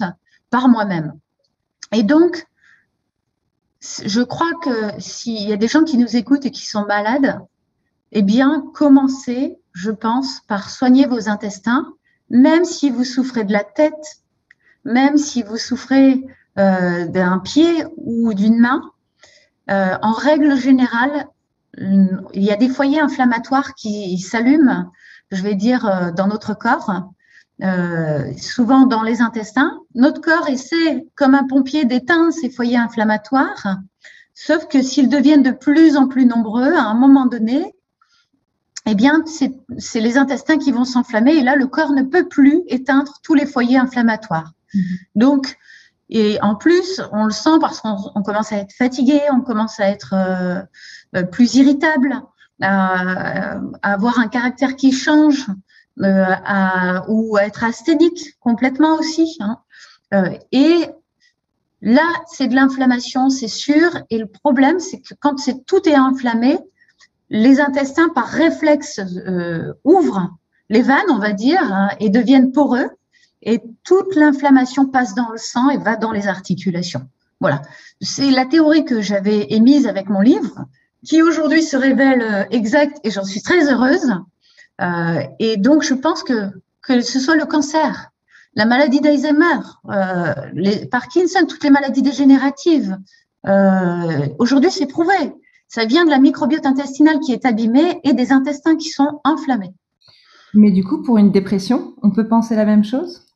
par 0.51 0.69
moi-même. 0.69 1.15
Et 1.93 2.03
donc, 2.03 2.47
je 3.81 4.21
crois 4.21 4.53
que 4.63 5.01
s'il 5.01 5.49
y 5.49 5.53
a 5.53 5.57
des 5.57 5.69
gens 5.69 5.85
qui 5.85 5.97
nous 5.97 6.17
écoutent 6.17 6.45
et 6.45 6.51
qui 6.51 6.67
sont 6.67 6.85
malades, 6.85 7.39
eh 8.13 8.23
bien, 8.23 8.65
commencez, 8.75 9.59
je 9.73 9.91
pense, 9.91 10.41
par 10.41 10.69
soigner 10.71 11.07
vos 11.07 11.29
intestins, 11.29 11.95
même 12.31 12.65
si 12.65 12.91
vous 12.91 13.05
souffrez 13.05 13.45
de 13.45 13.53
la 13.53 13.65
tête, 13.65 14.23
même 14.85 15.17
si 15.17 15.43
vous 15.43 15.57
souffrez 15.57 16.25
d'un 16.59 17.39
pied 17.39 17.85
ou 17.97 18.35
d'une 18.35 18.59
main. 18.59 18.83
Euh, 19.71 19.97
en 20.03 20.13
règle 20.13 20.57
générale, 20.57 21.27
il 21.77 22.43
y 22.43 22.51
a 22.51 22.57
des 22.57 22.69
foyers 22.69 23.01
inflammatoires 23.01 23.75
qui 23.75 24.19
s'allument, 24.19 24.91
je 25.31 25.43
vais 25.43 25.55
dire, 25.55 25.87
euh, 25.87 26.11
dans 26.11 26.27
notre 26.27 26.55
corps, 26.55 27.11
souvent 28.37 28.87
dans 28.87 29.03
les 29.03 29.21
intestins. 29.21 29.79
Notre 29.95 30.21
corps 30.21 30.49
essaie, 30.49 31.07
comme 31.17 31.35
un 31.35 31.45
pompier, 31.45 31.85
d'éteindre 31.85 32.33
ces 32.33 32.51
foyers 32.51 32.77
inflammatoires, 32.77 33.79
sauf 34.35 34.69
que 34.69 34.81
s'ils 34.81 35.09
deviennent 35.09 35.43
de 35.43 35.51
plus 35.51 35.97
en 35.97 36.07
plus 36.07 36.25
nombreux, 36.25 36.73
à 36.75 36.85
un 36.85 36.95
moment 36.95 37.27
donné, 37.27 37.75
eh 38.87 38.95
bien, 38.95 39.23
c'est 39.27 40.01
les 40.01 40.17
intestins 40.17 40.57
qui 40.57 40.73
vont 40.73 40.85
s'enflammer 40.85 41.33
et 41.33 41.43
là, 41.43 41.57
le 41.57 41.67
corps 41.67 41.93
ne 41.93 42.03
peut 42.03 42.27
plus 42.27 42.63
éteindre 42.69 43.15
tous 43.23 43.35
les 43.35 43.45
foyers 43.45 43.77
inflammatoires. 43.77 44.53
Mmh. 44.73 44.81
Donc, 45.17 45.59
et 46.11 46.41
en 46.41 46.55
plus, 46.55 47.01
on 47.13 47.25
le 47.25 47.33
sent 47.33 47.59
parce 47.61 47.81
qu'on 47.81 48.23
commence 48.23 48.53
à 48.53 48.57
être 48.57 48.73
fatigué, 48.73 49.21
on 49.31 49.43
commence 49.43 49.79
à 49.79 49.89
être 49.89 50.15
euh, 50.15 50.63
euh, 51.17 51.23
plus 51.25 51.55
irritable, 51.57 52.23
à, 52.63 53.59
avoir 53.83 54.19
un 54.19 54.29
caractère 54.29 54.77
qui 54.77 54.93
change, 54.93 55.47
euh, 56.01 56.25
à, 56.45 57.05
ou 57.09 57.37
à 57.37 57.43
être 57.43 57.63
asthénique 57.63 58.37
complètement 58.41 58.95
aussi. 58.95 59.39
Hein. 59.41 59.59
et 60.53 60.87
là, 61.83 62.07
c'est 62.27 62.49
de 62.49 62.55
l'inflammation, 62.55 63.29
c'est 63.29 63.49
sûr. 63.49 63.91
Et 64.11 64.19
le 64.19 64.27
problème, 64.27 64.81
c'est 64.81 65.01
que 65.01 65.15
quand 65.21 65.39
c'est 65.39 65.67
tout 65.67 65.87
est 65.89 65.95
inflammé, 65.95 66.59
les 67.31 67.61
intestins, 67.61 68.09
par 68.09 68.27
réflexe, 68.27 69.01
ouvrent 69.85 70.31
les 70.71 70.81
vannes, 70.81 71.11
on 71.11 71.19
va 71.19 71.33
dire, 71.33 71.63
hein, 71.63 71.91
et 72.01 72.09
deviennent 72.09 72.53
poreux 72.53 72.89
et 73.43 73.61
toute 73.85 74.15
l'inflammation 74.17 74.87
passe 74.87 75.15
dans 75.15 75.31
le 75.31 75.39
sang 75.39 75.71
et 75.71 75.79
va 75.79 75.97
dans 75.97 76.13
les 76.13 76.29
articulations. 76.29 77.09
Voilà, 77.41 77.63
c'est 78.01 78.31
la 78.31 78.47
théorie 78.47 78.85
que 78.85 79.01
j'avais 79.01 79.53
émise 79.53 79.87
avec 79.87 80.09
mon 80.09 80.21
livre, 80.21 80.67
qui 81.05 81.23
aujourd'hui 81.23 81.63
se 81.63 81.77
révèle 81.77 82.23
euh, 82.23 82.45
exacte 82.51 82.99
et 83.05 83.11
j'en 83.11 83.25
suis 83.25 83.43
très 83.43 83.73
heureuse. 83.73 84.13
Euh, 84.81 85.23
et 85.39 85.57
donc, 85.57 85.83
je 85.83 85.95
pense 85.95 86.23
que, 86.23 86.51
que 86.83 87.01
ce 87.01 87.21
soit 87.21 87.37
le 87.37 87.47
cancer, 87.47 88.11
la 88.55 88.67
maladie 88.67 89.01
d'Alzheimer, 89.01 89.61
euh, 89.89 90.35
les 90.53 90.87
Parkinson, 90.87 91.47
toutes 91.49 91.63
les 91.63 91.71
maladies 91.71 92.03
dégénératives, 92.03 92.99
euh, 93.47 94.29
aujourd'hui, 94.39 94.71
c'est 94.71 94.87
prouvé. 94.87 95.15
Ça 95.69 95.85
vient 95.85 96.05
de 96.05 96.11
la 96.11 96.19
microbiote 96.19 96.67
intestinale 96.67 97.21
qui 97.21 97.33
est 97.33 97.45
abîmée 97.45 98.01
et 98.03 98.15
des 98.15 98.33
intestins 98.33 98.77
qui 98.77 98.89
sont 98.89 99.21
inflammés. 99.25 99.75
Mais 100.55 100.71
du 100.71 100.83
coup, 100.83 101.03
pour 101.03 101.19
une 101.19 101.31
dépression, 101.31 101.95
on 102.03 102.11
peut 102.11 102.27
penser 102.27 102.57
la 102.57 102.65
même 102.65 102.85
chose? 102.85 103.28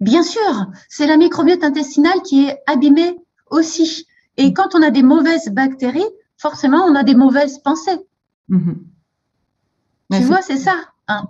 Bien 0.00 0.22
sûr, 0.22 0.70
c'est 0.88 1.06
la 1.06 1.16
microbiote 1.16 1.64
intestinale 1.64 2.20
qui 2.22 2.46
est 2.46 2.58
abîmée 2.66 3.16
aussi. 3.50 4.06
Et 4.36 4.52
quand 4.52 4.74
on 4.74 4.82
a 4.82 4.90
des 4.90 5.02
mauvaises 5.02 5.48
bactéries, 5.48 6.04
forcément, 6.36 6.84
on 6.84 6.94
a 6.94 7.02
des 7.02 7.14
mauvaises 7.14 7.58
pensées. 7.58 7.98
Mhm. 8.48 8.84
Tu 10.12 10.22
vois, 10.22 10.42
c'est 10.42 10.58
ça. 10.58 10.76
Hein. 11.08 11.26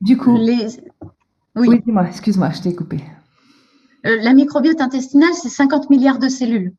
Du 0.00 0.16
coup, 0.16 0.36
les... 0.36 0.66
oui, 1.56 1.80
dis-moi, 1.84 2.06
excuse-moi, 2.08 2.50
je 2.50 2.62
t'ai 2.62 2.74
coupé. 2.74 3.02
Euh, 4.06 4.18
la 4.20 4.34
microbiote 4.34 4.80
intestinale, 4.80 5.34
c'est 5.34 5.48
50 5.48 5.90
milliards 5.90 6.18
de 6.18 6.28
cellules, 6.28 6.74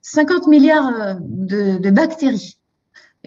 50 0.00 0.46
milliards 0.46 0.88
euh, 0.88 1.14
de 1.20 1.90
bactéries. 1.90 2.58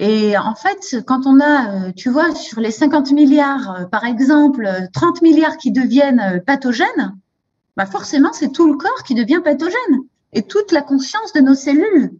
Et 0.01 0.37
en 0.37 0.55
fait, 0.55 1.03
quand 1.05 1.27
on 1.27 1.41
a, 1.41 1.73
euh, 1.73 1.91
tu 1.91 2.09
vois, 2.09 2.33
sur 2.33 2.61
les 2.61 2.71
50 2.71 3.11
milliards, 3.11 3.75
euh, 3.75 3.85
par 3.85 4.05
exemple, 4.05 4.65
30 4.93 5.17
euh, 5.17 5.19
milliards 5.21 5.57
qui 5.57 5.73
deviennent 5.73 6.41
pathogènes, 6.47 7.17
bah 7.75 7.85
forcément, 7.85 8.31
c'est 8.31 8.53
tout 8.53 8.71
le 8.71 8.77
corps 8.77 9.03
qui 9.05 9.13
devient 9.13 9.41
pathogène 9.43 9.99
et 10.31 10.43
toute 10.43 10.71
la 10.71 10.81
conscience 10.81 11.33
de 11.33 11.41
nos 11.41 11.53
cellules, 11.53 12.11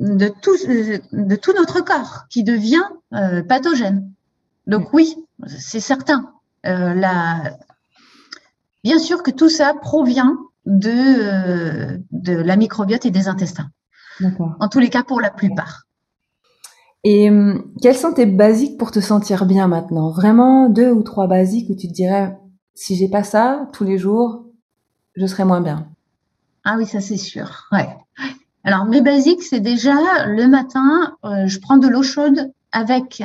de 0.00 0.28
tout, 0.28 0.56
de 0.66 1.36
tout 1.36 1.52
notre 1.52 1.80
corps 1.80 2.24
qui 2.28 2.44
devient 2.44 2.84
pathogène. 3.48 4.10
Donc 4.66 4.92
oui, 4.92 5.16
c'est 5.46 5.80
certain. 5.80 6.32
la... 6.62 7.58
Bien 8.84 8.98
sûr 8.98 9.22
que 9.22 9.32
tout 9.32 9.48
ça 9.48 9.74
provient 9.74 10.38
de, 10.66 12.00
de 12.12 12.32
la 12.32 12.56
microbiote 12.56 13.04
et 13.06 13.10
des 13.10 13.26
intestins. 13.26 13.70
En 14.60 14.68
tous 14.68 14.78
les 14.78 14.88
cas, 14.88 15.02
pour 15.02 15.20
la 15.20 15.30
plupart. 15.30 15.84
Et 17.04 17.30
hum, 17.30 17.72
quels 17.80 17.96
sont 17.96 18.12
tes 18.12 18.26
basiques 18.26 18.78
pour 18.78 18.90
te 18.90 19.00
sentir 19.00 19.46
bien 19.46 19.68
maintenant? 19.68 20.10
Vraiment 20.10 20.68
deux 20.68 20.90
ou 20.90 21.02
trois 21.02 21.26
basiques 21.26 21.70
où 21.70 21.74
tu 21.74 21.88
te 21.88 21.92
dirais, 21.92 22.38
si 22.74 22.94
j'ai 22.94 23.08
pas 23.08 23.24
ça 23.24 23.68
tous 23.72 23.84
les 23.84 23.98
jours, 23.98 24.44
je 25.14 25.26
serais 25.26 25.44
moins 25.44 25.60
bien. 25.60 25.86
Ah 26.64 26.76
oui, 26.78 26.86
ça 26.86 27.00
c'est 27.00 27.16
sûr. 27.16 27.68
Ouais. 27.72 27.88
Alors 28.64 28.84
mes 28.84 29.00
basiques, 29.00 29.42
c'est 29.42 29.60
déjà 29.60 30.26
le 30.26 30.46
matin, 30.46 31.16
euh, 31.24 31.46
je 31.46 31.58
prends 31.60 31.78
de 31.78 31.88
l'eau 31.88 32.02
chaude 32.02 32.52
avec 32.72 33.22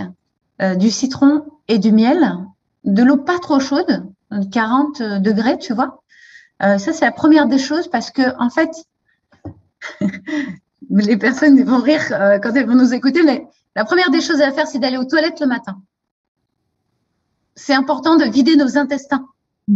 euh, 0.61 0.75
du 0.75 0.89
citron 0.89 1.45
et 1.67 1.77
du 1.77 1.91
miel, 1.91 2.38
de 2.85 3.03
l'eau 3.03 3.17
pas 3.17 3.39
trop 3.39 3.59
chaude, 3.59 4.05
40 4.51 5.01
degrés, 5.21 5.57
tu 5.57 5.73
vois. 5.73 6.01
Euh, 6.63 6.77
ça 6.77 6.93
c'est 6.93 7.03
la 7.03 7.11
première 7.11 7.47
des 7.47 7.57
choses 7.57 7.89
parce 7.89 8.11
que 8.11 8.21
en 8.39 8.49
fait, 8.49 8.71
les 10.89 11.17
personnes 11.17 11.61
vont 11.63 11.81
rire 11.81 12.07
quand 12.41 12.53
elles 12.55 12.67
vont 12.67 12.75
nous 12.75 12.93
écouter, 12.93 13.21
mais 13.23 13.45
la 13.75 13.85
première 13.85 14.09
des 14.09 14.21
choses 14.21 14.41
à 14.41 14.51
faire, 14.51 14.67
c'est 14.67 14.79
d'aller 14.79 14.97
aux 14.97 15.05
toilettes 15.05 15.39
le 15.39 15.47
matin. 15.47 15.81
C'est 17.55 17.73
important 17.73 18.15
de 18.15 18.25
vider 18.25 18.55
nos 18.55 18.77
intestins 18.77 19.25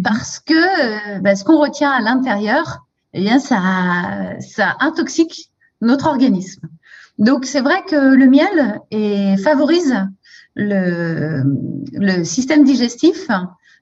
parce 0.04 0.40
que 0.40 0.54
euh, 0.54 1.20
ben, 1.20 1.36
ce 1.36 1.44
qu'on 1.44 1.60
retient 1.60 1.92
à 1.92 2.02
l'intérieur, 2.02 2.86
eh 3.14 3.22
bien, 3.22 3.40
ça, 3.40 4.78
intoxique 4.80 5.50
notre 5.82 6.08
organisme. 6.08 6.68
Donc, 7.18 7.46
c'est 7.46 7.62
vrai 7.62 7.84
que 7.88 7.96
le 7.96 8.28
miel 8.28 9.38
favorise 9.44 9.96
le, 10.56 12.24
système 12.24 12.64
digestif. 12.64 13.30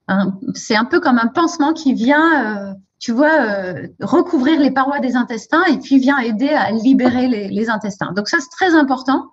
Hein. 0.08 0.39
c'est 0.53 0.75
un 0.75 0.86
peu 0.86 0.99
comme 0.99 1.19
un 1.19 1.27
pansement 1.27 1.73
qui 1.73 1.93
vient, 1.93 2.69
euh, 2.69 2.73
tu 2.99 3.12
vois, 3.12 3.41
euh, 3.41 3.88
recouvrir 3.99 4.60
les 4.60 4.71
parois 4.71 4.99
des 4.99 5.15
intestins 5.15 5.63
et 5.65 5.77
puis 5.77 5.99
vient 5.99 6.17
aider 6.19 6.49
à 6.49 6.71
libérer 6.71 7.27
les 7.27 7.69
intestins. 7.69 8.13
Donc, 8.13 8.30
ça, 8.30 8.38
c'est 8.39 8.49
très 8.49 8.73
important. 8.73 9.25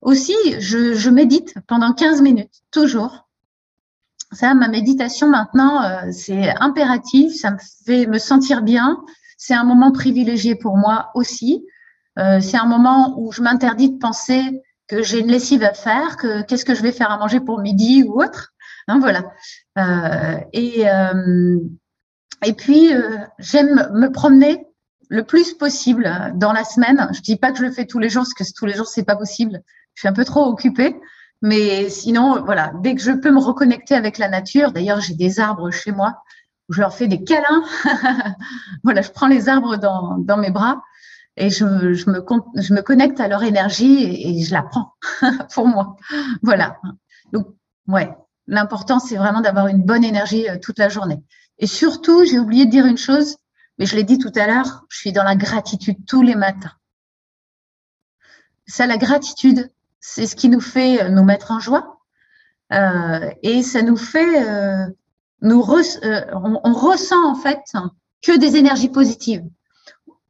Aussi, 0.00 0.36
je, 0.60 1.10
médite 1.10 1.54
pendant 1.66 1.92
15 1.92 2.22
minutes, 2.22 2.62
toujours. 2.70 3.28
Ça, 4.32 4.54
ma 4.54 4.68
méditation 4.68 5.28
maintenant, 5.28 5.82
euh, 5.82 6.10
c'est 6.12 6.54
impératif, 6.60 7.34
ça 7.34 7.50
me 7.50 7.58
fait 7.84 8.06
me 8.06 8.18
sentir 8.18 8.62
bien. 8.62 8.98
C'est 9.38 9.54
un 9.54 9.64
moment 9.64 9.90
privilégié 9.90 10.54
pour 10.54 10.76
moi 10.76 11.10
aussi. 11.14 11.64
Euh, 12.18 12.40
c'est 12.40 12.58
un 12.58 12.66
moment 12.66 13.18
où 13.18 13.32
je 13.32 13.42
m'interdis 13.42 13.90
de 13.90 13.98
penser 13.98 14.62
que 14.86 15.02
j'ai 15.02 15.20
une 15.20 15.30
lessive 15.30 15.64
à 15.64 15.72
faire, 15.72 16.16
que 16.16 16.42
qu'est-ce 16.42 16.64
que 16.64 16.74
je 16.74 16.82
vais 16.82 16.92
faire 16.92 17.10
à 17.10 17.18
manger 17.18 17.40
pour 17.40 17.60
midi 17.60 18.04
ou 18.04 18.22
autre. 18.22 18.52
Hein, 18.86 18.98
voilà. 19.00 19.24
Euh, 19.78 20.38
et, 20.52 20.84
et 22.44 22.52
puis, 22.52 22.90
j'aime 23.38 23.90
me 23.92 24.08
promener 24.10 24.67
le 25.08 25.24
plus 25.24 25.54
possible 25.54 26.32
dans 26.34 26.52
la 26.52 26.64
semaine. 26.64 27.08
Je 27.12 27.20
dis 27.20 27.36
pas 27.36 27.50
que 27.52 27.58
je 27.58 27.64
le 27.64 27.72
fais 27.72 27.86
tous 27.86 27.98
les 27.98 28.08
jours, 28.08 28.24
parce 28.24 28.34
que 28.34 28.58
tous 28.58 28.66
les 28.66 28.74
jours, 28.74 28.86
c'est 28.86 29.04
pas 29.04 29.16
possible 29.16 29.62
je 29.98 30.02
suis 30.02 30.08
un 30.08 30.12
peu 30.12 30.24
trop 30.24 30.44
occupée. 30.44 30.94
Mais 31.42 31.88
sinon, 31.88 32.44
voilà, 32.44 32.70
dès 32.82 32.94
que 32.94 33.00
je 33.00 33.10
peux 33.10 33.32
me 33.32 33.40
reconnecter 33.40 33.96
avec 33.96 34.18
la 34.18 34.28
nature, 34.28 34.70
d'ailleurs, 34.70 35.00
j'ai 35.00 35.14
des 35.14 35.40
arbres 35.40 35.72
chez 35.72 35.90
moi. 35.90 36.22
je 36.68 36.80
leur 36.80 36.94
fais 36.94 37.08
des 37.08 37.24
câlins. 37.24 37.64
voilà, 38.84 39.02
je 39.02 39.10
prends 39.10 39.26
les 39.26 39.48
arbres 39.48 39.76
dans, 39.76 40.18
dans 40.18 40.36
mes 40.36 40.52
bras 40.52 40.82
et 41.36 41.50
je, 41.50 41.94
je, 41.94 42.10
me, 42.10 42.24
je 42.54 42.74
me 42.74 42.80
connecte 42.80 43.18
à 43.18 43.26
leur 43.26 43.42
énergie 43.42 44.04
et, 44.04 44.40
je 44.44 44.54
la 44.54 44.62
prends 44.62 44.94
pour 45.52 45.66
moi. 45.66 45.96
Voilà. 46.42 46.76
Donc, 47.32 47.48
ouais, 47.88 48.14
l'important, 48.46 49.00
c'est 49.00 49.16
vraiment 49.16 49.40
d'avoir 49.40 49.66
une 49.66 49.82
bonne 49.82 50.04
énergie 50.04 50.48
euh, 50.48 50.58
toute 50.62 50.78
la 50.78 50.88
journée. 50.88 51.18
Et 51.58 51.66
surtout, 51.66 52.24
j'ai 52.24 52.38
oublié 52.38 52.66
de 52.66 52.70
dire 52.70 52.86
une 52.86 52.98
chose, 52.98 53.36
mais 53.78 53.86
je 53.86 53.96
l'ai 53.96 54.04
dit 54.04 54.18
tout 54.18 54.32
à 54.34 54.46
l'heure, 54.46 54.84
je 54.88 54.98
suis 54.98 55.12
dans 55.12 55.24
la 55.24 55.36
gratitude 55.36 56.04
tous 56.06 56.22
les 56.22 56.34
matins. 56.34 56.72
Ça, 58.66 58.86
la 58.86 58.98
gratitude, 58.98 59.70
c'est 60.00 60.26
ce 60.26 60.36
qui 60.36 60.48
nous 60.48 60.60
fait 60.60 61.02
euh, 61.02 61.08
nous 61.08 61.24
mettre 61.24 61.50
en 61.50 61.58
joie. 61.58 61.98
Euh, 62.72 63.30
et 63.42 63.62
ça 63.62 63.82
nous 63.82 63.96
fait, 63.96 64.46
euh, 64.46 64.86
nous 65.40 65.62
euh, 65.62 66.20
on, 66.34 66.60
on, 66.62 66.72
ressent 66.74 67.24
en 67.24 67.34
fait 67.34 67.60
que 68.22 68.36
des 68.36 68.56
énergies 68.56 68.90
positives. 68.90 69.44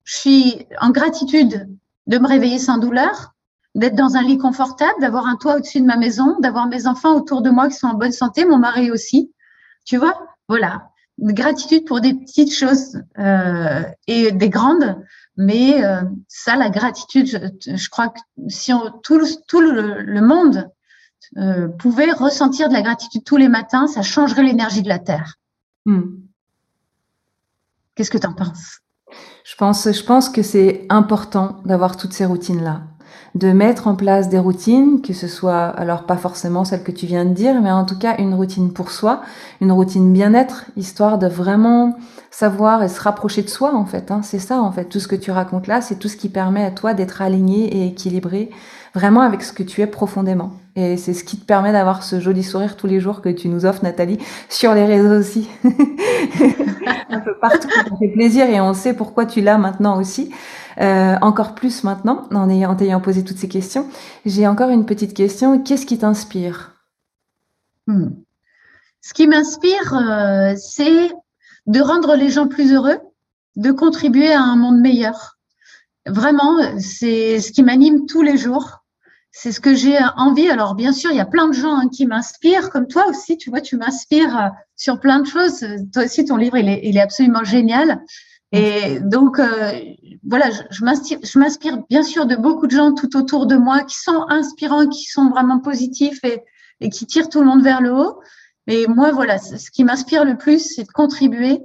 Je 0.05 0.17
suis 0.17 0.67
en 0.81 0.91
gratitude 0.91 1.69
de 2.07 2.19
me 2.19 2.29
réveiller 2.29 2.59
sans 2.59 2.79
douleur, 2.79 3.35
d'être 3.75 3.97
dans 3.97 4.17
un 4.17 4.23
lit 4.23 4.39
confortable, 4.39 5.01
d'avoir 5.01 5.27
un 5.27 5.37
toit 5.37 5.57
au-dessus 5.57 5.81
de 5.81 5.87
ma 5.87 5.97
maison, 5.97 6.37
d'avoir 6.41 6.67
mes 6.69 6.87
enfants 6.87 7.17
autour 7.17 7.43
de 7.43 7.51
moi 7.51 7.69
qui 7.69 7.75
sont 7.75 7.89
en 7.89 7.95
bonne 7.95 8.13
santé, 8.13 8.45
mon 8.45 8.59
mari 8.59 8.91
aussi. 8.91 9.33
Tu 9.85 9.97
vois, 9.97 10.19
voilà. 10.49 10.88
Gratitude 11.19 11.85
pour 11.85 12.01
des 12.01 12.14
petites 12.14 12.55
choses 12.55 13.03
euh, 13.19 13.83
et 14.07 14.31
des 14.31 14.49
grandes, 14.49 14.97
mais 15.37 15.85
euh, 15.85 16.03
ça, 16.29 16.57
la 16.57 16.71
gratitude, 16.71 17.27
je, 17.27 17.77
je, 17.77 17.91
crois 17.91 18.09
que 18.09 18.21
si 18.49 18.73
on, 18.73 18.91
tout, 19.03 19.21
tout 19.47 19.61
le, 19.61 20.03
le 20.03 20.21
monde 20.21 20.71
euh, 21.37 21.69
pouvait 21.69 22.11
ressentir 22.12 22.69
de 22.69 22.75
la 22.75 22.83
gratitude 22.83 23.25
tous 23.25 23.37
les 23.37 23.49
matins, 23.49 23.87
ça 23.87 24.03
changerait 24.03 24.45
l'énergie 24.45 24.83
de 24.83 24.89
la 24.89 24.99
Terre. 24.99 25.35
Hmm. 25.85 26.21
Qu'est-ce 27.95 28.11
que 28.11 28.19
tu 28.19 28.27
en 28.27 28.33
penses? 28.33 28.79
Je 29.45 29.55
pense, 29.57 29.91
je 29.91 30.03
pense 30.05 30.29
que 30.29 30.43
c'est 30.43 30.87
important 30.89 31.61
d'avoir 31.64 31.97
toutes 31.97 32.12
ces 32.12 32.25
routines-là 32.25 32.83
de 33.35 33.53
mettre 33.53 33.87
en 33.87 33.95
place 33.95 34.29
des 34.29 34.39
routines, 34.39 35.01
que 35.03 35.13
ce 35.13 35.29
soit 35.29 35.67
alors 35.67 36.05
pas 36.05 36.17
forcément 36.17 36.65
celle 36.65 36.83
que 36.83 36.93
tu 36.93 37.07
viens 37.07 37.25
de 37.25 37.35
dire, 37.35 37.61
mais 37.61 37.71
en 37.71 37.85
tout 37.85 37.99
cas 37.99 38.17
une 38.19 38.35
routine 38.35 38.73
pour 38.73 38.91
soi, 38.91 39.23
une 39.61 39.73
routine 39.73 40.13
bien-être, 40.13 40.65
histoire 40.77 41.19
de 41.19 41.27
vraiment 41.27 41.97
savoir 42.31 42.83
et 42.83 42.89
se 42.89 43.01
rapprocher 43.01 43.43
de 43.43 43.49
soi 43.49 43.75
en 43.75 43.85
fait. 43.85 44.11
Hein. 44.11 44.21
C'est 44.23 44.39
ça 44.39 44.61
en 44.61 44.73
fait, 44.73 44.85
tout 44.85 45.01
ce 45.01 45.09
que 45.09 45.17
tu 45.17 45.31
racontes 45.31 45.67
là, 45.67 45.81
c'est 45.81 45.97
tout 45.97 46.09
ce 46.09 46.17
qui 46.17 46.29
permet 46.29 46.65
à 46.65 46.71
toi 46.71 46.95
d'être 46.95 47.23
aligné 47.23 47.77
et 47.77 47.87
équilibré 47.89 48.51
vraiment 48.95 49.21
avec 49.21 49.43
ce 49.43 49.53
que 49.53 49.63
tu 49.63 49.81
es 49.81 49.87
profondément. 49.87 50.53
Et 50.77 50.97
c'est 50.97 51.13
ce 51.13 51.25
qui 51.25 51.37
te 51.37 51.45
permet 51.45 51.73
d'avoir 51.73 52.03
ce 52.03 52.21
joli 52.21 52.43
sourire 52.43 52.77
tous 52.77 52.87
les 52.87 53.01
jours 53.01 53.21
que 53.21 53.29
tu 53.29 53.49
nous 53.49 53.67
offres, 53.67 53.83
Nathalie, 53.83 54.19
sur 54.49 54.75
les 54.75 54.85
réseaux 54.85 55.19
aussi. 55.19 55.49
Un 55.65 57.21
peu 57.21 57.35
partout, 57.41 57.69
ça 57.69 57.97
fait 57.99 58.09
plaisir 58.09 58.49
et 58.49 58.61
on 58.61 58.75
sait 58.75 58.95
pourquoi 58.95 59.27
tu 59.27 59.41
l'as 59.41 59.59
maintenant 59.59 59.99
aussi. 59.99 60.33
Euh, 60.81 61.16
encore 61.22 61.55
plus 61.57 61.83
maintenant, 61.83 62.29
en 62.33 62.49
ayant, 62.49 62.76
t'ayant 62.76 63.01
posé 63.01 63.24
toutes 63.24 63.39
ces 63.39 63.49
questions. 63.49 63.89
J'ai 64.24 64.47
encore 64.47 64.70
une 64.70 64.87
petite 64.87 65.12
question. 65.12 65.61
Qu'est-ce 65.61 65.87
qui 65.87 65.99
t'inspire? 65.99 66.72
Hmm. 67.89 68.11
Ce 69.01 69.12
qui 69.12 69.26
m'inspire, 69.26 69.95
euh, 69.95 70.55
c'est 70.57 71.11
de 71.66 71.81
rendre 71.81 72.14
les 72.14 72.31
gens 72.31 72.47
plus 72.47 72.72
heureux, 72.72 72.99
de 73.57 73.72
contribuer 73.72 74.33
à 74.33 74.43
un 74.43 74.57
monde 74.57 74.81
meilleur. 74.81 75.39
Vraiment, 76.07 76.79
c'est 76.79 77.41
ce 77.41 77.51
qui 77.51 77.62
m'anime 77.62 78.07
tous 78.07 78.22
les 78.22 78.37
jours. 78.37 78.85
C'est 79.33 79.53
ce 79.53 79.61
que 79.61 79.74
j'ai 79.74 79.99
envie. 80.16 80.49
Alors, 80.49 80.74
bien 80.74 80.93
sûr, 80.93 81.11
il 81.11 81.16
y 81.16 81.20
a 81.20 81.26
plein 81.26 81.49
de 81.49 81.53
gens 81.53 81.76
hein, 81.76 81.89
qui 81.89 82.07
m'inspirent, 82.07 82.70
comme 82.70 82.87
toi 82.87 83.07
aussi. 83.09 83.37
Tu 83.37 83.51
vois, 83.51 83.61
tu 83.61 83.76
m'inspires 83.76 84.37
euh, 84.37 84.49
sur 84.76 85.01
plein 85.01 85.20
de 85.20 85.26
choses. 85.26 85.64
Toi 85.93 86.05
aussi, 86.05 86.24
ton 86.24 86.37
livre, 86.37 86.57
il 86.57 86.68
est, 86.68 87.01
absolument 87.01 87.45
génial. 87.45 88.01
Et 88.53 88.99
donc, 89.01 89.39
voilà, 90.27 90.51
je, 90.51 90.62
je 90.71 91.39
m'inspire 91.39 91.79
bien 91.89 92.03
sûr 92.03 92.27
de 92.27 92.37
beaucoup 92.37 92.66
de 92.66 92.73
gens 92.73 92.93
tout 92.93 93.16
autour 93.16 93.47
de 93.47 93.57
moi 93.57 93.83
qui 93.83 93.97
sont 93.97 94.27
inspirants, 94.29 94.87
qui 94.87 95.05
sont 95.05 95.31
vraiment 95.31 95.59
positifs 95.59 96.23
et, 96.25 96.43
et 96.81 96.91
qui 96.91 97.07
tirent 97.07 97.29
tout 97.29 97.41
le 97.41 97.47
monde 97.47 97.62
vers 97.62 97.81
le 97.81 97.93
haut. 97.93 98.21
Mais 98.66 98.87
moi, 98.89 99.12
voilà, 99.12 99.39
ce 99.39 99.71
qui 99.71 99.85
m'inspire 99.85 100.25
le 100.25 100.37
plus, 100.37 100.75
c'est 100.75 100.85
de 100.85 100.93
contribuer 100.93 101.61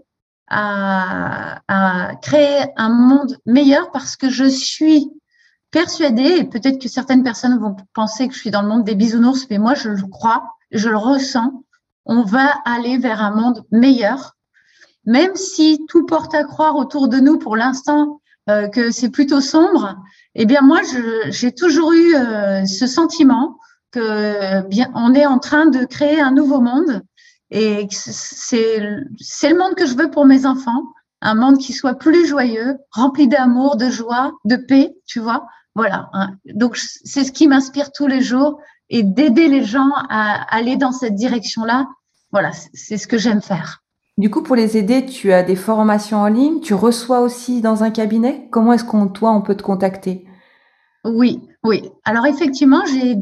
à, 0.48 1.62
à, 1.68 2.16
créer 2.16 2.66
un 2.78 2.90
monde 2.90 3.38
meilleur 3.46 3.92
parce 3.92 4.16
que 4.16 4.30
je 4.30 4.46
suis 4.46 5.10
persuadée, 5.72 6.38
et 6.38 6.44
peut-être 6.44 6.80
que 6.80 6.88
certaines 6.88 7.24
personnes 7.24 7.60
vont 7.60 7.76
penser 7.94 8.28
que 8.28 8.34
je 8.34 8.40
suis 8.40 8.52
dans 8.52 8.62
le 8.62 8.68
monde 8.68 8.84
des 8.84 8.96
bisounours, 8.96 9.48
mais 9.50 9.58
moi, 9.58 9.74
je 9.74 9.90
le 9.90 10.08
crois, 10.08 10.56
je 10.72 10.90
le 10.90 10.98
ressens. 10.98 11.64
On 12.06 12.24
va 12.24 12.48
aller 12.66 12.98
vers 12.98 13.22
un 13.22 13.32
monde 13.32 13.66
meilleur 13.72 14.36
même 15.06 15.36
si 15.36 15.86
tout 15.88 16.06
porte 16.06 16.34
à 16.34 16.44
croire 16.44 16.76
autour 16.76 17.08
de 17.08 17.18
nous 17.18 17.38
pour 17.38 17.56
l'instant 17.56 18.22
euh, 18.50 18.68
que 18.68 18.92
c'est 18.92 19.10
plutôt 19.10 19.42
sombre, 19.42 19.96
eh 20.36 20.46
bien 20.46 20.62
moi 20.62 20.82
j'ai 21.30 21.54
toujours 21.54 21.94
eu 21.94 22.16
euh, 22.16 22.66
ce 22.66 22.88
sentiment 22.88 23.58
que 23.92 24.68
bien 24.68 24.92
on 24.96 25.14
est 25.14 25.26
en 25.26 25.40
train 25.40 25.68
de 25.68 25.86
créer 25.86 26.20
un 26.20 26.32
nouveau 26.32 26.60
monde 26.60 27.04
et 27.52 27.88
c'est 27.92 28.80
c'est 29.20 29.50
le 29.50 29.58
monde 29.58 29.76
que 29.76 29.86
je 29.86 29.96
veux 29.96 30.10
pour 30.10 30.26
mes 30.26 30.46
enfants, 30.46 30.84
un 31.22 31.36
monde 31.36 31.58
qui 31.58 31.72
soit 31.72 31.94
plus 31.94 32.26
joyeux, 32.28 32.78
rempli 32.92 33.28
d'amour, 33.28 33.78
de 33.78 33.90
joie, 33.90 34.34
de 34.44 34.56
paix, 34.56 34.94
tu 35.06 35.20
vois. 35.20 35.48
Voilà. 35.76 36.10
Hein. 36.14 36.36
Donc 36.54 36.78
c'est 36.78 37.24
ce 37.24 37.32
qui 37.32 37.48
m'inspire 37.48 37.92
tous 37.92 38.08
les 38.08 38.22
jours 38.22 38.60
et 38.90 39.04
d'aider 39.04 39.48
les 39.48 39.64
gens 39.64 39.92
à 40.10 40.44
aller 40.56 40.76
dans 40.76 40.92
cette 40.92 41.16
direction-là. 41.16 41.88
Voilà, 42.32 42.52
c'est 42.74 42.98
ce 42.98 43.08
que 43.08 43.18
j'aime 43.18 43.42
faire. 43.42 43.83
Du 44.18 44.30
coup, 44.30 44.44
pour 44.44 44.56
les 44.56 44.78
aider, 44.78 45.06
tu 45.06 45.34
as 45.34 45.42
des 45.42 45.56
formations 45.56 46.20
en 46.20 46.28
ligne, 46.28 46.60
tu 46.60 46.76
reçois 46.76 47.22
aussi 47.22 47.62
dans 47.62 47.84
un 47.84 47.90
cabinet? 47.90 48.48
Comment 48.52 48.74
est-ce 48.74 48.84
qu'on, 48.84 49.08
toi, 49.08 49.32
on 49.32 49.42
peut 49.42 49.56
te 49.56 49.64
contacter? 49.64 50.26
Oui, 51.04 51.42
oui. 51.64 51.90
Alors 52.06 52.28
effectivement, 52.28 52.84
j'ai 52.86 53.18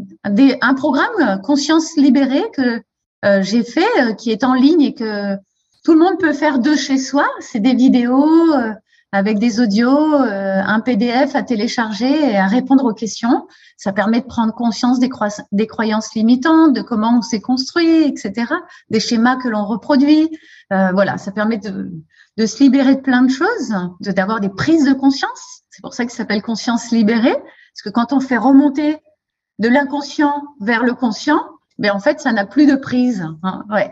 un 0.62 0.74
programme 0.74 1.42
Conscience 1.44 1.96
libérée 1.96 2.44
que 2.54 2.82
euh, 3.24 3.42
j'ai 3.42 3.64
fait, 3.64 3.88
euh, 4.00 4.14
qui 4.14 4.32
est 4.32 4.44
en 4.44 4.54
ligne 4.54 4.82
et 4.82 4.94
que 4.94 5.36
tout 5.84 5.94
le 5.94 6.00
monde 6.00 6.20
peut 6.20 6.34
faire 6.34 6.60
de 6.60 6.76
chez 6.76 6.98
soi. 6.98 7.26
C'est 7.40 7.60
des 7.60 7.74
vidéos 7.74 8.54
euh, 8.54 8.74
avec 9.12 9.40
des 9.40 9.60
audios, 9.60 10.16
un 10.16 10.80
PDF 10.80 11.36
à 11.36 11.44
télécharger 11.44 12.32
et 12.32 12.38
à 12.38 12.48
répondre 12.48 12.86
aux 12.86 12.94
questions. 12.94 13.48
Ça 13.82 13.92
permet 13.92 14.22
de 14.22 14.26
prendre 14.26 14.54
conscience 14.54 15.00
des, 15.00 15.10
croyances 15.68 16.14
limitantes, 16.14 16.74
de 16.74 16.82
comment 16.82 17.18
on 17.18 17.22
s'est 17.24 17.42
construit, 17.42 18.04
etc., 18.04 18.54
des 18.92 19.00
schémas 19.00 19.38
que 19.38 19.50
l'on 19.50 19.66
reproduit. 19.66 20.30
Euh, 20.72 20.92
voilà, 20.94 21.18
ça 21.18 21.32
permet 21.32 21.58
de, 21.58 21.92
de, 22.38 22.46
se 22.46 22.62
libérer 22.62 22.96
de 22.96 23.02
plein 23.02 23.24
de 23.24 23.32
choses, 23.32 23.74
d'avoir 24.00 24.40
des 24.40 24.50
prises 24.50 24.86
de 24.86 24.94
conscience. 24.94 25.64
C'est 25.72 25.82
pour 25.82 25.96
ça 25.96 26.06
que 26.06 26.12
ça 26.12 26.20
s'appelle 26.20 26.44
conscience 26.44 26.92
libérée, 26.92 27.34
parce 27.34 27.82
que 27.84 27.90
quand 27.90 28.14
on 28.14 28.20
fait 28.20 28.38
remonter 28.38 28.98
de 29.58 29.68
l'inconscient 29.68 30.44
vers 30.60 30.84
le 30.84 30.94
conscient, 30.94 31.42
ben 31.80 31.92
en 31.92 32.00
fait, 32.00 32.20
ça 32.20 32.32
n'a 32.32 32.46
plus 32.46 32.68
de 32.68 32.76
prise. 32.76 33.26
Hein, 33.42 33.66
ouais, 33.72 33.92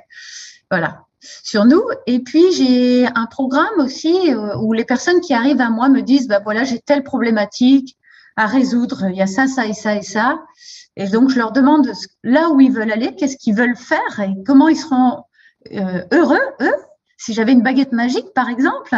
voilà 0.69 1.08
sur 1.21 1.65
nous. 1.65 1.83
Et 2.07 2.19
puis 2.19 2.51
j'ai 2.51 3.07
un 3.07 3.25
programme 3.25 3.79
aussi 3.79 4.33
euh, 4.33 4.57
où 4.57 4.73
les 4.73 4.85
personnes 4.85 5.21
qui 5.21 5.33
arrivent 5.33 5.61
à 5.61 5.69
moi 5.69 5.89
me 5.89 6.01
disent 6.01 6.27
bah 6.27 6.41
voilà 6.43 6.63
j'ai 6.63 6.79
telle 6.79 7.03
problématique, 7.03 7.97
à 8.39 8.45
résoudre. 8.45 9.07
Il 9.09 9.17
y 9.17 9.21
a 9.21 9.27
ça, 9.27 9.47
ça 9.47 9.65
et 9.65 9.73
ça 9.73 9.95
et 9.95 10.01
ça. 10.01 10.39
Et 10.95 11.07
donc, 11.07 11.29
je 11.29 11.37
leur 11.37 11.51
demande 11.51 11.91
là 12.23 12.49
où 12.49 12.61
ils 12.61 12.71
veulent 12.71 12.91
aller, 12.91 13.15
qu'est-ce 13.15 13.37
qu'ils 13.37 13.55
veulent 13.55 13.75
faire 13.75 14.19
et 14.19 14.33
comment 14.45 14.69
ils 14.69 14.77
seront 14.77 15.23
euh, 15.73 16.03
heureux, 16.11 16.39
eux, 16.61 16.75
si 17.17 17.33
j'avais 17.33 17.51
une 17.51 17.61
baguette 17.61 17.91
magique, 17.91 18.33
par 18.33 18.49
exemple. 18.49 18.95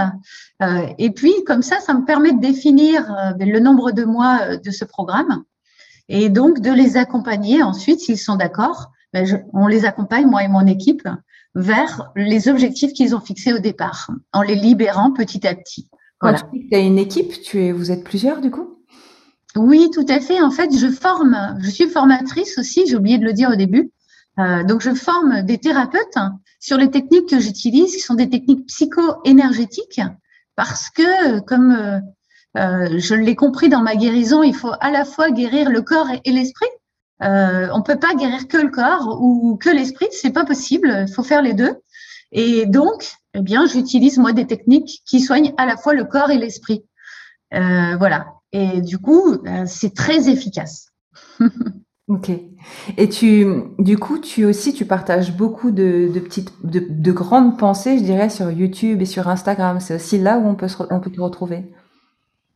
Euh, 0.61 0.87
et 0.99 1.09
puis, 1.09 1.33
comme 1.45 1.63
ça, 1.63 1.79
ça 1.79 1.93
me 1.93 2.05
permet 2.05 2.33
de 2.33 2.39
définir 2.39 3.33
le 3.39 3.59
nombre 3.59 3.91
de 3.91 4.03
mois 4.03 4.57
de 4.57 4.71
ce 4.71 4.85
programme 4.85 5.43
et 6.07 6.29
donc 6.29 6.59
de 6.59 6.71
les 6.71 6.97
accompagner 6.97 7.63
ensuite, 7.63 7.99
s'ils 7.99 8.19
sont 8.19 8.35
d'accord. 8.35 8.91
Ben 9.13 9.43
on 9.53 9.67
les 9.67 9.85
accompagne, 9.85 10.27
moi 10.27 10.43
et 10.43 10.47
mon 10.47 10.65
équipe, 10.67 11.07
vers 11.55 12.11
les 12.15 12.47
objectifs 12.47 12.93
qu'ils 12.93 13.15
ont 13.15 13.19
fixés 13.19 13.53
au 13.53 13.59
départ, 13.59 14.09
en 14.33 14.41
les 14.41 14.55
libérant 14.55 15.11
petit 15.11 15.45
à 15.47 15.55
petit. 15.55 15.89
Voilà. 16.21 16.39
tu 16.53 16.75
as 16.75 16.79
une 16.79 16.99
équipe, 16.99 17.41
tu 17.41 17.63
es, 17.63 17.71
vous 17.71 17.91
êtes 17.91 18.03
plusieurs 18.03 18.41
du 18.41 18.51
coup? 18.51 18.77
Oui, 19.55 19.89
tout 19.93 20.05
à 20.07 20.19
fait. 20.19 20.41
En 20.41 20.51
fait, 20.51 20.69
je 20.75 20.87
forme, 20.87 21.57
je 21.61 21.69
suis 21.69 21.89
formatrice 21.89 22.57
aussi, 22.57 22.85
j'ai 22.87 22.95
oublié 22.95 23.17
de 23.17 23.25
le 23.25 23.33
dire 23.33 23.49
au 23.49 23.55
début. 23.55 23.91
Euh, 24.39 24.63
donc, 24.63 24.81
je 24.81 24.93
forme 24.93 25.41
des 25.41 25.57
thérapeutes 25.57 26.17
sur 26.59 26.77
les 26.77 26.89
techniques 26.89 27.27
que 27.27 27.39
j'utilise, 27.39 27.93
qui 27.95 27.99
sont 27.99 28.13
des 28.13 28.29
techniques 28.29 28.65
psycho-énergétiques, 28.67 30.01
parce 30.55 30.89
que, 30.89 31.39
comme 31.41 31.71
euh, 31.71 31.99
euh, 32.57 32.99
je 32.99 33.15
l'ai 33.15 33.35
compris 33.35 33.67
dans 33.67 33.81
ma 33.81 33.95
guérison, 33.95 34.43
il 34.43 34.55
faut 34.55 34.71
à 34.79 34.91
la 34.91 35.05
fois 35.05 35.31
guérir 35.31 35.69
le 35.69 35.81
corps 35.81 36.07
et, 36.23 36.31
l'esprit. 36.31 36.67
Euh, 37.23 37.67
on 37.73 37.81
peut 37.81 37.99
pas 37.99 38.15
guérir 38.15 38.47
que 38.47 38.57
le 38.57 38.69
corps 38.69 39.19
ou 39.21 39.57
que 39.57 39.69
l'esprit, 39.69 40.07
c'est 40.11 40.31
pas 40.31 40.45
possible. 40.45 41.05
Il 41.07 41.13
faut 41.13 41.23
faire 41.23 41.41
les 41.41 41.53
deux. 41.53 41.75
Et 42.31 42.65
donc, 42.65 43.11
eh 43.33 43.41
bien, 43.41 43.65
j'utilise 43.65 44.17
moi 44.17 44.33
des 44.33 44.47
techniques 44.47 45.01
qui 45.05 45.19
soignent 45.19 45.53
à 45.57 45.65
la 45.65 45.77
fois 45.77 45.93
le 45.93 46.05
corps 46.05 46.31
et 46.31 46.37
l'esprit. 46.37 46.85
Euh, 47.53 47.97
voilà. 47.97 48.27
Et 48.53 48.81
du 48.81 48.97
coup, 48.97 49.33
euh, 49.33 49.63
c'est 49.65 49.93
très 49.93 50.29
efficace. 50.29 50.87
Ok. 52.07 52.29
Et 52.97 53.07
tu, 53.07 53.45
du 53.79 53.97
coup, 53.97 54.19
tu 54.19 54.43
aussi, 54.43 54.73
tu 54.73 54.85
partages 54.85 55.33
beaucoup 55.37 55.71
de, 55.71 56.11
petites, 56.19 56.51
de, 56.61 57.11
grandes 57.13 57.57
pensées, 57.57 57.97
je 57.99 58.03
dirais, 58.03 58.29
sur 58.29 58.51
YouTube 58.51 59.01
et 59.01 59.05
sur 59.05 59.29
Instagram. 59.29 59.79
C'est 59.79 59.95
aussi 59.95 60.17
là 60.17 60.37
où 60.37 60.45
on 60.45 60.55
peut, 60.55 60.67
on 60.89 60.99
peut 60.99 61.09
te 61.09 61.21
retrouver? 61.21 61.71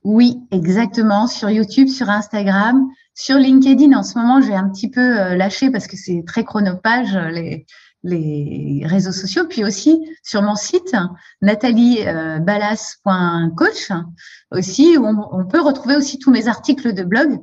Oui, 0.03 0.41
exactement. 0.51 1.28
Sur 1.28 1.49
YouTube, 1.49 1.88
sur 1.88 2.09
Instagram, 2.09 2.86
sur 3.16 3.38
LinkedIn. 3.38 3.97
En 3.97 4.03
ce 4.03 4.20
moment, 4.20 4.41
j'ai 4.41 4.53
un 4.53 4.70
petit 4.70 4.89
peu 4.89 5.20
euh, 5.20 5.36
lâché 5.36 5.72
parce 5.72 5.88
que 5.88 5.97
c'est 5.97 6.24
très 6.28 6.43
chronophage 6.43 7.16
les, 7.16 7.66
les 8.03 8.84
réseaux 8.86 9.11
sociaux. 9.11 9.45
Puis 9.49 9.66
aussi 9.66 10.07
sur 10.24 10.43
mon 10.43 10.55
site 10.55 10.95
natalieballas.coach 11.41 13.91
aussi 14.51 14.97
où 14.97 15.05
on, 15.05 15.45
peut 15.45 15.61
retrouver 15.61 15.95
aussi 15.95 16.20
tous 16.20 16.32
mes 16.32 16.47
articles 16.47 16.93
de 16.93 17.03
blog 17.03 17.39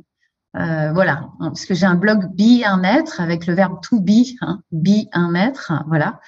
euh, 0.57 0.93
voilà, 0.93 1.31
parce 1.39 1.64
que 1.64 1.75
j'ai 1.75 1.87
un 1.87 1.95
blog 1.95 2.27
Be 2.37 2.64
un 2.64 2.85
être 2.85 3.20
avec 3.20 3.47
le 3.47 3.55
verbe 3.55 3.81
to 3.81 4.01
be, 4.01 4.37
hein, 4.43 4.61
be 4.70 5.07
un 5.12 5.35
être, 5.35 5.73
voilà. 5.87 6.20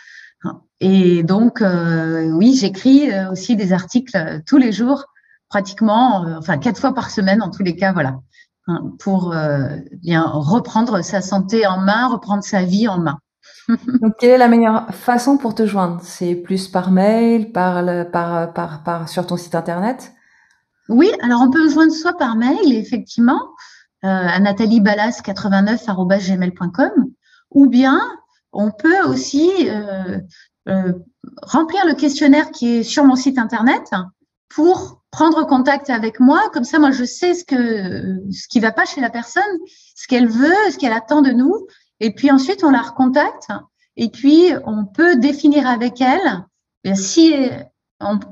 Et 0.80 1.22
donc, 1.22 1.62
euh, 1.62 2.30
oui, 2.30 2.54
j'écris 2.54 3.10
euh, 3.10 3.30
aussi 3.30 3.56
des 3.56 3.72
articles 3.72 4.42
tous 4.46 4.56
les 4.56 4.72
jours, 4.72 5.06
pratiquement, 5.48 6.24
enfin 6.38 6.58
quatre 6.58 6.80
fois 6.80 6.94
par 6.94 7.10
semaine 7.10 7.42
en 7.42 7.50
tous 7.50 7.62
les 7.62 7.76
cas, 7.76 7.92
voilà, 7.92 8.18
hein, 8.66 8.92
pour 8.98 9.34
bien 10.02 10.22
reprendre 10.22 11.02
sa 11.02 11.20
santé 11.20 11.66
en 11.66 11.78
main, 11.78 12.08
reprendre 12.08 12.44
sa 12.44 12.62
vie 12.62 12.88
en 12.88 12.98
main. 12.98 13.18
donc, 13.68 14.14
quelle 14.18 14.30
est 14.30 14.38
la 14.38 14.48
meilleure 14.48 14.92
façon 14.94 15.36
pour 15.36 15.54
te 15.54 15.66
joindre? 15.66 16.00
C'est 16.02 16.34
plus 16.34 16.68
par 16.68 16.90
mail, 16.90 17.52
par, 17.52 17.84
par, 18.10 18.52
par, 18.52 18.82
par, 18.82 19.08
sur 19.08 19.26
ton 19.26 19.36
site 19.36 19.54
internet? 19.54 20.12
Oui, 20.88 21.12
alors 21.22 21.42
on 21.42 21.50
peut 21.50 21.64
me 21.64 21.70
joindre 21.70 21.92
soit 21.92 22.16
par 22.16 22.36
mail, 22.36 22.74
effectivement, 22.74 23.40
euh, 24.04 24.08
à 24.08 24.38
natalieballas89.gmail.com 24.40 26.92
ou 27.52 27.68
bien 27.68 28.00
on 28.52 28.70
peut 28.70 29.02
aussi 29.04 29.50
euh, 29.70 30.18
euh, 30.68 30.92
remplir 31.42 31.86
le 31.86 31.94
questionnaire 31.94 32.50
qui 32.50 32.76
est 32.76 32.82
sur 32.82 33.04
mon 33.04 33.16
site 33.16 33.38
internet 33.38 33.90
pour 34.50 35.02
prendre 35.14 35.46
contact 35.46 35.90
avec 35.90 36.18
moi. 36.18 36.40
Comme 36.52 36.64
ça, 36.64 36.78
moi, 36.78 36.90
je 36.90 37.04
sais 37.04 37.34
ce 37.34 37.44
que 37.44 38.20
ce 38.32 38.48
qui 38.48 38.58
va 38.58 38.72
pas 38.72 38.84
chez 38.84 39.00
la 39.00 39.10
personne, 39.10 39.42
ce 39.94 40.08
qu'elle 40.08 40.28
veut, 40.28 40.70
ce 40.72 40.76
qu'elle 40.76 40.92
attend 40.92 41.22
de 41.22 41.30
nous. 41.30 41.54
Et 42.00 42.12
puis 42.12 42.32
ensuite, 42.32 42.64
on 42.64 42.70
la 42.70 42.82
recontacte. 42.82 43.48
Et 43.96 44.08
puis, 44.08 44.50
on 44.66 44.84
peut 44.84 45.16
définir 45.16 45.68
avec 45.68 46.00
elle 46.00 46.44
si 46.94 47.32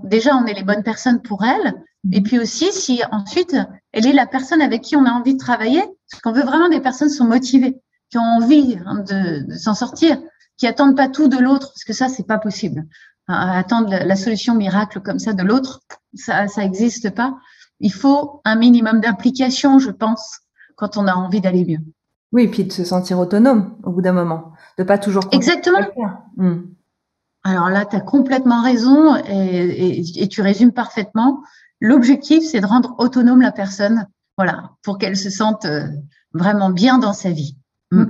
déjà 0.05 0.37
on 0.37 0.45
est 0.47 0.55
les 0.55 0.64
bonnes 0.64 0.83
personnes 0.83 1.22
pour 1.22 1.45
elle, 1.45 1.72
et 2.11 2.20
puis 2.20 2.39
aussi, 2.39 2.72
si 2.72 3.01
ensuite, 3.12 3.57
elle 3.93 4.07
est 4.07 4.12
la 4.12 4.26
personne 4.26 4.61
avec 4.61 4.83
qui 4.83 4.97
on 4.97 5.07
a 5.07 5.11
envie 5.11 5.35
de 5.35 5.39
travailler, 5.39 5.83
parce 6.11 6.20
qu'on 6.22 6.33
veut 6.33 6.43
vraiment 6.43 6.68
des 6.68 6.80
personnes 6.80 7.09
qui 7.09 7.14
sont 7.14 7.24
motivées, 7.26 7.80
qui 8.11 8.18
ont 8.18 8.22
envie 8.22 8.76
hein, 8.85 9.05
de, 9.07 9.55
s'en 9.57 9.74
sortir, 9.74 10.18
qui 10.57 10.66
attendent 10.66 10.97
pas 10.97 11.09
tout 11.09 11.28
de 11.28 11.39
l'autre, 11.39 11.68
parce 11.68 11.85
que 11.85 11.93
ça, 11.93 12.09
c'est 12.09 12.26
pas 12.26 12.39
possible. 12.39 12.85
Attendre 13.29 13.91
la 13.91 14.16
solution 14.16 14.55
miracle 14.55 15.01
comme 15.01 15.18
ça 15.18 15.33
de 15.33 15.43
l'autre, 15.43 15.81
ça, 16.14 16.49
ça 16.49 16.62
n'existe 16.62 17.14
pas. 17.14 17.39
Il 17.81 17.93
faut 17.93 18.41
un 18.45 18.57
minimum 18.57 19.01
d'implication, 19.01 19.79
je 19.79 19.91
pense, 19.91 20.41
quand 20.77 20.97
on 20.97 21.07
a 21.07 21.14
envie 21.14 21.41
d'aller 21.41 21.64
mieux. 21.64 21.79
Oui, 22.33 22.45
et 22.45 22.49
puis 22.49 22.64
de 22.64 22.73
se 22.73 22.85
sentir 22.85 23.18
autonome 23.18 23.77
au 23.85 23.91
bout 23.91 24.03
d'un 24.03 24.12
moment, 24.12 24.53
de 24.79 24.85
pas 24.85 24.99
toujours. 24.99 25.25
Exactement. 25.33 25.81
Hmm. 26.37 26.62
Alors 27.45 27.68
là, 27.68 27.85
tu 27.85 27.97
as 27.97 28.01
complètement 28.01 28.62
raison 28.62 29.16
et, 29.16 30.23
et, 30.23 30.29
tu 30.29 30.43
résumes 30.43 30.73
parfaitement. 30.73 31.43
L'objectif, 31.81 32.45
c'est 32.45 32.61
de 32.61 32.66
rendre 32.66 32.95
autonome 32.99 33.41
la 33.41 33.51
personne, 33.51 34.07
voilà, 34.37 34.70
pour 34.83 34.99
qu'elle 34.99 35.16
se 35.16 35.29
sente 35.29 35.64
euh, 35.64 35.87
vraiment 36.33 36.70
bien 36.70 36.99
dans 36.99 37.12
sa 37.12 37.31
vie. 37.31 37.57
Mm. 37.91 38.05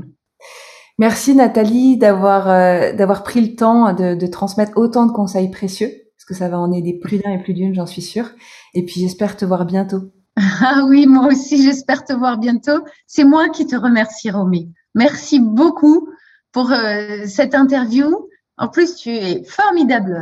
Merci 0.99 1.35
Nathalie 1.35 1.97
d'avoir 1.97 2.49
euh, 2.49 2.93
d'avoir 2.93 3.23
pris 3.23 3.41
le 3.41 3.57
temps 3.57 3.93
de, 3.93 4.27
transmettre 4.27 4.73
autant 4.77 5.07
de 5.07 5.13
conseils 5.13 5.51
précieux, 5.51 5.91
parce 6.17 6.25
que 6.27 6.35
ça 6.35 6.49
va 6.49 6.59
en 6.59 6.73
aider 6.73 6.99
plus 6.99 7.19
d'un 7.19 7.33
et 7.33 7.43
plus 7.43 7.55
d'une, 7.55 7.75
j'en 7.75 7.87
suis 7.87 8.03
sûre. 8.03 8.31
Et 8.75 8.85
puis 8.85 9.01
j'espère 9.01 9.37
te 9.37 9.45
voir 9.45 9.65
bientôt. 9.65 10.13
Ah 10.65 10.85
oui, 10.89 11.07
moi 11.07 11.27
aussi, 11.27 11.63
j'espère 11.63 12.05
te 12.05 12.13
voir 12.13 12.39
bientôt. 12.39 12.85
C'est 13.07 13.25
moi 13.25 13.49
qui 13.51 13.67
te 13.67 13.77
remercie, 13.77 14.31
Romy. 14.31 14.73
Merci 14.95 15.41
beaucoup 15.41 16.09
pour 16.53 16.71
euh, 16.71 17.25
cette 17.27 17.55
interview. 17.55 18.29
En 18.57 18.69
plus, 18.69 18.95
tu 18.95 19.11
es 19.11 19.45
formidable 19.45 20.19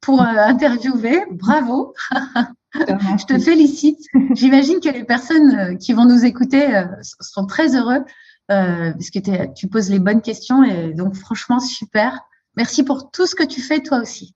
pour 0.00 0.20
interviewer. 0.22 1.20
Bravo. 1.30 1.94
Je 2.74 3.26
te 3.26 3.38
félicite. 3.38 4.00
J'imagine 4.34 4.80
que 4.80 4.88
les 4.88 5.04
personnes 5.04 5.54
euh, 5.58 5.74
qui 5.74 5.92
vont 5.92 6.06
nous 6.06 6.24
écouter 6.24 6.74
euh, 6.74 6.84
seront 7.20 7.46
très 7.46 7.76
heureux 7.76 7.98
euh, 7.98 8.04
parce 8.92 9.10
que 9.10 9.52
tu 9.54 9.68
poses 9.68 9.90
les 9.90 9.98
bonnes 9.98 10.22
questions 10.22 10.62
et 10.64 10.92
donc 10.94 11.14
franchement 11.14 11.60
super. 11.60 12.18
Merci 12.56 12.82
pour 12.82 13.10
tout 13.10 13.26
ce 13.26 13.34
que 13.34 13.44
tu 13.44 13.60
fais 13.60 13.80
toi 13.80 14.00
aussi. 14.00 14.34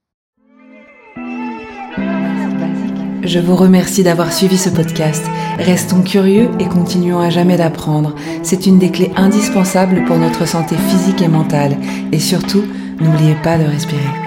Je 3.23 3.39
vous 3.39 3.55
remercie 3.57 4.03
d'avoir 4.03 4.31
suivi 4.31 4.57
ce 4.57 4.69
podcast. 4.69 5.25
Restons 5.57 6.01
curieux 6.01 6.49
et 6.59 6.65
continuons 6.65 7.19
à 7.19 7.29
jamais 7.29 7.57
d'apprendre. 7.57 8.15
C'est 8.41 8.67
une 8.67 8.79
des 8.79 8.89
clés 8.89 9.11
indispensables 9.17 10.05
pour 10.05 10.17
notre 10.17 10.47
santé 10.47 10.75
physique 10.77 11.21
et 11.21 11.27
mentale. 11.27 11.75
Et 12.13 12.19
surtout, 12.19 12.63
n'oubliez 13.01 13.35
pas 13.43 13.57
de 13.57 13.65
respirer. 13.65 14.26